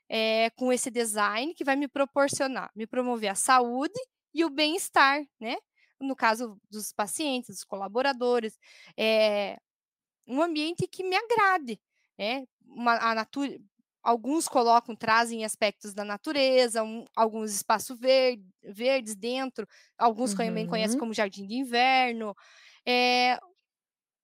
é, 0.08 0.50
com 0.52 0.72
esse 0.72 0.90
design 0.90 1.54
que 1.54 1.66
vai 1.66 1.76
me 1.76 1.88
proporcionar, 1.88 2.72
me 2.76 2.88
promover 2.88 3.30
a 3.30 3.36
saúde 3.36 4.00
e 4.34 4.46
o 4.46 4.50
bem-estar, 4.50 5.22
né? 5.40 5.58
No 6.00 6.16
caso 6.16 6.60
dos 6.70 6.92
pacientes, 6.94 7.56
dos 7.56 7.64
colaboradores, 7.64 8.58
é, 8.98 9.58
um 10.28 10.42
ambiente 10.42 10.88
que 10.88 11.04
me 11.04 11.16
agrade, 11.16 11.80
né? 12.18 12.46
Uma, 12.66 12.94
a 13.12 13.16
natura, 13.16 13.60
alguns 14.02 14.48
colocam, 14.48 14.96
trazem 14.96 15.44
aspectos 15.44 15.94
da 15.94 16.06
natureza, 16.06 16.84
um, 16.84 17.06
alguns 17.16 17.52
espaços 17.52 18.00
verde, 18.00 18.44
verdes 18.64 19.16
dentro, 19.16 19.68
alguns 19.98 20.32
uhum. 20.32 20.38
também 20.38 20.68
conhecem 20.68 21.00
como 21.00 21.14
jardim 21.14 21.46
de 21.46 21.56
inverno. 21.56 22.36
É, 22.86 23.40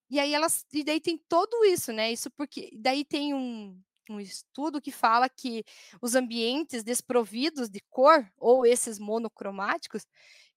e 0.10 0.20
aí 0.20 0.34
elas, 0.34 0.66
e 0.74 0.84
daí 0.84 1.00
tem 1.00 1.20
tudo 1.28 1.66
isso, 1.66 1.92
né? 1.92 2.12
Isso 2.12 2.30
porque 2.32 2.70
daí 2.80 3.04
tem 3.04 3.34
um, 3.34 3.80
um 4.10 4.20
estudo 4.20 4.82
que 4.82 4.92
fala 4.92 5.28
que 5.28 5.64
os 6.02 6.16
ambientes 6.16 6.84
desprovidos 6.84 7.70
de 7.70 7.82
cor 7.90 8.26
ou 8.38 8.66
esses 8.66 9.00
monocromáticos, 9.00 10.06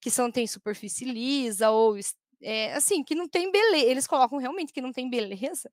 que 0.00 0.10
são 0.10 0.30
tem 0.30 0.46
superfície 0.46 1.04
lisa 1.04 1.70
ou 1.70 1.96
é, 2.42 2.74
assim 2.74 3.02
que 3.02 3.14
não 3.14 3.28
tem 3.28 3.50
beleza, 3.50 3.86
eles 3.86 4.06
colocam 4.06 4.38
realmente 4.38 4.72
que 4.72 4.80
não 4.80 4.92
tem 4.92 5.10
beleza, 5.10 5.70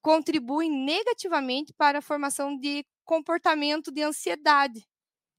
contribuem 0.00 0.70
negativamente 0.70 1.72
para 1.72 1.98
a 1.98 2.02
formação 2.02 2.56
de 2.56 2.84
comportamento 3.04 3.90
de 3.90 4.02
ansiedade. 4.02 4.86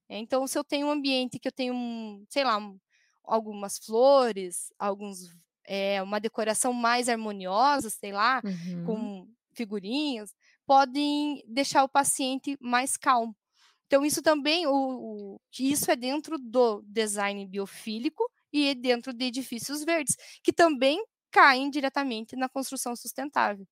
Então, 0.09 0.45
se 0.45 0.57
eu 0.57 0.63
tenho 0.63 0.87
um 0.87 0.91
ambiente 0.91 1.39
que 1.39 1.47
eu 1.47 1.51
tenho, 1.53 1.73
um, 1.73 2.25
sei 2.29 2.43
lá, 2.43 2.57
um, 2.57 2.77
algumas 3.23 3.77
flores, 3.77 4.73
alguns, 4.77 5.33
é, 5.65 6.01
uma 6.03 6.19
decoração 6.19 6.73
mais 6.73 7.07
harmoniosa, 7.07 7.89
sei 7.89 8.11
lá, 8.11 8.41
uhum. 8.43 8.85
com 8.85 9.27
figurinhas, 9.53 10.33
podem 10.65 11.41
deixar 11.47 11.83
o 11.83 11.89
paciente 11.89 12.57
mais 12.59 12.97
calmo. 12.97 13.35
Então, 13.91 14.05
isso 14.05 14.21
também, 14.21 14.65
o, 14.67 14.71
o, 14.71 15.41
isso 15.59 15.91
é 15.91 15.97
dentro 15.97 16.37
do 16.37 16.81
design 16.83 17.45
biofílico 17.45 18.23
e 18.49 18.73
dentro 18.73 19.11
de 19.11 19.25
edifícios 19.25 19.83
verdes, 19.83 20.15
que 20.41 20.53
também 20.53 21.03
caem 21.29 21.69
diretamente 21.69 22.37
na 22.37 22.47
construção 22.47 22.95
sustentável. 22.95 23.67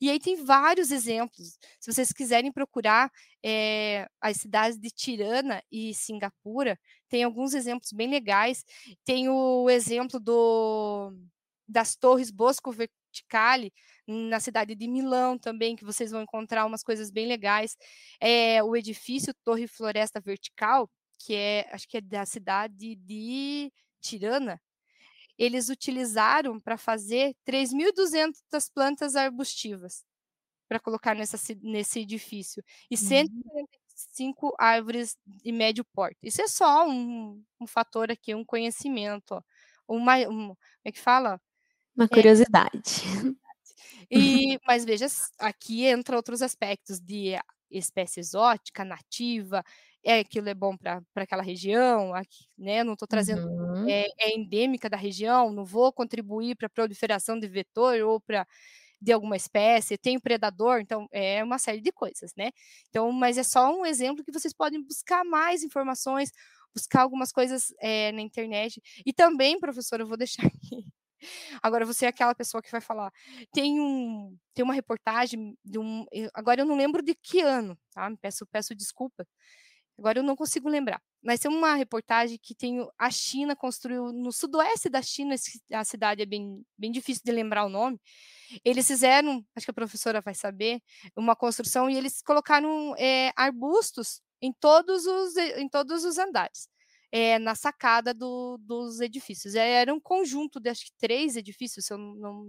E 0.00 0.08
aí 0.08 0.20
tem 0.20 0.44
vários 0.44 0.92
exemplos. 0.92 1.58
Se 1.80 1.92
vocês 1.92 2.12
quiserem 2.12 2.52
procurar 2.52 3.10
é, 3.44 4.06
as 4.20 4.36
cidades 4.36 4.78
de 4.78 4.90
Tirana 4.90 5.60
e 5.72 5.92
Singapura, 5.92 6.78
tem 7.08 7.24
alguns 7.24 7.52
exemplos 7.52 7.90
bem 7.92 8.08
legais. 8.08 8.64
Tem 9.04 9.28
o 9.28 9.68
exemplo 9.68 10.20
do, 10.20 11.12
das 11.66 11.96
torres 11.96 12.30
Bosco 12.30 12.70
Verticali, 12.70 13.72
na 14.06 14.40
cidade 14.40 14.74
de 14.74 14.86
Milão 14.88 15.38
também, 15.38 15.76
que 15.76 15.84
vocês 15.84 16.10
vão 16.10 16.22
encontrar 16.22 16.66
umas 16.66 16.82
coisas 16.82 17.10
bem 17.10 17.26
legais. 17.26 17.76
É, 18.20 18.62
o 18.62 18.76
edifício 18.76 19.34
Torre 19.44 19.66
Floresta 19.66 20.20
Vertical, 20.20 20.90
que 21.18 21.34
é, 21.34 21.68
acho 21.72 21.88
que 21.88 21.98
é 21.98 22.00
da 22.00 22.26
cidade 22.26 22.96
de 22.96 23.72
Tirana, 24.00 24.60
eles 25.38 25.68
utilizaram 25.68 26.60
para 26.60 26.76
fazer 26.76 27.34
3.200 27.46 28.70
plantas 28.72 29.16
arbustivas 29.16 30.04
para 30.68 30.80
colocar 30.80 31.14
nessa, 31.14 31.36
nesse 31.62 32.00
edifício 32.00 32.62
e 32.90 32.94
uhum. 32.94 33.00
145 33.00 34.54
árvores 34.58 35.16
de 35.26 35.52
médio 35.52 35.84
porte. 35.84 36.18
Isso 36.22 36.40
é 36.40 36.48
só 36.48 36.88
um, 36.88 37.42
um 37.60 37.66
fator 37.66 38.10
aqui, 38.10 38.34
um 38.34 38.44
conhecimento, 38.44 39.32
ó. 39.32 39.42
uma, 39.88 40.16
um, 40.18 40.48
como 40.48 40.58
é 40.84 40.92
que 40.92 41.00
fala? 41.00 41.40
Uma 41.96 42.08
curiosidade. 42.08 43.02
É, 43.04 43.34
e, 44.10 44.58
mas 44.66 44.84
veja, 44.84 45.06
aqui 45.38 45.84
entra 45.84 46.16
outros 46.16 46.42
aspectos 46.42 47.00
de 47.00 47.38
espécie 47.70 48.20
exótica, 48.20 48.84
nativa, 48.84 49.64
é 50.04 50.20
aquilo 50.20 50.48
é 50.48 50.54
bom 50.54 50.76
para 50.76 51.02
aquela 51.16 51.42
região, 51.42 52.14
aqui, 52.14 52.46
né? 52.58 52.84
Não 52.84 52.92
estou 52.92 53.08
trazendo 53.08 53.46
uhum. 53.46 53.88
é, 53.88 54.06
é, 54.18 54.36
endêmica 54.36 54.88
da 54.88 54.96
região, 54.96 55.50
não 55.50 55.64
vou 55.64 55.92
contribuir 55.92 56.56
para 56.56 56.66
a 56.66 56.70
proliferação 56.70 57.38
de 57.38 57.48
vetor 57.48 58.00
ou 58.02 58.20
para 58.20 58.46
de 59.00 59.12
alguma 59.12 59.36
espécie, 59.36 59.98
tem 59.98 60.18
predador, 60.18 60.80
então 60.80 61.06
é 61.12 61.44
uma 61.44 61.58
série 61.58 61.80
de 61.80 61.92
coisas, 61.92 62.32
né? 62.36 62.50
Então, 62.88 63.12
mas 63.12 63.36
é 63.36 63.42
só 63.42 63.70
um 63.70 63.84
exemplo 63.84 64.24
que 64.24 64.32
vocês 64.32 64.54
podem 64.54 64.82
buscar 64.82 65.24
mais 65.24 65.62
informações, 65.62 66.30
buscar 66.74 67.02
algumas 67.02 67.30
coisas 67.30 67.74
é, 67.80 68.12
na 68.12 68.22
internet. 68.22 68.80
E 69.04 69.12
também, 69.12 69.60
professora, 69.60 70.02
eu 70.02 70.06
vou 70.06 70.16
deixar 70.16 70.42
aqui. 70.48 70.86
Agora 71.62 71.84
você 71.84 72.06
é 72.06 72.08
aquela 72.08 72.34
pessoa 72.34 72.62
que 72.62 72.70
vai 72.70 72.80
falar. 72.80 73.12
Tem 73.52 73.80
um, 73.80 74.36
tem 74.54 74.64
uma 74.64 74.74
reportagem 74.74 75.56
de 75.64 75.78
um, 75.78 76.04
agora 76.34 76.60
eu 76.62 76.66
não 76.66 76.76
lembro 76.76 77.02
de 77.02 77.14
que 77.14 77.40
ano, 77.40 77.78
tá? 77.92 78.10
Peço, 78.20 78.46
peço 78.46 78.74
desculpa 78.74 79.26
Agora 79.98 80.18
eu 80.18 80.22
não 80.22 80.34
consigo 80.36 80.68
lembrar. 80.68 81.00
Mas 81.22 81.40
tem 81.40 81.50
uma 81.50 81.74
reportagem 81.74 82.38
que 82.42 82.54
tem 82.54 82.86
a 82.98 83.10
China 83.10 83.56
construiu 83.56 84.12
no 84.12 84.30
sudoeste 84.32 84.88
da 84.90 85.00
China, 85.00 85.34
a 85.72 85.84
cidade 85.84 86.22
é 86.22 86.26
bem, 86.26 86.62
bem 86.76 86.90
difícil 86.90 87.22
de 87.24 87.32
lembrar 87.32 87.64
o 87.64 87.68
nome. 87.68 87.98
Eles 88.64 88.86
fizeram, 88.86 89.44
acho 89.56 89.64
que 89.64 89.70
a 89.70 89.74
professora 89.74 90.20
vai 90.20 90.34
saber, 90.34 90.82
uma 91.16 91.34
construção 91.34 91.88
e 91.88 91.96
eles 91.96 92.20
colocaram 92.22 92.94
é, 92.98 93.32
arbustos 93.36 94.20
em 94.42 94.52
todos 94.52 95.06
os, 95.06 95.36
em 95.36 95.68
todos 95.68 96.04
os 96.04 96.18
andares. 96.18 96.68
É, 97.16 97.38
na 97.38 97.54
sacada 97.54 98.12
do, 98.12 98.58
dos 98.58 98.98
edifícios. 98.98 99.54
Era 99.54 99.94
um 99.94 100.00
conjunto 100.00 100.58
de 100.58 100.68
acho 100.68 100.86
que 100.86 100.92
três 100.98 101.36
edifícios, 101.36 101.86
se 101.86 101.94
eu 101.94 101.98
não, 101.98 102.44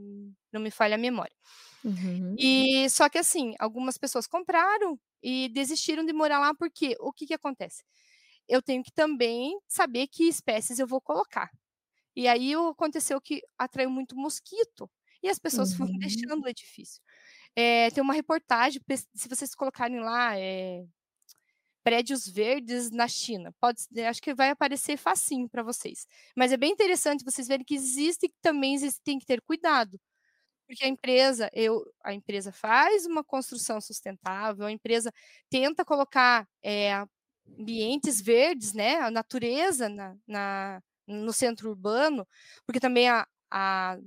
não 0.51 0.59
me 0.59 0.71
falha 0.71 0.95
a 0.95 0.97
memória. 0.97 1.35
Uhum. 1.83 2.35
E 2.35 2.89
só 2.89 3.07
que 3.07 3.19
assim, 3.19 3.53
algumas 3.59 3.95
pessoas 3.95 4.25
compraram 4.25 4.99
e 5.21 5.49
desistiram 5.49 6.03
de 6.03 6.11
morar 6.13 6.39
lá 6.39 6.51
porque 6.55 6.95
o 6.99 7.13
que, 7.13 7.27
que 7.27 7.33
acontece? 7.35 7.83
Eu 8.47 8.59
tenho 8.59 8.83
que 8.83 8.91
também 8.91 9.55
saber 9.67 10.07
que 10.07 10.23
espécies 10.27 10.79
eu 10.79 10.87
vou 10.87 10.99
colocar. 10.99 11.51
E 12.15 12.27
aí 12.27 12.53
aconteceu 12.55 13.21
que 13.21 13.41
atraiu 13.59 13.91
muito 13.91 14.15
mosquito 14.15 14.89
e 15.21 15.29
as 15.29 15.37
pessoas 15.37 15.71
uhum. 15.73 15.77
foram 15.77 15.97
deixando 15.99 16.43
o 16.43 16.47
edifício. 16.47 17.01
É, 17.55 17.89
tem 17.91 18.03
uma 18.03 18.13
reportagem, 18.13 18.81
se 19.13 19.29
vocês 19.29 19.53
colocarem 19.53 19.99
lá, 19.99 20.37
é, 20.37 20.83
prédios 21.85 22.27
verdes 22.27 22.89
na 22.89 23.07
China. 23.07 23.53
Pode, 23.61 23.85
acho 24.09 24.19
que 24.19 24.33
vai 24.33 24.49
aparecer 24.49 24.97
facinho 24.97 25.47
para 25.47 25.61
vocês. 25.61 26.07
Mas 26.35 26.51
é 26.51 26.57
bem 26.57 26.71
interessante 26.71 27.23
vocês 27.23 27.47
verem 27.47 27.63
que 27.63 27.75
existe 27.75 28.33
também 28.41 28.73
existe, 28.73 28.99
tem 29.03 29.19
que 29.19 29.25
ter 29.25 29.39
cuidado, 29.43 30.01
porque 30.65 30.83
a 30.83 30.87
empresa, 30.87 31.47
eu, 31.53 31.85
a 32.03 32.11
empresa 32.11 32.51
faz 32.51 33.05
uma 33.05 33.23
construção 33.23 33.79
sustentável, 33.79 34.65
a 34.65 34.71
empresa 34.71 35.13
tenta 35.47 35.85
colocar 35.85 36.47
é, 36.63 37.05
ambientes 37.59 38.19
verdes, 38.19 38.73
né, 38.73 38.95
a 38.95 39.11
natureza 39.11 39.87
na, 39.87 40.17
na, 40.27 40.81
no 41.05 41.31
centro 41.31 41.69
urbano, 41.69 42.27
porque 42.65 42.79
também 42.79 43.07
a, 43.07 43.27
a, 43.51 43.99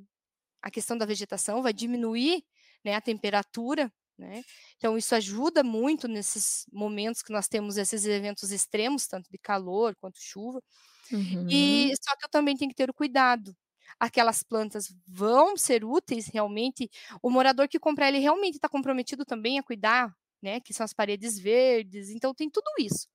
a 0.61 0.71
questão 0.71 0.99
da 0.99 1.07
vegetação 1.07 1.63
vai 1.63 1.73
diminuir 1.73 2.45
né, 2.85 2.97
a 2.97 3.01
temperatura 3.01 3.93
né? 4.19 4.43
Então, 4.77 4.99
isso 4.99 5.15
ajuda 5.15 5.63
muito 5.63 6.09
nesses 6.09 6.67
momentos 6.73 7.23
que 7.23 7.33
nós 7.33 7.47
temos 7.47 7.77
esses 7.77 8.05
eventos 8.05 8.51
extremos, 8.51 9.07
tanto 9.07 9.31
de 9.31 9.39
calor 9.39 9.95
quanto 9.97 10.19
chuva. 10.21 10.61
Uhum. 11.13 11.47
E 11.49 11.93
só 12.03 12.17
que 12.17 12.25
eu 12.27 12.29
também 12.29 12.57
tenho 12.57 12.71
que 12.71 12.75
ter 12.77 12.91
o 12.91 12.95
cuidado. 12.95 13.57
Aquelas 13.99 14.43
plantas 14.43 14.93
vão 15.07 15.57
ser 15.57 15.85
úteis 15.85 16.27
realmente. 16.27 16.91
O 17.23 17.31
morador 17.31 17.69
que 17.69 17.79
comprar, 17.79 18.09
ele 18.09 18.19
realmente 18.19 18.57
está 18.57 18.69
comprometido 18.69 19.25
também 19.25 19.59
a 19.59 19.63
cuidar, 19.63 20.13
né? 20.43 20.61
Que 20.61 20.75
são 20.75 20.85
as 20.85 20.93
paredes 20.93 21.39
verdes. 21.39 22.11
Então, 22.11 22.35
tem 22.35 22.51
tudo 22.51 22.69
isso. 22.79 23.09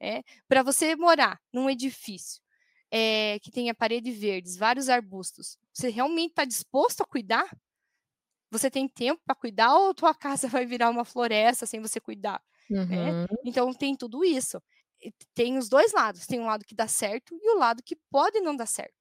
É, 0.00 0.22
para 0.48 0.62
você 0.62 0.94
morar 0.96 1.40
num 1.52 1.68
edifício 1.68 2.40
é, 2.90 3.38
que 3.40 3.50
tenha 3.50 3.74
parede 3.74 4.10
verdes, 4.12 4.56
vários 4.56 4.88
arbustos, 4.88 5.58
você 5.72 5.88
realmente 5.88 6.30
está 6.30 6.44
disposto 6.44 7.02
a 7.02 7.06
cuidar? 7.06 7.48
Você 8.50 8.70
tem 8.70 8.88
tempo 8.88 9.20
para 9.24 9.34
cuidar 9.34 9.74
ou 9.74 9.94
tua 9.94 10.14
casa 10.14 10.48
vai 10.62 10.66
virar 10.66 10.90
uma 10.90 11.04
floresta 11.04 11.66
sem 11.66 11.80
você 11.80 12.00
cuidar? 12.00 12.42
Né? 12.88 13.14
Uhum. 13.14 13.26
Então 13.44 13.72
tem 13.74 13.96
tudo 13.96 14.24
isso. 14.24 14.62
Tem 15.34 15.56
os 15.58 15.68
dois 15.68 15.92
lados. 15.92 16.26
Tem 16.26 16.40
um 16.40 16.46
lado 16.46 16.64
que 16.64 16.74
dá 16.74 16.88
certo 16.88 17.36
e 17.40 17.50
o 17.54 17.58
lado 17.58 17.82
que 17.82 17.96
pode 18.10 18.40
não 18.40 18.56
dar 18.56 18.66
certo. 18.66 18.94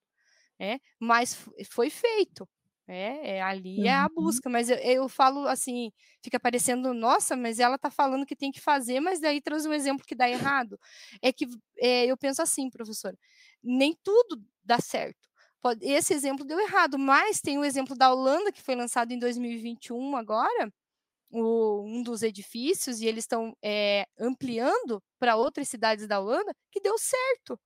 Né? 0.59 0.79
Mas 0.99 1.35
foi 1.69 1.89
feito. 1.89 2.47
É, 2.89 3.37
é, 3.37 3.41
ali 3.43 3.85
é 3.85 3.93
a 3.93 4.07
Uhum. 4.15 4.15
busca, 4.15 4.49
mas 4.49 4.69
eu, 4.69 4.77
eu 4.77 5.09
falo 5.09 5.45
assim, 5.47 5.91
fica 6.23 6.39
parecendo, 6.39 6.93
nossa, 6.93 7.35
mas 7.35 7.59
ela 7.59 7.77
tá 7.77 7.91
falando 7.91 8.25
que 8.25 8.35
tem 8.35 8.49
que 8.51 8.61
fazer, 8.61 9.01
mas 9.01 9.19
daí 9.19 9.41
traz 9.41 9.65
um 9.65 9.73
exemplo 9.73 10.05
que 10.07 10.15
dá 10.15 10.29
errado. 10.29 10.79
É 11.21 11.33
que 11.33 11.45
é, 11.77 12.05
eu 12.05 12.17
penso 12.17 12.41
assim, 12.41 12.69
professora, 12.69 13.17
nem 13.61 13.93
tudo 14.03 14.41
dá 14.63 14.79
certo. 14.79 15.26
Pode, 15.61 15.85
esse 15.85 16.13
exemplo 16.13 16.45
deu 16.45 16.59
errado, 16.59 16.97
mas 16.99 17.41
tem 17.41 17.57
o 17.57 17.65
exemplo 17.65 17.95
da 17.95 18.13
Holanda, 18.13 18.51
que 18.51 18.61
foi 18.61 18.75
lançado 18.75 19.11
em 19.11 19.19
2021 19.19 20.15
agora, 20.15 20.71
o, 21.31 21.83
um 21.85 22.03
dos 22.03 22.23
edifícios, 22.23 23.01
e 23.01 23.07
eles 23.07 23.23
estão 23.23 23.55
é, 23.63 24.05
ampliando 24.19 25.01
para 25.19 25.35
outras 25.35 25.69
cidades 25.69 26.07
da 26.07 26.19
Holanda, 26.19 26.53
que 26.71 26.81
deu 26.81 26.97
certo. 26.97 27.59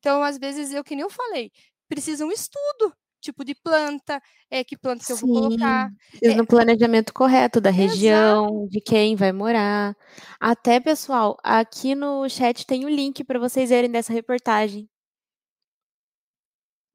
Então, 0.00 0.22
às 0.22 0.38
vezes, 0.38 0.72
eu 0.72 0.84
que 0.84 0.96
nem 0.96 1.02
eu 1.04 1.10
falei, 1.10 1.50
precisa 1.88 2.26
um 2.26 2.32
estudo, 2.32 2.92
tipo 3.20 3.44
de 3.44 3.54
planta, 3.54 4.20
é, 4.50 4.64
que 4.64 4.76
planta 4.76 5.04
que 5.06 5.12
eu 5.12 5.16
vou 5.16 5.28
colocar. 5.30 5.90
Precisa 6.10 6.32
É, 6.32 6.34
do 6.34 6.46
planejamento 6.46 7.12
correto 7.14 7.60
da 7.60 7.70
região, 7.70 8.66
de 8.68 8.80
quem 8.80 9.16
vai 9.16 9.32
morar. 9.32 9.94
Até, 10.40 10.80
pessoal, 10.80 11.36
aqui 11.44 11.94
no 11.94 12.28
chat 12.28 12.66
tem 12.66 12.84
o 12.84 12.88
link 12.88 13.24
para 13.24 13.38
vocês 13.38 13.70
verem 13.70 13.90
dessa 13.90 14.12
reportagem. 14.12 14.88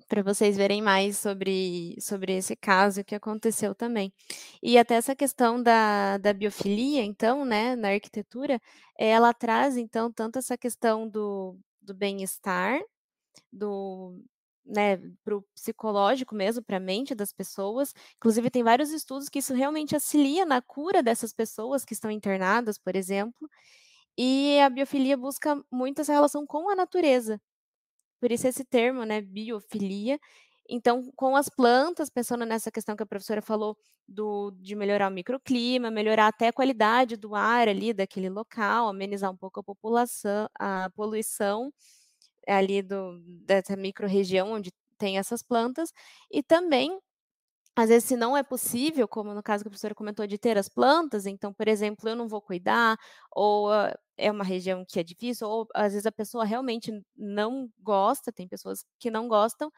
Para 0.07 0.23
vocês 0.23 0.55
verem 0.55 0.81
mais 0.81 1.17
sobre, 1.17 1.95
sobre 1.99 2.33
esse 2.37 2.55
caso 2.55 3.03
que 3.03 3.13
aconteceu 3.15 3.75
também. 3.75 4.13
E 4.63 4.77
até 4.77 4.95
essa 4.95 5.15
questão 5.15 5.61
da, 5.61 6.17
da 6.17 6.31
biofilia, 6.33 7.03
então, 7.03 7.43
né, 7.45 7.75
na 7.75 7.89
arquitetura, 7.89 8.59
ela 8.97 9.33
traz, 9.33 9.75
então, 9.77 10.11
tanto 10.11 10.39
essa 10.39 10.57
questão 10.57 11.07
do, 11.09 11.57
do 11.81 11.93
bem-estar, 11.93 12.79
do, 13.51 14.19
né, 14.65 14.97
para 15.23 15.37
o 15.37 15.43
psicológico 15.55 16.35
mesmo, 16.35 16.63
para 16.63 16.77
a 16.77 16.79
mente 16.79 17.15
das 17.15 17.33
pessoas. 17.33 17.93
Inclusive, 18.17 18.49
tem 18.51 18.63
vários 18.63 18.91
estudos 18.91 19.29
que 19.29 19.39
isso 19.39 19.53
realmente 19.53 19.95
auxilia 19.95 20.45
na 20.45 20.61
cura 20.61 21.03
dessas 21.03 21.33
pessoas 21.33 21.85
que 21.85 21.93
estão 21.93 22.11
internadas, 22.11 22.77
por 22.77 22.95
exemplo. 22.95 23.49
E 24.17 24.59
a 24.61 24.69
biofilia 24.69 25.17
busca 25.17 25.61
muito 25.71 26.01
essa 26.01 26.13
relação 26.13 26.45
com 26.45 26.69
a 26.69 26.75
natureza. 26.75 27.39
Por 28.21 28.31
isso 28.31 28.47
esse 28.47 28.63
termo, 28.65 29.03
né, 29.05 29.21
biofilia. 29.21 30.19
Então, 30.69 31.11
com 31.15 31.35
as 31.35 31.47
plantas, 31.49 32.09
pensando 32.09 32.45
nessa 32.45 32.71
questão 32.71 32.95
que 32.95 33.03
a 33.03 33.05
professora 33.05 33.41
falou 33.41 33.77
do, 34.07 34.51
de 34.59 34.75
melhorar 34.75 35.09
o 35.09 35.13
microclima, 35.13 35.89
melhorar 35.91 36.27
até 36.27 36.47
a 36.49 36.53
qualidade 36.53 37.15
do 37.15 37.35
ar 37.35 37.67
ali 37.69 37.93
daquele 37.93 38.29
local, 38.29 38.89
amenizar 38.89 39.31
um 39.31 39.37
pouco 39.37 39.59
a 39.61 39.63
população, 39.63 40.49
a 40.59 40.89
poluição 40.95 41.71
ali 42.47 42.81
do, 42.81 43.19
dessa 43.45 43.75
micro-região 43.77 44.51
onde 44.53 44.71
tem 44.97 45.17
essas 45.17 45.43
plantas, 45.43 45.91
e 46.31 46.43
também, 46.43 46.99
às 47.75 47.89
vezes, 47.89 48.05
se 48.09 48.17
não 48.17 48.35
é 48.37 48.43
possível, 48.43 49.07
como 49.07 49.33
no 49.33 49.43
caso 49.43 49.63
que 49.63 49.67
a 49.69 49.71
professora 49.71 49.95
comentou, 49.95 50.27
de 50.27 50.37
ter 50.37 50.57
as 50.57 50.69
plantas, 50.69 51.25
então, 51.27 51.53
por 51.53 51.67
exemplo, 51.67 52.09
eu 52.09 52.15
não 52.15 52.27
vou 52.27 52.41
cuidar, 52.41 52.97
ou 53.31 53.71
uh, 53.71 53.93
é 54.17 54.31
uma 54.31 54.43
região 54.43 54.85
que 54.85 54.99
é 54.99 55.03
difícil, 55.03 55.47
ou 55.49 55.67
às 55.75 55.93
vezes 55.93 56.05
a 56.05 56.11
pessoa 56.11 56.45
realmente 56.45 56.91
não 57.15 57.69
gosta, 57.79 58.31
tem 58.31 58.47
pessoas 58.47 58.83
que 58.99 59.11
não 59.11 59.27
gostam, 59.27 59.71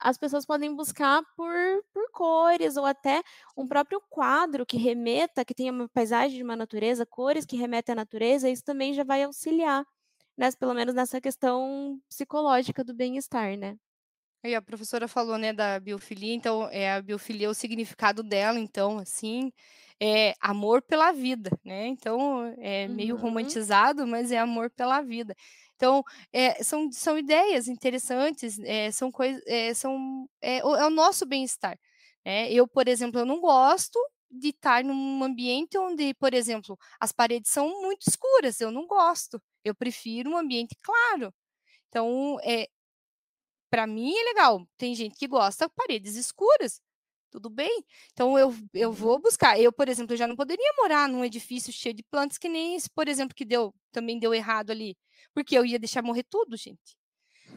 as 0.00 0.18
pessoas 0.18 0.46
podem 0.46 0.74
buscar 0.74 1.22
por, 1.36 1.54
por 1.92 2.10
cores, 2.12 2.76
ou 2.76 2.84
até 2.86 3.22
um 3.56 3.66
próprio 3.68 4.00
quadro 4.10 4.66
que 4.66 4.76
remeta, 4.76 5.44
que 5.44 5.54
tenha 5.54 5.72
uma 5.72 5.88
paisagem 5.88 6.36
de 6.38 6.42
uma 6.44 6.56
natureza, 6.56 7.06
cores 7.06 7.46
que 7.46 7.56
remetem 7.56 7.92
à 7.94 7.96
natureza, 7.96 8.50
isso 8.50 8.64
também 8.64 8.94
já 8.94 9.04
vai 9.04 9.22
auxiliar 9.24 9.84
nessa, 10.36 10.56
pelo 10.58 10.74
menos 10.74 10.94
nessa 10.94 11.20
questão 11.20 12.00
psicológica 12.08 12.84
do 12.84 12.94
bem-estar, 12.94 13.56
né? 13.58 13.76
E 14.44 14.54
a 14.56 14.62
professora 14.62 15.06
falou, 15.06 15.38
né, 15.38 15.52
da 15.52 15.78
biofilia, 15.78 16.34
então, 16.34 16.68
é 16.70 16.94
a 16.94 17.02
biofilia, 17.02 17.48
o 17.48 17.54
significado 17.54 18.22
dela, 18.24 18.58
então, 18.58 18.98
assim, 18.98 19.52
é 20.00 20.34
amor 20.40 20.82
pela 20.82 21.12
vida, 21.12 21.50
né? 21.64 21.86
Então, 21.86 22.52
é 22.58 22.88
meio 22.88 23.14
Uhum. 23.14 23.20
romantizado, 23.20 24.04
mas 24.04 24.32
é 24.32 24.38
amor 24.38 24.68
pela 24.70 25.00
vida. 25.00 25.32
Então, 25.76 26.02
é, 26.32 26.60
são, 26.64 26.90
são 26.90 27.16
ideias 27.16 27.68
interessantes, 27.68 28.58
é, 28.60 28.90
são 28.90 29.12
coisas, 29.12 29.40
é, 29.46 29.72
são, 29.74 30.28
é, 30.40 30.64
o, 30.64 30.74
é 30.74 30.86
o 30.86 30.90
nosso 30.90 31.24
bem-estar. 31.24 31.78
Né? 32.26 32.50
Eu, 32.52 32.66
por 32.66 32.88
exemplo, 32.88 33.20
eu 33.20 33.26
não 33.26 33.40
gosto 33.40 33.96
de 34.30 34.48
estar 34.48 34.82
num 34.82 35.22
ambiente 35.22 35.78
onde, 35.78 36.14
por 36.14 36.34
exemplo, 36.34 36.76
as 37.00 37.12
paredes 37.12 37.50
são 37.52 37.68
muito 37.82 38.08
escuras, 38.08 38.60
eu 38.60 38.72
não 38.72 38.86
gosto. 38.88 39.40
Eu 39.64 39.74
prefiro 39.74 40.30
um 40.30 40.36
ambiente 40.36 40.74
claro. 40.82 41.32
Então, 41.88 42.38
é, 42.42 42.68
para 43.72 43.88
mim 43.88 44.14
é 44.16 44.24
legal. 44.24 44.68
Tem 44.78 44.94
gente 44.94 45.16
que 45.18 45.28
gosta 45.28 45.66
de 45.68 45.74
paredes 45.76 46.16
escuras. 46.16 46.80
Tudo 47.32 47.50
bem? 47.50 47.84
Então 48.12 48.38
eu, 48.38 48.54
eu 48.74 48.92
Uhum. 48.92 48.94
vou 48.94 49.20
buscar. 49.20 49.58
Eu, 49.60 49.72
por 49.72 49.88
exemplo, 49.88 50.14
eu 50.14 50.18
já 50.18 50.28
não 50.28 50.36
poderia 50.36 50.72
morar 50.78 51.08
num 51.10 51.24
edifício 51.24 51.72
cheio 51.72 51.94
de 51.94 52.04
plantas 52.04 52.38
que 52.38 52.48
nem 52.48 52.76
esse, 52.76 52.90
por 52.90 53.08
exemplo, 53.08 53.34
que 53.36 53.44
deu 53.46 53.74
também 53.92 54.18
deu 54.20 54.34
errado 54.34 54.70
ali, 54.72 54.96
porque 55.34 55.56
eu 55.58 55.66
ia 55.66 55.78
deixar 55.80 56.02
morrer 56.04 56.24
tudo, 56.30 56.56
gente. 56.58 56.96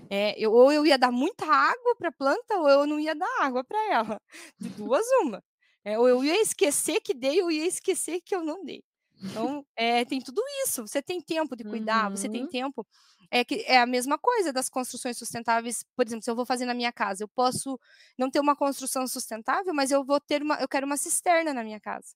É, 0.10 0.36
eu, 0.40 0.54
ou 0.54 0.72
eu 0.72 0.86
ia 0.86 0.98
dar 0.98 1.12
muita 1.12 1.46
água 1.48 1.96
para 1.98 2.10
a 2.10 2.12
planta, 2.12 2.58
ou 2.60 2.70
eu 2.70 2.88
não 2.88 3.00
ia 3.00 3.16
dar 3.16 3.28
água 3.42 3.64
para 3.64 3.80
ela. 3.94 4.22
De 4.60 4.70
duas, 4.70 5.06
uma. 5.24 5.44
É, 5.86 5.98
ou 6.00 6.08
eu 6.10 6.24
ia 6.24 6.42
esquecer 6.42 7.02
que 7.02 7.14
dei, 7.14 7.42
ou 7.42 7.52
ia 7.52 7.66
esquecer 7.68 8.22
que 8.22 8.36
eu 8.36 8.44
não 8.44 8.64
dei. 8.64 8.84
Então, 9.30 9.66
é, 9.76 10.06
tem 10.06 10.22
tudo 10.22 10.42
isso. 10.66 10.88
Você 10.88 11.02
tem 11.02 11.22
tempo 11.22 11.56
de 11.56 11.66
cuidar, 11.66 12.10
você 12.10 12.30
tem 12.30 12.44
Uhum. 12.44 12.48
tempo. 12.48 12.88
É, 13.32 13.44
que, 13.44 13.64
é 13.68 13.80
a 13.80 13.86
mesma 13.86 14.18
coisa 14.18 14.54
das 14.54 14.70
construções 14.70 15.18
sustentáveis. 15.18 15.84
Por 15.96 16.06
exemplo, 16.06 16.24
se 16.24 16.30
eu 16.30 16.36
vou 16.36 16.46
fazer 16.46 16.66
na 16.66 16.74
minha 16.74 16.92
casa, 16.92 17.24
eu 17.24 17.28
posso 17.28 17.80
não 18.18 18.30
ter 18.30 18.40
uma 18.40 18.56
construção 18.56 19.08
sustentável, 19.08 19.74
mas 19.74 19.92
eu 19.92 20.04
vou 20.04 20.20
ter 20.20 20.42
uma, 20.42 20.56
eu 20.62 20.68
quero 20.68 20.86
uma 20.86 20.98
cisterna 20.98 21.54
na 21.54 21.64
minha 21.64 21.80
casa. 21.80 22.16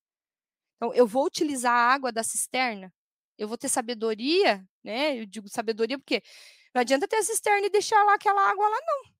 Então, 0.77 0.93
eu 0.93 1.07
vou 1.07 1.25
utilizar 1.25 1.73
a 1.73 1.93
água 1.93 2.11
da 2.11 2.23
cisterna. 2.23 2.93
Eu 3.37 3.47
vou 3.47 3.57
ter 3.57 3.69
sabedoria, 3.69 4.65
né? 4.83 5.19
Eu 5.19 5.25
digo 5.25 5.49
sabedoria 5.49 5.97
porque 5.99 6.21
não 6.73 6.81
adianta 6.81 7.07
ter 7.07 7.17
a 7.17 7.23
cisterna 7.23 7.67
e 7.67 7.69
deixar 7.69 8.03
lá 8.03 8.15
aquela 8.15 8.41
água 8.49 8.67
lá, 8.69 8.77
não. 8.85 9.11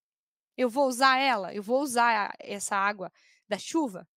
Eu 0.58 0.70
vou 0.70 0.88
usar 0.88 1.18
ela, 1.18 1.54
eu 1.54 1.64
vou 1.64 1.82
usar 1.82 2.36
essa 2.40 2.76
água 2.76 3.12
da 3.48 3.58
chuva. 3.58 4.08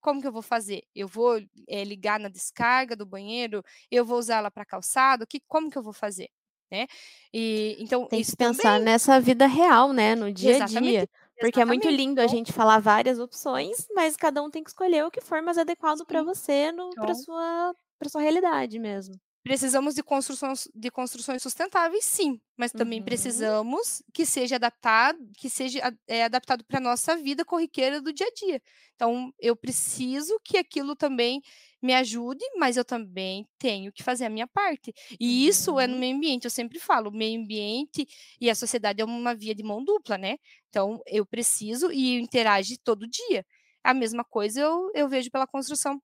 Como 0.00 0.20
que 0.20 0.26
eu 0.26 0.32
vou 0.32 0.42
fazer? 0.42 0.82
Eu 0.94 1.08
vou 1.08 1.40
é, 1.68 1.84
ligar 1.84 2.18
na 2.20 2.28
descarga 2.28 2.96
do 2.96 3.06
banheiro? 3.06 3.64
Eu 3.90 4.04
vou 4.04 4.18
usar 4.18 4.38
ela 4.38 4.50
para 4.50 4.64
calçado? 4.64 5.26
Que, 5.26 5.40
como 5.48 5.70
que 5.70 5.78
eu 5.78 5.82
vou 5.82 5.92
fazer? 5.92 6.30
Né? 6.72 6.88
E, 7.34 7.76
então, 7.80 8.10
Tem 8.10 8.22
que 8.24 8.36
pensar 8.36 8.78
também, 8.78 8.80
nessa 8.80 9.18
vida 9.20 9.46
real, 9.46 9.92
né, 9.92 10.14
no 10.14 10.30
dia 10.32 10.58
a 10.58 10.60
exatamente, 10.60 10.60
dia. 10.60 11.08
Porque 11.40 11.60
é 11.60 11.64
muito 11.64 11.88
exatamente. 11.88 11.90
lindo 11.90 12.20
a 12.20 12.26
Então, 12.26 12.28
gente 12.28 12.52
falar 12.52 12.78
várias 12.80 13.18
opções, 13.18 13.86
mas 13.94 14.16
cada 14.16 14.42
um 14.42 14.50
tem 14.50 14.62
que 14.62 14.70
escolher 14.70 15.04
o 15.04 15.10
que 15.10 15.20
for 15.20 15.42
mais 15.42 15.58
adequado 15.58 16.04
para 16.06 16.22
você, 16.22 16.70
para 17.00 17.14
então, 17.14 17.14
sua, 17.14 17.74
para 17.98 18.08
sua 18.08 18.20
realidade 18.22 18.78
mesmo. 18.78 19.18
Precisamos 19.44 19.96
de 19.96 20.04
construções, 20.04 20.68
de 20.72 20.88
construções 20.88 21.42
sustentáveis, 21.42 22.04
sim, 22.04 22.40
mas 22.56 22.72
também 22.72 23.02
Uhum. 23.02 23.02
precisamos 23.02 24.00
que 24.14 24.24
seja 24.24 24.54
adaptado, 24.54 25.18
que 25.36 25.50
seja 25.50 25.80
é, 26.06 26.22
adaptado 26.24 26.64
para 26.64 26.78
a 26.78 26.80
nossa 26.80 27.16
vida 27.16 27.44
corriqueira 27.44 28.00
do 28.00 28.12
dia 28.12 28.26
a 28.28 28.30
dia. 28.32 28.62
Então, 28.94 29.32
eu 29.40 29.56
preciso 29.56 30.38
que 30.44 30.56
aquilo 30.56 30.94
também 30.94 31.42
me 31.82 31.94
ajude, 31.94 32.44
mas 32.58 32.76
eu 32.76 32.84
também 32.84 33.46
tenho 33.58 33.92
que 33.92 34.02
fazer 34.02 34.26
a 34.26 34.30
minha 34.30 34.46
parte. 34.46 34.92
E 35.20 35.46
isso 35.46 35.78
é 35.80 35.86
no 35.86 35.96
Uhum. 35.96 35.98
meio 35.98 36.16
ambiente, 36.16 36.44
eu 36.44 36.50
sempre 36.50 36.78
falo, 36.78 37.10
o 37.10 37.12
meio 37.16 37.40
ambiente 37.40 38.06
e 38.40 38.48
a 38.50 38.54
sociedade 38.54 39.00
é 39.02 39.04
uma 39.04 39.34
via 39.34 39.54
de 39.54 39.62
mão 39.62 39.84
dupla, 39.84 40.16
né? 40.18 40.36
Então, 40.68 41.00
eu 41.06 41.26
preciso 41.26 41.90
e 41.92 42.18
interage 42.20 42.78
todo 42.78 43.06
dia. 43.08 43.44
A 43.84 43.92
mesma 43.94 44.24
coisa 44.24 44.60
eu, 44.60 44.90
eu 44.94 45.08
vejo 45.08 45.30
pela 45.30 45.46
construção 45.46 46.00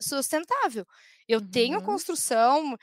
sustentável. 0.00 0.86
Eu 1.28 1.40
tenho 1.40 1.76
a 1.78 1.82
Uhum. 1.82 1.82
construção, 1.82 2.76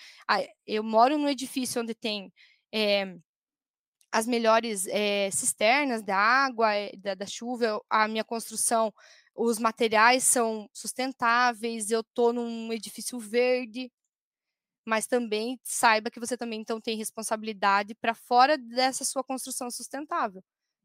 eu 0.65 0.83
moro 0.83 1.17
num 1.17 1.29
edifício 1.29 1.81
onde 1.81 1.95
tem 1.95 2.31
eh, 2.73 3.15
as 4.11 4.25
melhores 4.27 4.85
eh, 4.87 5.29
cisternas 5.31 6.01
da 6.03 6.15
água, 6.17 6.73
eh, 6.75 6.91
da, 6.97 7.15
da 7.15 7.25
chuva, 7.25 7.81
a 7.89 8.07
minha 8.07 8.23
construção 8.23 8.93
os 9.35 9.59
materiais 9.59 10.23
são 10.23 10.69
sustentáveis, 10.73 11.91
eu 11.91 11.99
estou 11.99 12.31
num 12.31 12.71
edifício 12.71 13.19
verde, 13.19 13.91
mas 14.85 15.07
também 15.07 15.59
saiba 15.63 16.09
que 16.09 16.19
você 16.19 16.37
também 16.37 16.61
então 16.61 16.79
tem 16.79 16.97
responsabilidade 16.97 17.95
para 17.95 18.13
fora 18.13 18.57
dessa 18.57 19.03
sua 19.03 19.23
construção 19.23 19.69
sustentável. 19.69 20.43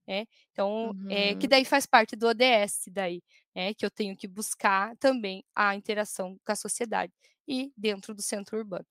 Né? 0.09 0.27
Então, 0.51 0.91
uhum. 0.91 1.11
é, 1.11 1.35
que 1.37 1.47
daí 1.47 1.65
faz 1.65 1.87
parte 1.87 2.17
do 2.17 2.27
ODS, 2.27 2.87
daí, 2.91 3.23
né? 3.55 3.73
que 3.75 3.87
eu 3.87 3.91
tenho 3.91 4.17
que 4.17 4.27
buscar 4.27 4.97
também 4.97 5.45
a 5.55 5.77
interação 5.77 6.37
com 6.45 6.53
a 6.53 6.57
sociedade 6.57 7.13
e 7.47 7.73
dentro 7.77 8.15
do 8.15 8.23
centro 8.23 8.59
urbano. 8.59 8.87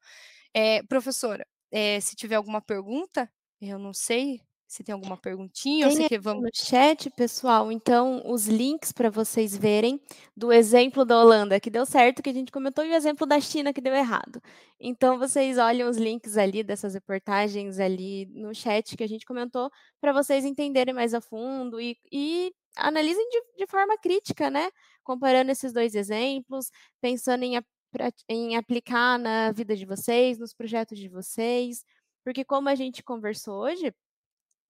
É, 0.54 0.82
professora, 0.84 1.46
é, 1.72 2.00
se 2.00 2.16
tiver 2.16 2.36
alguma 2.36 2.62
pergunta, 2.62 3.30
eu 3.60 3.78
não 3.78 3.94
sei, 3.94 4.42
se 4.70 4.84
tem 4.84 4.94
alguma 4.94 5.18
perguntinha 5.18 5.88
tem 5.88 5.98
ou 5.98 6.04
se 6.04 6.08
que 6.08 6.20
vamos 6.20 6.44
no 6.44 6.50
chat, 6.54 7.10
pessoal. 7.10 7.72
Então, 7.72 8.22
os 8.24 8.48
links 8.48 8.92
para 8.92 9.10
vocês 9.10 9.58
verem 9.58 10.00
do 10.38 10.54
exemplo 10.54 11.04
da 11.04 11.20
Holanda 11.20 11.60
que 11.60 11.72
deu 11.72 11.88
certo, 11.88 12.22
que 12.22 12.30
a 12.30 12.34
gente 12.34 12.52
comentou, 12.52 12.86
e 12.86 12.92
o 12.92 12.94
exemplo 12.94 13.26
da 13.26 13.40
China 13.40 13.74
que 13.74 13.82
deu 13.82 13.96
errado. 13.96 14.40
Então, 14.80 15.18
vocês 15.18 15.58
olham 15.58 15.90
os 15.90 15.98
links 15.98 16.38
ali 16.38 16.62
dessas 16.62 16.94
reportagens 16.94 17.80
ali 17.80 18.28
no 18.28 18.54
chat 18.54 18.96
que 18.96 19.04
a 19.04 19.08
gente 19.08 19.26
comentou, 19.26 19.72
para 20.00 20.14
vocês 20.14 20.46
entenderem 20.46 20.94
mais 20.94 21.16
a 21.16 21.20
fundo 21.20 21.82
e, 21.82 21.98
e 22.12 22.54
analisem 22.76 23.28
de, 23.28 23.42
de, 23.58 23.66
forma 23.66 23.98
crítica, 23.98 24.52
né? 24.52 24.70
Comparando 25.04 25.50
esses 25.50 25.74
dois 25.74 25.96
exemplos, 25.96 26.70
pensando 27.02 27.44
em, 27.44 27.60
em 28.30 28.56
aplicar 28.56 29.18
na 29.18 29.52
vida 29.52 29.76
de 29.76 29.86
vocês, 29.88 30.38
nos 30.38 30.54
projetos 30.54 31.00
de 31.00 31.10
vocês. 31.10 31.84
Porque 32.24 32.46
como 32.46 32.70
a 32.70 32.76
gente 32.76 33.02
conversou 33.02 33.64
hoje, 33.64 33.92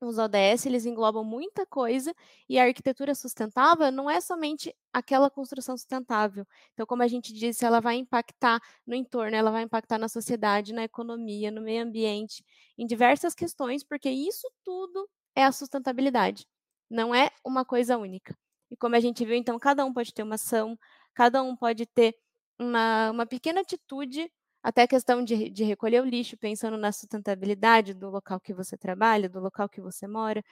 os 0.01 0.17
ODS 0.17 0.65
eles 0.65 0.85
englobam 0.85 1.23
muita 1.23 1.65
coisa 1.65 2.13
e 2.47 2.57
a 2.57 2.63
arquitetura 2.65 3.13
sustentável 3.13 3.91
não 3.91 4.09
é 4.09 4.21
somente 4.21 4.73
aquela 4.93 5.29
construção 5.29 5.77
sustentável. 5.77 6.45
Então, 6.73 6.85
como 6.85 7.03
a 7.03 7.07
gente 7.07 7.33
disse, 7.33 7.65
ela 7.65 7.79
vai 7.79 7.95
impactar 7.97 8.61
no 8.85 8.95
entorno, 8.95 9.35
ela 9.35 9.51
vai 9.51 9.63
impactar 9.63 9.97
na 9.97 10.07
sociedade, 10.07 10.73
na 10.73 10.83
economia, 10.83 11.51
no 11.51 11.61
meio 11.61 11.83
ambiente, 11.83 12.43
em 12.77 12.85
diversas 12.85 13.35
questões, 13.35 13.83
porque 13.83 14.09
isso 14.09 14.49
tudo 14.63 15.09
é 15.35 15.43
a 15.43 15.51
sustentabilidade. 15.51 16.45
Não 16.89 17.13
é 17.13 17.29
uma 17.45 17.65
coisa 17.65 17.97
única. 17.97 18.35
E 18.71 18.77
como 18.77 18.95
a 18.95 18.99
gente 18.99 19.25
viu, 19.25 19.35
então, 19.35 19.57
cada 19.59 19.85
um 19.85 19.93
pode 19.93 20.13
ter 20.13 20.23
uma 20.23 20.35
ação, 20.35 20.77
cada 21.13 21.41
um 21.43 21.55
pode 21.55 21.85
ter 21.85 22.15
uma, 22.59 23.11
uma 23.11 23.25
pequena 23.25 23.61
atitude 23.61 24.31
até 24.61 24.83
a 24.83 24.87
questão 24.87 25.23
de, 25.23 25.49
de 25.49 25.63
recolher 25.63 26.01
o 26.01 26.05
lixo, 26.05 26.37
pensando 26.37 26.77
na 26.77 26.91
sustentabilidade 26.91 27.93
do 27.93 28.09
local 28.09 28.39
que 28.39 28.53
você 28.53 28.77
trabalha, 28.77 29.29
do 29.29 29.39
local 29.39 29.69
que 29.69 29.81
você 29.81 30.07
mora. 30.07 30.43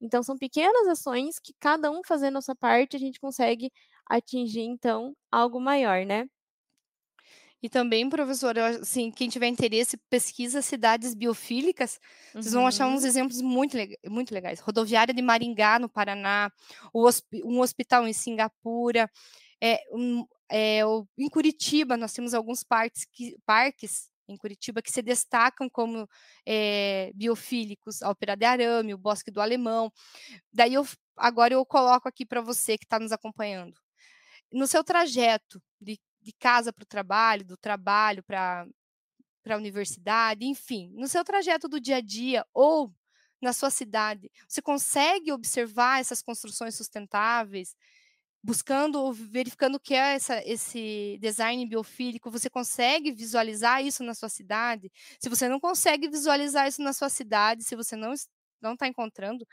Então, 0.00 0.22
são 0.22 0.36
pequenas 0.36 0.86
ações 0.88 1.38
que 1.38 1.54
cada 1.58 1.90
um 1.90 2.02
fazendo 2.04 2.38
a 2.38 2.42
sua 2.42 2.54
parte, 2.54 2.96
a 2.96 2.98
gente 2.98 3.18
consegue 3.18 3.72
atingir, 4.06 4.62
então, 4.62 5.16
algo 5.30 5.60
maior, 5.60 6.04
né? 6.04 6.28
E 7.62 7.68
também, 7.68 8.08
professora, 8.08 8.78
assim, 8.80 9.10
quem 9.10 9.28
tiver 9.28 9.48
interesse, 9.48 9.96
pesquisa 10.10 10.60
cidades 10.60 11.14
biofílicas, 11.14 11.98
uhum. 12.34 12.42
vocês 12.42 12.54
vão 12.54 12.66
achar 12.66 12.86
uns 12.86 13.02
uhum. 13.02 13.08
exemplos 13.08 13.40
muito, 13.40 13.76
muito 14.08 14.32
legais. 14.32 14.60
Rodoviária 14.60 15.14
de 15.14 15.22
Maringá, 15.22 15.78
no 15.78 15.88
Paraná, 15.88 16.52
um 16.94 17.60
hospital 17.60 18.06
em 18.06 18.12
Singapura, 18.12 19.10
é, 19.60 19.80
um, 19.90 20.26
é, 20.50 20.80
em 21.18 21.28
Curitiba, 21.28 21.96
nós 21.96 22.12
temos 22.12 22.34
alguns 22.34 22.62
parques, 22.62 23.04
que, 23.04 23.36
parques 23.44 24.10
em 24.28 24.36
Curitiba 24.36 24.82
que 24.82 24.90
se 24.90 25.02
destacam 25.02 25.68
como 25.68 26.08
é, 26.44 27.12
biofílicos, 27.14 28.02
a 28.02 28.10
Ópera 28.10 28.36
de 28.36 28.44
Arame, 28.44 28.94
o 28.94 28.98
Bosque 28.98 29.30
do 29.30 29.40
Alemão. 29.40 29.92
Daí 30.52 30.74
eu, 30.74 30.86
agora 31.16 31.54
eu 31.54 31.64
coloco 31.64 32.08
aqui 32.08 32.24
para 32.26 32.40
você 32.40 32.76
que 32.76 32.84
está 32.84 32.98
nos 32.98 33.12
acompanhando. 33.12 33.74
No 34.52 34.66
seu 34.66 34.84
trajeto 34.84 35.62
de, 35.80 35.98
de 36.20 36.32
casa 36.32 36.72
para 36.72 36.82
o 36.82 36.86
trabalho, 36.86 37.44
do 37.44 37.56
trabalho 37.56 38.22
para 38.24 38.66
a 39.48 39.56
universidade, 39.56 40.44
enfim, 40.44 40.90
no 40.94 41.08
seu 41.08 41.24
trajeto 41.24 41.68
do 41.68 41.80
dia 41.80 41.96
a 41.96 42.00
dia 42.00 42.44
ou 42.54 42.92
na 43.40 43.52
sua 43.52 43.70
cidade, 43.70 44.30
você 44.48 44.62
consegue 44.62 45.30
observar 45.30 46.00
essas 46.00 46.22
construções 46.22 46.74
sustentáveis, 46.74 47.76
buscando, 48.46 49.12
verificando 49.12 49.74
o 49.74 49.80
que 49.80 49.92
é 49.92 50.14
essa, 50.14 50.40
esse 50.46 51.18
design 51.20 51.66
biofílico, 51.66 52.30
você 52.30 52.48
consegue 52.48 53.10
visualizar 53.10 53.84
isso 53.84 54.04
na 54.04 54.14
sua 54.14 54.28
cidade? 54.28 54.88
Se 55.20 55.28
você 55.28 55.48
não 55.48 55.58
consegue 55.58 56.08
visualizar 56.08 56.68
isso 56.68 56.80
na 56.80 56.92
sua 56.92 57.08
cidade, 57.08 57.64
se 57.64 57.74
você 57.74 57.96
não 57.96 58.14
não 58.62 58.72
está 58.72 58.86
encontrando, 58.86 59.46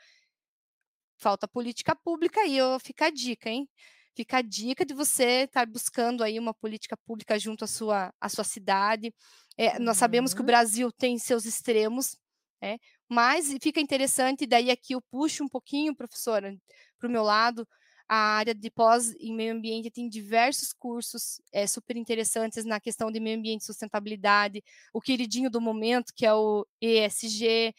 falta 1.17 1.47
política 1.47 1.95
pública 1.95 2.45
e 2.45 2.55
eu 2.57 2.79
fica 2.79 3.07
a 3.07 3.09
dica, 3.09 3.49
hein? 3.49 3.67
Fica 4.15 4.37
a 4.37 4.41
dica 4.41 4.85
de 4.85 4.93
você 4.93 5.43
estar 5.45 5.65
tá 5.65 5.71
buscando 5.71 6.23
aí 6.23 6.37
uma 6.39 6.53
política 6.53 6.95
pública 6.95 7.37
junto 7.39 7.63
à 7.65 7.67
sua, 7.67 8.13
à 8.21 8.29
sua 8.29 8.43
cidade. 8.43 9.13
É, 9.57 9.69
uhum. 9.77 9.85
Nós 9.85 9.97
sabemos 9.97 10.33
que 10.33 10.39
o 10.39 10.43
uhum. 10.43 10.47
Brasil 10.47 10.91
tem 10.91 11.17
seus 11.17 11.45
extremos, 11.45 12.15
é, 12.61 12.77
mas 13.09 13.51
fica 13.61 13.81
interessante, 13.81 14.45
daí 14.45 14.69
aqui 14.71 14.93
eu 14.93 15.01
puxo 15.01 15.43
um 15.43 15.49
pouquinho, 15.49 15.95
professora, 15.95 16.55
para 16.99 17.09
o 17.09 17.11
meu 17.11 17.23
lado, 17.23 17.67
a 18.08 18.38
área 18.38 18.54
de 18.54 18.70
pós 18.70 19.14
em 19.20 19.34
meio 19.34 19.54
ambiente 19.54 19.89
tem 19.89 20.10
diversos 20.10 20.74
cursos 20.74 21.41
é, 21.51 21.66
super 21.68 21.97
interessantes 21.97 22.66
na 22.66 22.80
questão 22.80 23.12
de 23.12 23.20
meio 23.20 23.38
ambiente 23.38 23.62
e 23.62 23.66
sustentabilidade, 23.66 24.64
o 24.93 25.01
queridinho 25.01 25.49
do 25.49 25.62
momento, 25.62 26.14
que 26.16 26.26
é 26.26 26.34
o 26.34 26.66
ESG, 26.82 27.74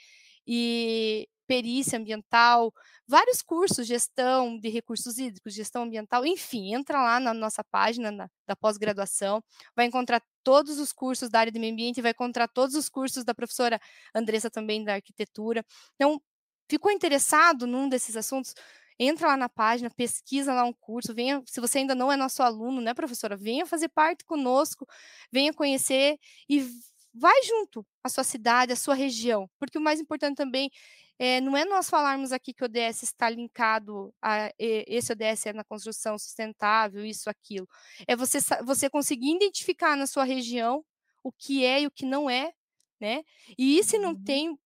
e 0.46 1.28
perícia 1.46 1.98
ambiental, 1.98 2.72
vários 3.06 3.42
cursos, 3.42 3.86
gestão 3.86 4.58
de 4.58 4.68
recursos 4.68 5.18
hídricos, 5.18 5.54
gestão 5.54 5.82
ambiental, 5.82 6.24
enfim, 6.24 6.74
entra 6.74 7.02
lá 7.02 7.20
na 7.20 7.34
nossa 7.34 7.62
página 7.64 8.10
na, 8.10 8.30
da 8.46 8.56
pós-graduação, 8.56 9.42
vai 9.76 9.86
encontrar 9.86 10.22
todos 10.42 10.78
os 10.78 10.92
cursos 10.92 11.28
da 11.28 11.40
área 11.40 11.52
de 11.52 11.58
meio 11.58 11.72
ambiente, 11.72 12.00
vai 12.02 12.12
encontrar 12.12 12.48
todos 12.48 12.74
os 12.74 12.88
cursos 12.88 13.24
da 13.24 13.34
professora 13.34 13.80
Andressa 14.14 14.50
também 14.50 14.84
da 14.84 14.94
arquitetura. 14.94 15.64
Então, 15.94 16.20
ficou 16.68 16.90
interessado 16.90 17.66
num 17.66 17.88
desses 17.88 18.16
assuntos? 18.16 18.54
Entra 18.98 19.28
lá 19.28 19.36
na 19.36 19.48
página, 19.48 19.90
pesquisa 19.90 20.54
lá 20.54 20.64
um 20.64 20.72
curso, 20.72 21.14
venha, 21.14 21.42
se 21.46 21.60
você 21.60 21.78
ainda 21.78 21.94
não 21.94 22.10
é 22.10 22.16
nosso 22.16 22.42
aluno, 22.42 22.80
né, 22.80 22.94
professora, 22.94 23.36
venha 23.36 23.66
fazer 23.66 23.88
parte 23.88 24.24
conosco, 24.24 24.86
venha 25.30 25.52
conhecer 25.52 26.18
e 26.48 26.60
vai 27.12 27.42
junto 27.42 27.86
à 28.02 28.08
sua 28.08 28.24
cidade, 28.24 28.72
à 28.72 28.76
sua 28.76 28.94
região, 28.94 29.48
porque 29.58 29.78
o 29.78 29.80
mais 29.80 30.00
importante 30.00 30.36
também 30.36 30.70
é, 31.18 31.40
não 31.40 31.56
é 31.56 31.64
nós 31.64 31.88
falarmos 31.88 32.32
aqui 32.32 32.52
que 32.52 32.62
o 32.62 32.66
ODS 32.66 33.04
está 33.04 33.30
linkado 33.30 34.12
a 34.20 34.52
esse 34.58 35.12
ODS 35.12 35.46
é 35.46 35.52
na 35.52 35.62
construção 35.62 36.18
sustentável, 36.18 37.04
isso, 37.04 37.30
aquilo. 37.30 37.68
É 38.06 38.16
você, 38.16 38.38
você 38.64 38.90
conseguir 38.90 39.34
identificar 39.34 39.96
na 39.96 40.06
sua 40.06 40.24
região 40.24 40.84
o 41.22 41.30
que 41.32 41.64
é 41.64 41.82
e 41.82 41.86
o 41.86 41.90
que 41.90 42.04
não 42.04 42.28
é, 42.28 42.52
né? 43.00 43.22
E 43.56 43.82
se 43.84 43.96
não 43.96 44.10
uhum. 44.10 44.24
tem, 44.24 44.58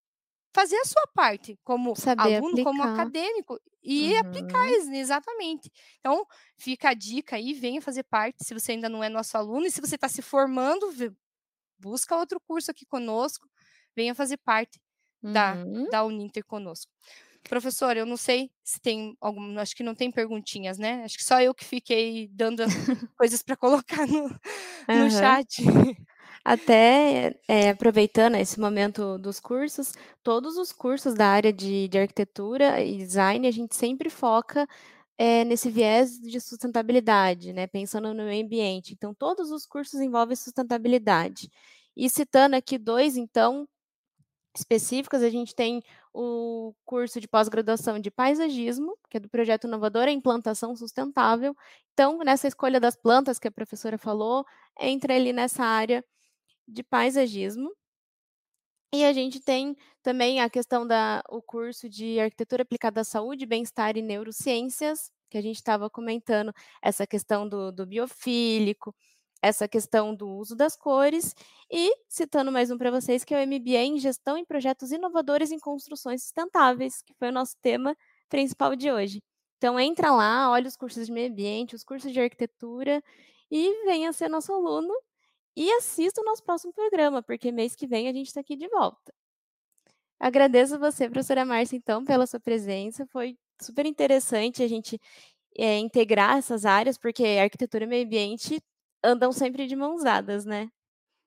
fazer 0.53 0.77
a 0.77 0.85
sua 0.85 1.07
parte 1.15 1.59
como 1.63 1.95
Saber 1.95 2.37
aluno, 2.37 2.49
aplicar. 2.49 2.65
como 2.65 2.83
acadêmico 2.83 3.61
e 3.83 4.13
uhum. 4.13 4.19
aplicar 4.21 4.71
exatamente. 4.71 5.71
Então, 6.01 6.27
fica 6.57 6.91
a 6.91 6.95
dica 6.95 7.37
aí, 7.37 7.55
venha 7.55 7.81
fazer 7.81 8.03
parte, 8.05 8.45
se 8.45 8.55
você 8.55 8.73
ainda 8.73 8.89
não 8.89 9.03
é 9.03 9.09
nosso 9.09 9.37
aluno, 9.37 9.67
e 9.67 9.71
se 9.71 9.81
você 9.81 9.95
está 9.95 10.09
se 10.09 10.23
formando, 10.23 10.93
busca 11.79 12.17
outro 12.17 12.41
curso 12.41 12.71
aqui 12.71 12.85
conosco, 12.85 13.49
venha 13.95 14.15
fazer 14.15 14.37
parte 14.39 14.81
uhum. 15.23 15.33
da, 15.33 15.55
da 15.91 16.05
Uninter 16.05 16.45
conosco. 16.45 16.91
Professora, 17.49 18.01
eu 18.01 18.07
não 18.07 18.17
sei 18.17 18.51
se 18.63 18.81
tem 18.81 19.17
algum, 19.21 19.59
acho 19.59 19.75
que 19.75 19.83
não 19.83 19.95
tem 19.95 20.11
perguntinhas, 20.11 20.77
né? 20.77 21.05
Acho 21.05 21.17
que 21.17 21.25
só 21.25 21.41
eu 21.41 21.55
que 21.55 21.65
fiquei 21.65 22.29
dando 22.33 22.65
coisas 23.17 23.43
para 23.43 23.57
colocar 23.57 24.07
no, 24.07 24.25
uhum. 24.25 25.05
no 25.05 25.11
chat. 25.11 25.63
Até 26.51 27.39
é, 27.47 27.69
aproveitando 27.69 28.37
esse 28.37 28.59
momento 28.59 29.19
dos 29.19 29.39
cursos, 29.39 29.93
todos 30.23 30.57
os 30.57 30.73
cursos 30.73 31.13
da 31.13 31.27
área 31.27 31.53
de, 31.53 31.89
de 31.89 31.99
arquitetura 31.99 32.83
e 32.83 32.97
design, 32.97 33.47
a 33.47 33.51
gente 33.51 33.77
sempre 33.77 34.09
foca 34.09 34.67
é, 35.19 35.45
nesse 35.45 35.69
viés 35.69 36.19
de 36.19 36.41
sustentabilidade, 36.41 37.53
né? 37.53 37.67
Pensando 37.67 38.15
no 38.15 38.25
meio 38.25 38.43
ambiente. 38.47 38.95
Então, 38.95 39.13
todos 39.13 39.51
os 39.51 39.67
cursos 39.67 40.01
envolvem 40.01 40.35
sustentabilidade. 40.37 41.51
E 41.95 42.09
citando 42.09 42.57
aqui 42.57 42.79
dois, 42.79 43.19
então, 43.19 43.69
específicos, 44.57 45.23
a 45.23 45.29
gente 45.29 45.55
tem 45.55 45.83
o 46.15 46.75
curso 46.87 47.21
de 47.21 47.29
pós-graduação 47.29 47.99
de 47.99 48.11
paisagismo, 48.11 48.97
que 49.11 49.19
é 49.19 49.21
do 49.21 49.29
projeto 49.29 49.67
inovador 49.67 50.05
a 50.05 50.11
implantação 50.13 50.75
sustentável. 50.75 51.55
Então, 51.93 52.19
nessa 52.21 52.49
escolha 52.49 52.81
das 52.81 52.97
plantas 52.97 53.39
que 53.39 53.49
a 53.49 53.53
professora 53.53 53.99
falou, 53.99 54.47
entra 54.81 55.15
ali 55.15 55.31
nessa 55.33 55.63
área 55.63 56.03
de 56.69 56.83
paisagismo. 56.85 57.73
E 58.93 59.05
a 59.05 59.13
gente 59.13 59.41
tem 59.41 59.77
também 60.03 60.41
a 60.41 60.49
questão 60.49 60.87
da 60.87 61.23
o 61.29 61.43
curso 61.43 61.89
de 61.89 62.19
arquitetura 62.21 62.63
aplicada 62.63 63.03
à 63.03 63.05
saúde, 63.05 63.45
bem-estar 63.47 63.97
e 63.99 64.03
neurociências, 64.03 65.11
que 65.31 65.37
a 65.37 65.43
gente 65.43 65.57
estava 65.57 65.91
comentando 65.91 66.53
essa 66.83 67.07
questão 67.07 67.47
do, 67.47 67.71
do 67.71 67.85
biofílico, 67.87 68.95
essa 69.43 69.69
questão 69.69 70.15
do 70.15 70.29
uso 70.29 70.57
das 70.57 70.75
cores, 70.77 71.35
e 71.71 71.93
citando 72.09 72.51
mais 72.51 72.71
um 72.71 72.79
para 72.79 72.91
vocês, 72.91 73.25
que 73.25 73.35
é 73.35 73.45
o 73.45 73.47
MBA 73.47 73.79
em 73.85 73.99
Gestão 73.99 74.37
em 74.39 74.45
Projetos 74.45 74.91
Inovadores 74.91 75.53
em 75.53 75.59
Construções 75.59 76.23
Sustentáveis, 76.23 77.03
que 77.03 77.15
foi 77.15 77.29
o 77.29 77.33
nosso 77.33 77.57
tema 77.61 77.95
principal 78.29 78.75
de 78.75 78.91
hoje. 78.91 79.23
Então, 79.59 79.79
entra 79.79 80.11
lá, 80.13 80.51
olha 80.51 80.69
os 80.69 80.77
cursos 80.77 81.07
de 81.07 81.13
meio 81.13 81.31
ambiente, 81.31 81.75
os 81.75 81.85
cursos 81.85 82.13
de 82.13 82.21
arquitetura 82.21 83.03
e 83.51 83.85
venha 83.85 84.13
ser 84.13 84.29
nosso 84.29 84.53
aluno 84.53 84.95
e 85.59 85.73
assista 85.73 86.21
o 86.21 86.25
nosso 86.25 86.45
próximo 86.45 86.73
programa, 86.73 87.21
porque 87.21 87.51
mês 87.51 87.75
que 87.75 87.85
vem 87.85 88.09
a 88.09 88.13
gente 88.13 88.29
está 88.29 88.41
aqui 88.41 88.55
de 88.57 88.69
volta. 88.69 89.13
Agradeço 90.21 90.79
você, 90.79 91.09
professora 91.09 91.45
Márcia, 91.45 91.77
então, 91.77 92.05
pela 92.05 92.27
sua 92.29 92.39
presença. 92.39 93.05
Foi 93.07 93.37
super 93.61 93.85
interessante 93.85 94.63
a 94.63 94.69
gente 94.69 95.01
é, 95.57 95.79
integrar 95.79 96.39
essas 96.39 96.65
áreas, 96.65 96.97
porque 96.97 97.25
arquitetura 97.25 97.85
e 97.85 97.87
meio 97.89 98.07
ambiente 98.07 98.63
andam 99.03 99.33
sempre 99.33 99.67
de 99.67 99.75
mãos 99.75 100.05
dadas, 100.05 100.45
né? 100.45 100.71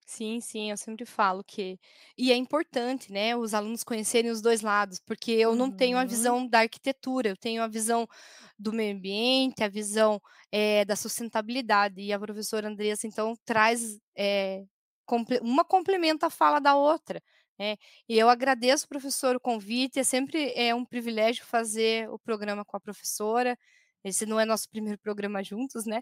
Sim, 0.06 0.41
sim, 0.41 0.72
eu 0.72 0.78
sempre 0.78 1.06
falo 1.06 1.43
que 1.43 1.80
e 2.18 2.32
é 2.32 2.36
importante, 2.36 3.12
né, 3.12 3.36
os 3.36 3.54
alunos 3.54 3.84
conhecerem 3.84 4.30
os 4.32 4.41
dois 4.41 4.62
lados, 4.62 4.99
porque 4.99 5.32
eu 5.32 5.56
não 5.56 5.72
tenho 5.72 5.97
a 5.97 6.04
Uhum. 6.04 6.06
visão 6.06 6.45
da 6.47 6.60
arquitetura, 6.60 7.30
eu 7.30 7.38
tenho 7.38 7.62
a 7.64 7.68
visão 7.68 8.06
do 8.60 8.74
meio 8.74 8.95
ambiente, 8.95 9.64
a 9.64 9.70
visão, 9.70 10.20
eh, 10.52 10.84
da 10.86 10.95
sustentabilidade, 10.95 12.02
e 12.02 12.12
a 12.12 12.20
professora 12.20 12.68
Andressa, 12.68 13.08
então, 13.08 13.36
traz, 13.45 13.99
comple 15.06 15.39
uma 15.41 15.64
complementa 15.66 16.28
a 16.28 16.30
fala 16.30 16.60
da 16.60 16.76
outra, 16.76 17.22
né. 17.60 17.76
E 18.10 18.18
eu 18.18 18.30
agradeço, 18.30 18.88
professor, 18.88 19.36
o 19.36 19.39
convite, 19.39 19.99
é 19.99 20.04
sempre 20.04 20.52
é 20.56 20.74
um 20.76 20.86
privilégio 20.86 21.45
fazer 21.45 22.10
o 22.10 22.20
programa 22.20 22.66
com 22.66 22.78
a 22.78 22.80
professora, 22.82 23.58
esse 24.04 24.26
não 24.26 24.39
é 24.39 24.45
nosso 24.45 24.68
primeiro 24.70 24.99
programa 24.99 25.43
juntos, 25.43 25.86
né, 25.86 26.02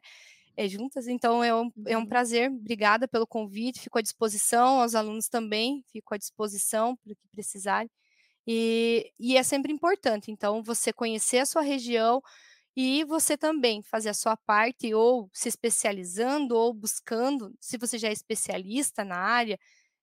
é, 0.66 0.68
juntas, 0.70 1.07
então 1.07 1.43
é 1.43 1.53
um 1.55 1.72
é 1.88 1.97
um 1.97 2.05
Uhum. 2.05 2.07
prazer, 2.07 2.51
obrigada 2.51 3.07
pelo 3.07 3.28
convite, 3.28 3.80
fico 3.82 3.97
à 3.99 4.01
disposição, 4.01 4.82
aos 4.82 4.95
alunos 4.95 5.28
também, 5.30 5.84
fico 5.91 6.14
à 6.16 6.18
disposição 6.18 6.95
para 6.97 7.14
o 7.14 7.16
que 7.16 7.28
precisarem. 7.30 7.89
E 8.47 9.12
e 9.20 9.38
é 9.38 9.43
sempre 9.43 9.74
importante, 9.74 10.32
então, 10.32 10.64
você 10.64 10.93
conhecer 10.93 11.39
a 11.39 11.45
sua 11.45 11.62
região 11.62 12.22
e 12.78 13.03
você 13.05 13.38
também 13.38 13.84
fazer 13.84 14.10
a 14.10 14.14
sua 14.14 14.38
parte, 14.38 14.93
ou 14.93 15.30
se 15.34 15.49
especializando, 15.49 16.55
ou 16.57 16.74
buscando, 16.74 17.53
se 17.62 17.78
você 17.78 17.97
já 17.99 18.10
é 18.10 18.14
especialista 18.14 19.03
na 19.05 19.18
área, 19.18 19.60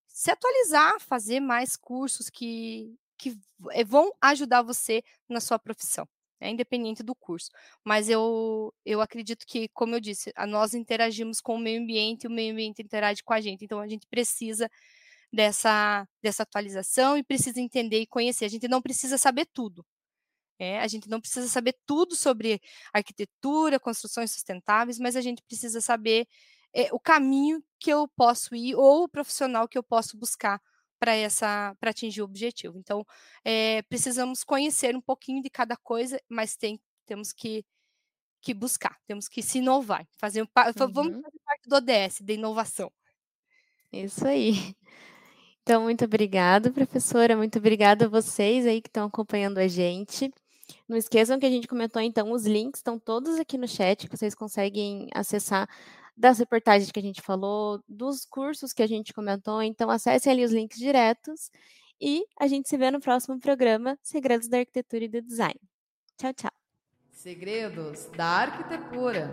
se 0.09 0.31
atualizar, 0.31 1.01
fazer 1.01 1.41
mais 1.41 1.77
cursos 1.77 2.31
que 2.31 2.95
que 3.19 3.37
eh, 3.73 3.85
vão 3.85 4.13
ajudar 4.23 4.63
você 4.63 5.03
na 5.29 5.41
sua 5.41 5.59
profissão, 5.59 6.07
né, 6.41 6.51
independente 6.51 7.03
do 7.03 7.15
curso. 7.15 7.51
Mas 7.85 8.09
eu 8.09 8.73
eu 8.85 9.01
acredito 9.01 9.47
que, 9.47 9.69
como 9.71 9.95
eu 9.95 10.01
disse, 10.01 10.33
nós 10.49 10.75
interagimos 10.75 11.41
com 11.41 11.57
o 11.57 11.59
meio 11.59 11.81
ambiente 11.83 12.25
e 12.25 12.29
o 12.29 12.31
meio 12.31 12.53
ambiente 12.53 12.83
interage 12.83 13.23
com 13.25 13.33
a 13.35 13.41
gente, 13.41 13.65
então 13.65 13.81
a 13.81 13.89
gente 13.89 14.07
precisa 14.09 14.71
dessa 15.33 16.07
dessa 16.23 16.43
atualização 16.45 17.17
e 17.19 17.25
precisa 17.25 17.61
entender 17.61 18.01
e 18.01 18.07
conhecer. 18.07 18.45
A 18.47 18.49
gente 18.49 18.69
não 18.69 18.83
precisa 18.83 19.19
saber 19.19 19.47
tudo, 19.55 19.85
né, 20.61 20.81
a 20.81 20.89
gente 20.89 21.09
não 21.09 21.21
precisa 21.21 21.49
saber 21.49 21.77
tudo 21.87 22.17
sobre 22.17 22.61
arquitetura, 22.93 23.81
construções 23.81 24.33
sustentáveis, 24.33 24.99
mas 24.99 25.17
a 25.17 25.21
gente 25.21 25.43
precisa 25.45 25.81
saber, 25.81 26.27
eh, 26.75 26.89
o 26.93 27.01
caminho 27.01 27.63
que 27.81 27.91
eu 27.93 28.09
posso 28.17 28.55
ir 28.55 28.75
ou 28.77 29.05
o 29.05 29.09
profissional 29.09 29.69
que 29.69 29.79
eu 29.79 29.83
posso 29.85 30.17
buscar 30.19 30.61
para 30.99 31.15
essa 31.15 31.75
para 31.81 31.91
atingir 31.91 32.23
o 32.23 32.25
objetivo. 32.25 32.79
Então, 32.79 33.05
eh, 33.45 33.83
precisamos 33.89 34.45
conhecer 34.45 34.97
um 34.97 35.01
pouquinho 35.03 35.43
de 35.43 35.51
cada 35.51 35.77
coisa, 35.77 36.21
mas 36.29 36.57
tem 36.57 36.81
temos 37.07 37.33
que 37.33 37.65
que 38.43 38.55
buscar, 38.55 38.97
temos 39.07 39.29
que 39.29 39.43
se 39.43 39.59
inovar, 39.59 40.07
fazer 40.19 40.43
um 40.43 40.47
pa 40.47 40.73
vamos 40.93 41.17
Uhum. 41.17 41.23
fazer 41.23 41.39
parte 41.45 41.69
do 41.69 41.77
ODS, 41.77 42.23
da 42.23 42.33
inovação. 42.35 42.93
Isso 43.93 44.27
aí. 44.27 44.53
Então, 45.63 45.83
muito 45.85 46.05
obrigada, 46.05 46.73
professora, 46.73 47.37
muito 47.37 47.59
obrigada 47.59 48.07
a 48.07 48.09
vocês 48.09 48.67
aí 48.67 48.83
que 48.83 48.89
estão 48.89 49.07
acompanhando 49.07 49.59
a 49.59 49.69
gente. 49.69 50.31
Não 50.89 50.97
esqueçam 50.97 51.39
que 51.41 51.47
a 51.47 51.51
gente 51.51 51.69
comentou, 51.69 52.03
então, 52.03 52.33
os 52.33 52.47
links 52.47 52.81
estão 52.81 52.99
todos 52.99 53.39
aqui 53.41 53.59
no 53.59 53.69
chat, 53.69 54.09
que 54.09 54.17
vocês 54.17 54.35
conseguem 54.35 55.09
acessar 55.15 55.69
das 56.17 56.39
reportagens 56.39 56.91
que 56.91 56.99
a 56.99 57.03
gente 57.03 57.21
falou, 57.21 57.83
dos 57.87 58.25
cursos 58.25 58.73
que 58.73 58.83
a 58.83 58.87
gente 58.87 59.13
comentou, 59.13 59.63
então 59.63 59.91
acessem 59.91 60.33
ali 60.33 60.45
os 60.45 60.53
links 60.53 60.79
diretos 60.79 61.51
e 62.01 62.25
a 62.39 62.47
gente 62.47 62.69
se 62.69 62.77
vê 62.77 62.91
no 62.91 63.01
próximo 63.01 63.39
programa 63.39 63.99
Segredos 64.03 64.49
da 64.49 64.59
Arquitetura 64.59 65.05
e 65.05 65.09
do 65.09 65.23
Design. 65.23 65.61
Tchau, 66.17 66.33
tchau. 66.33 66.53
Segredos 67.11 68.07
da 68.17 68.27
Arquitetura. 68.27 69.31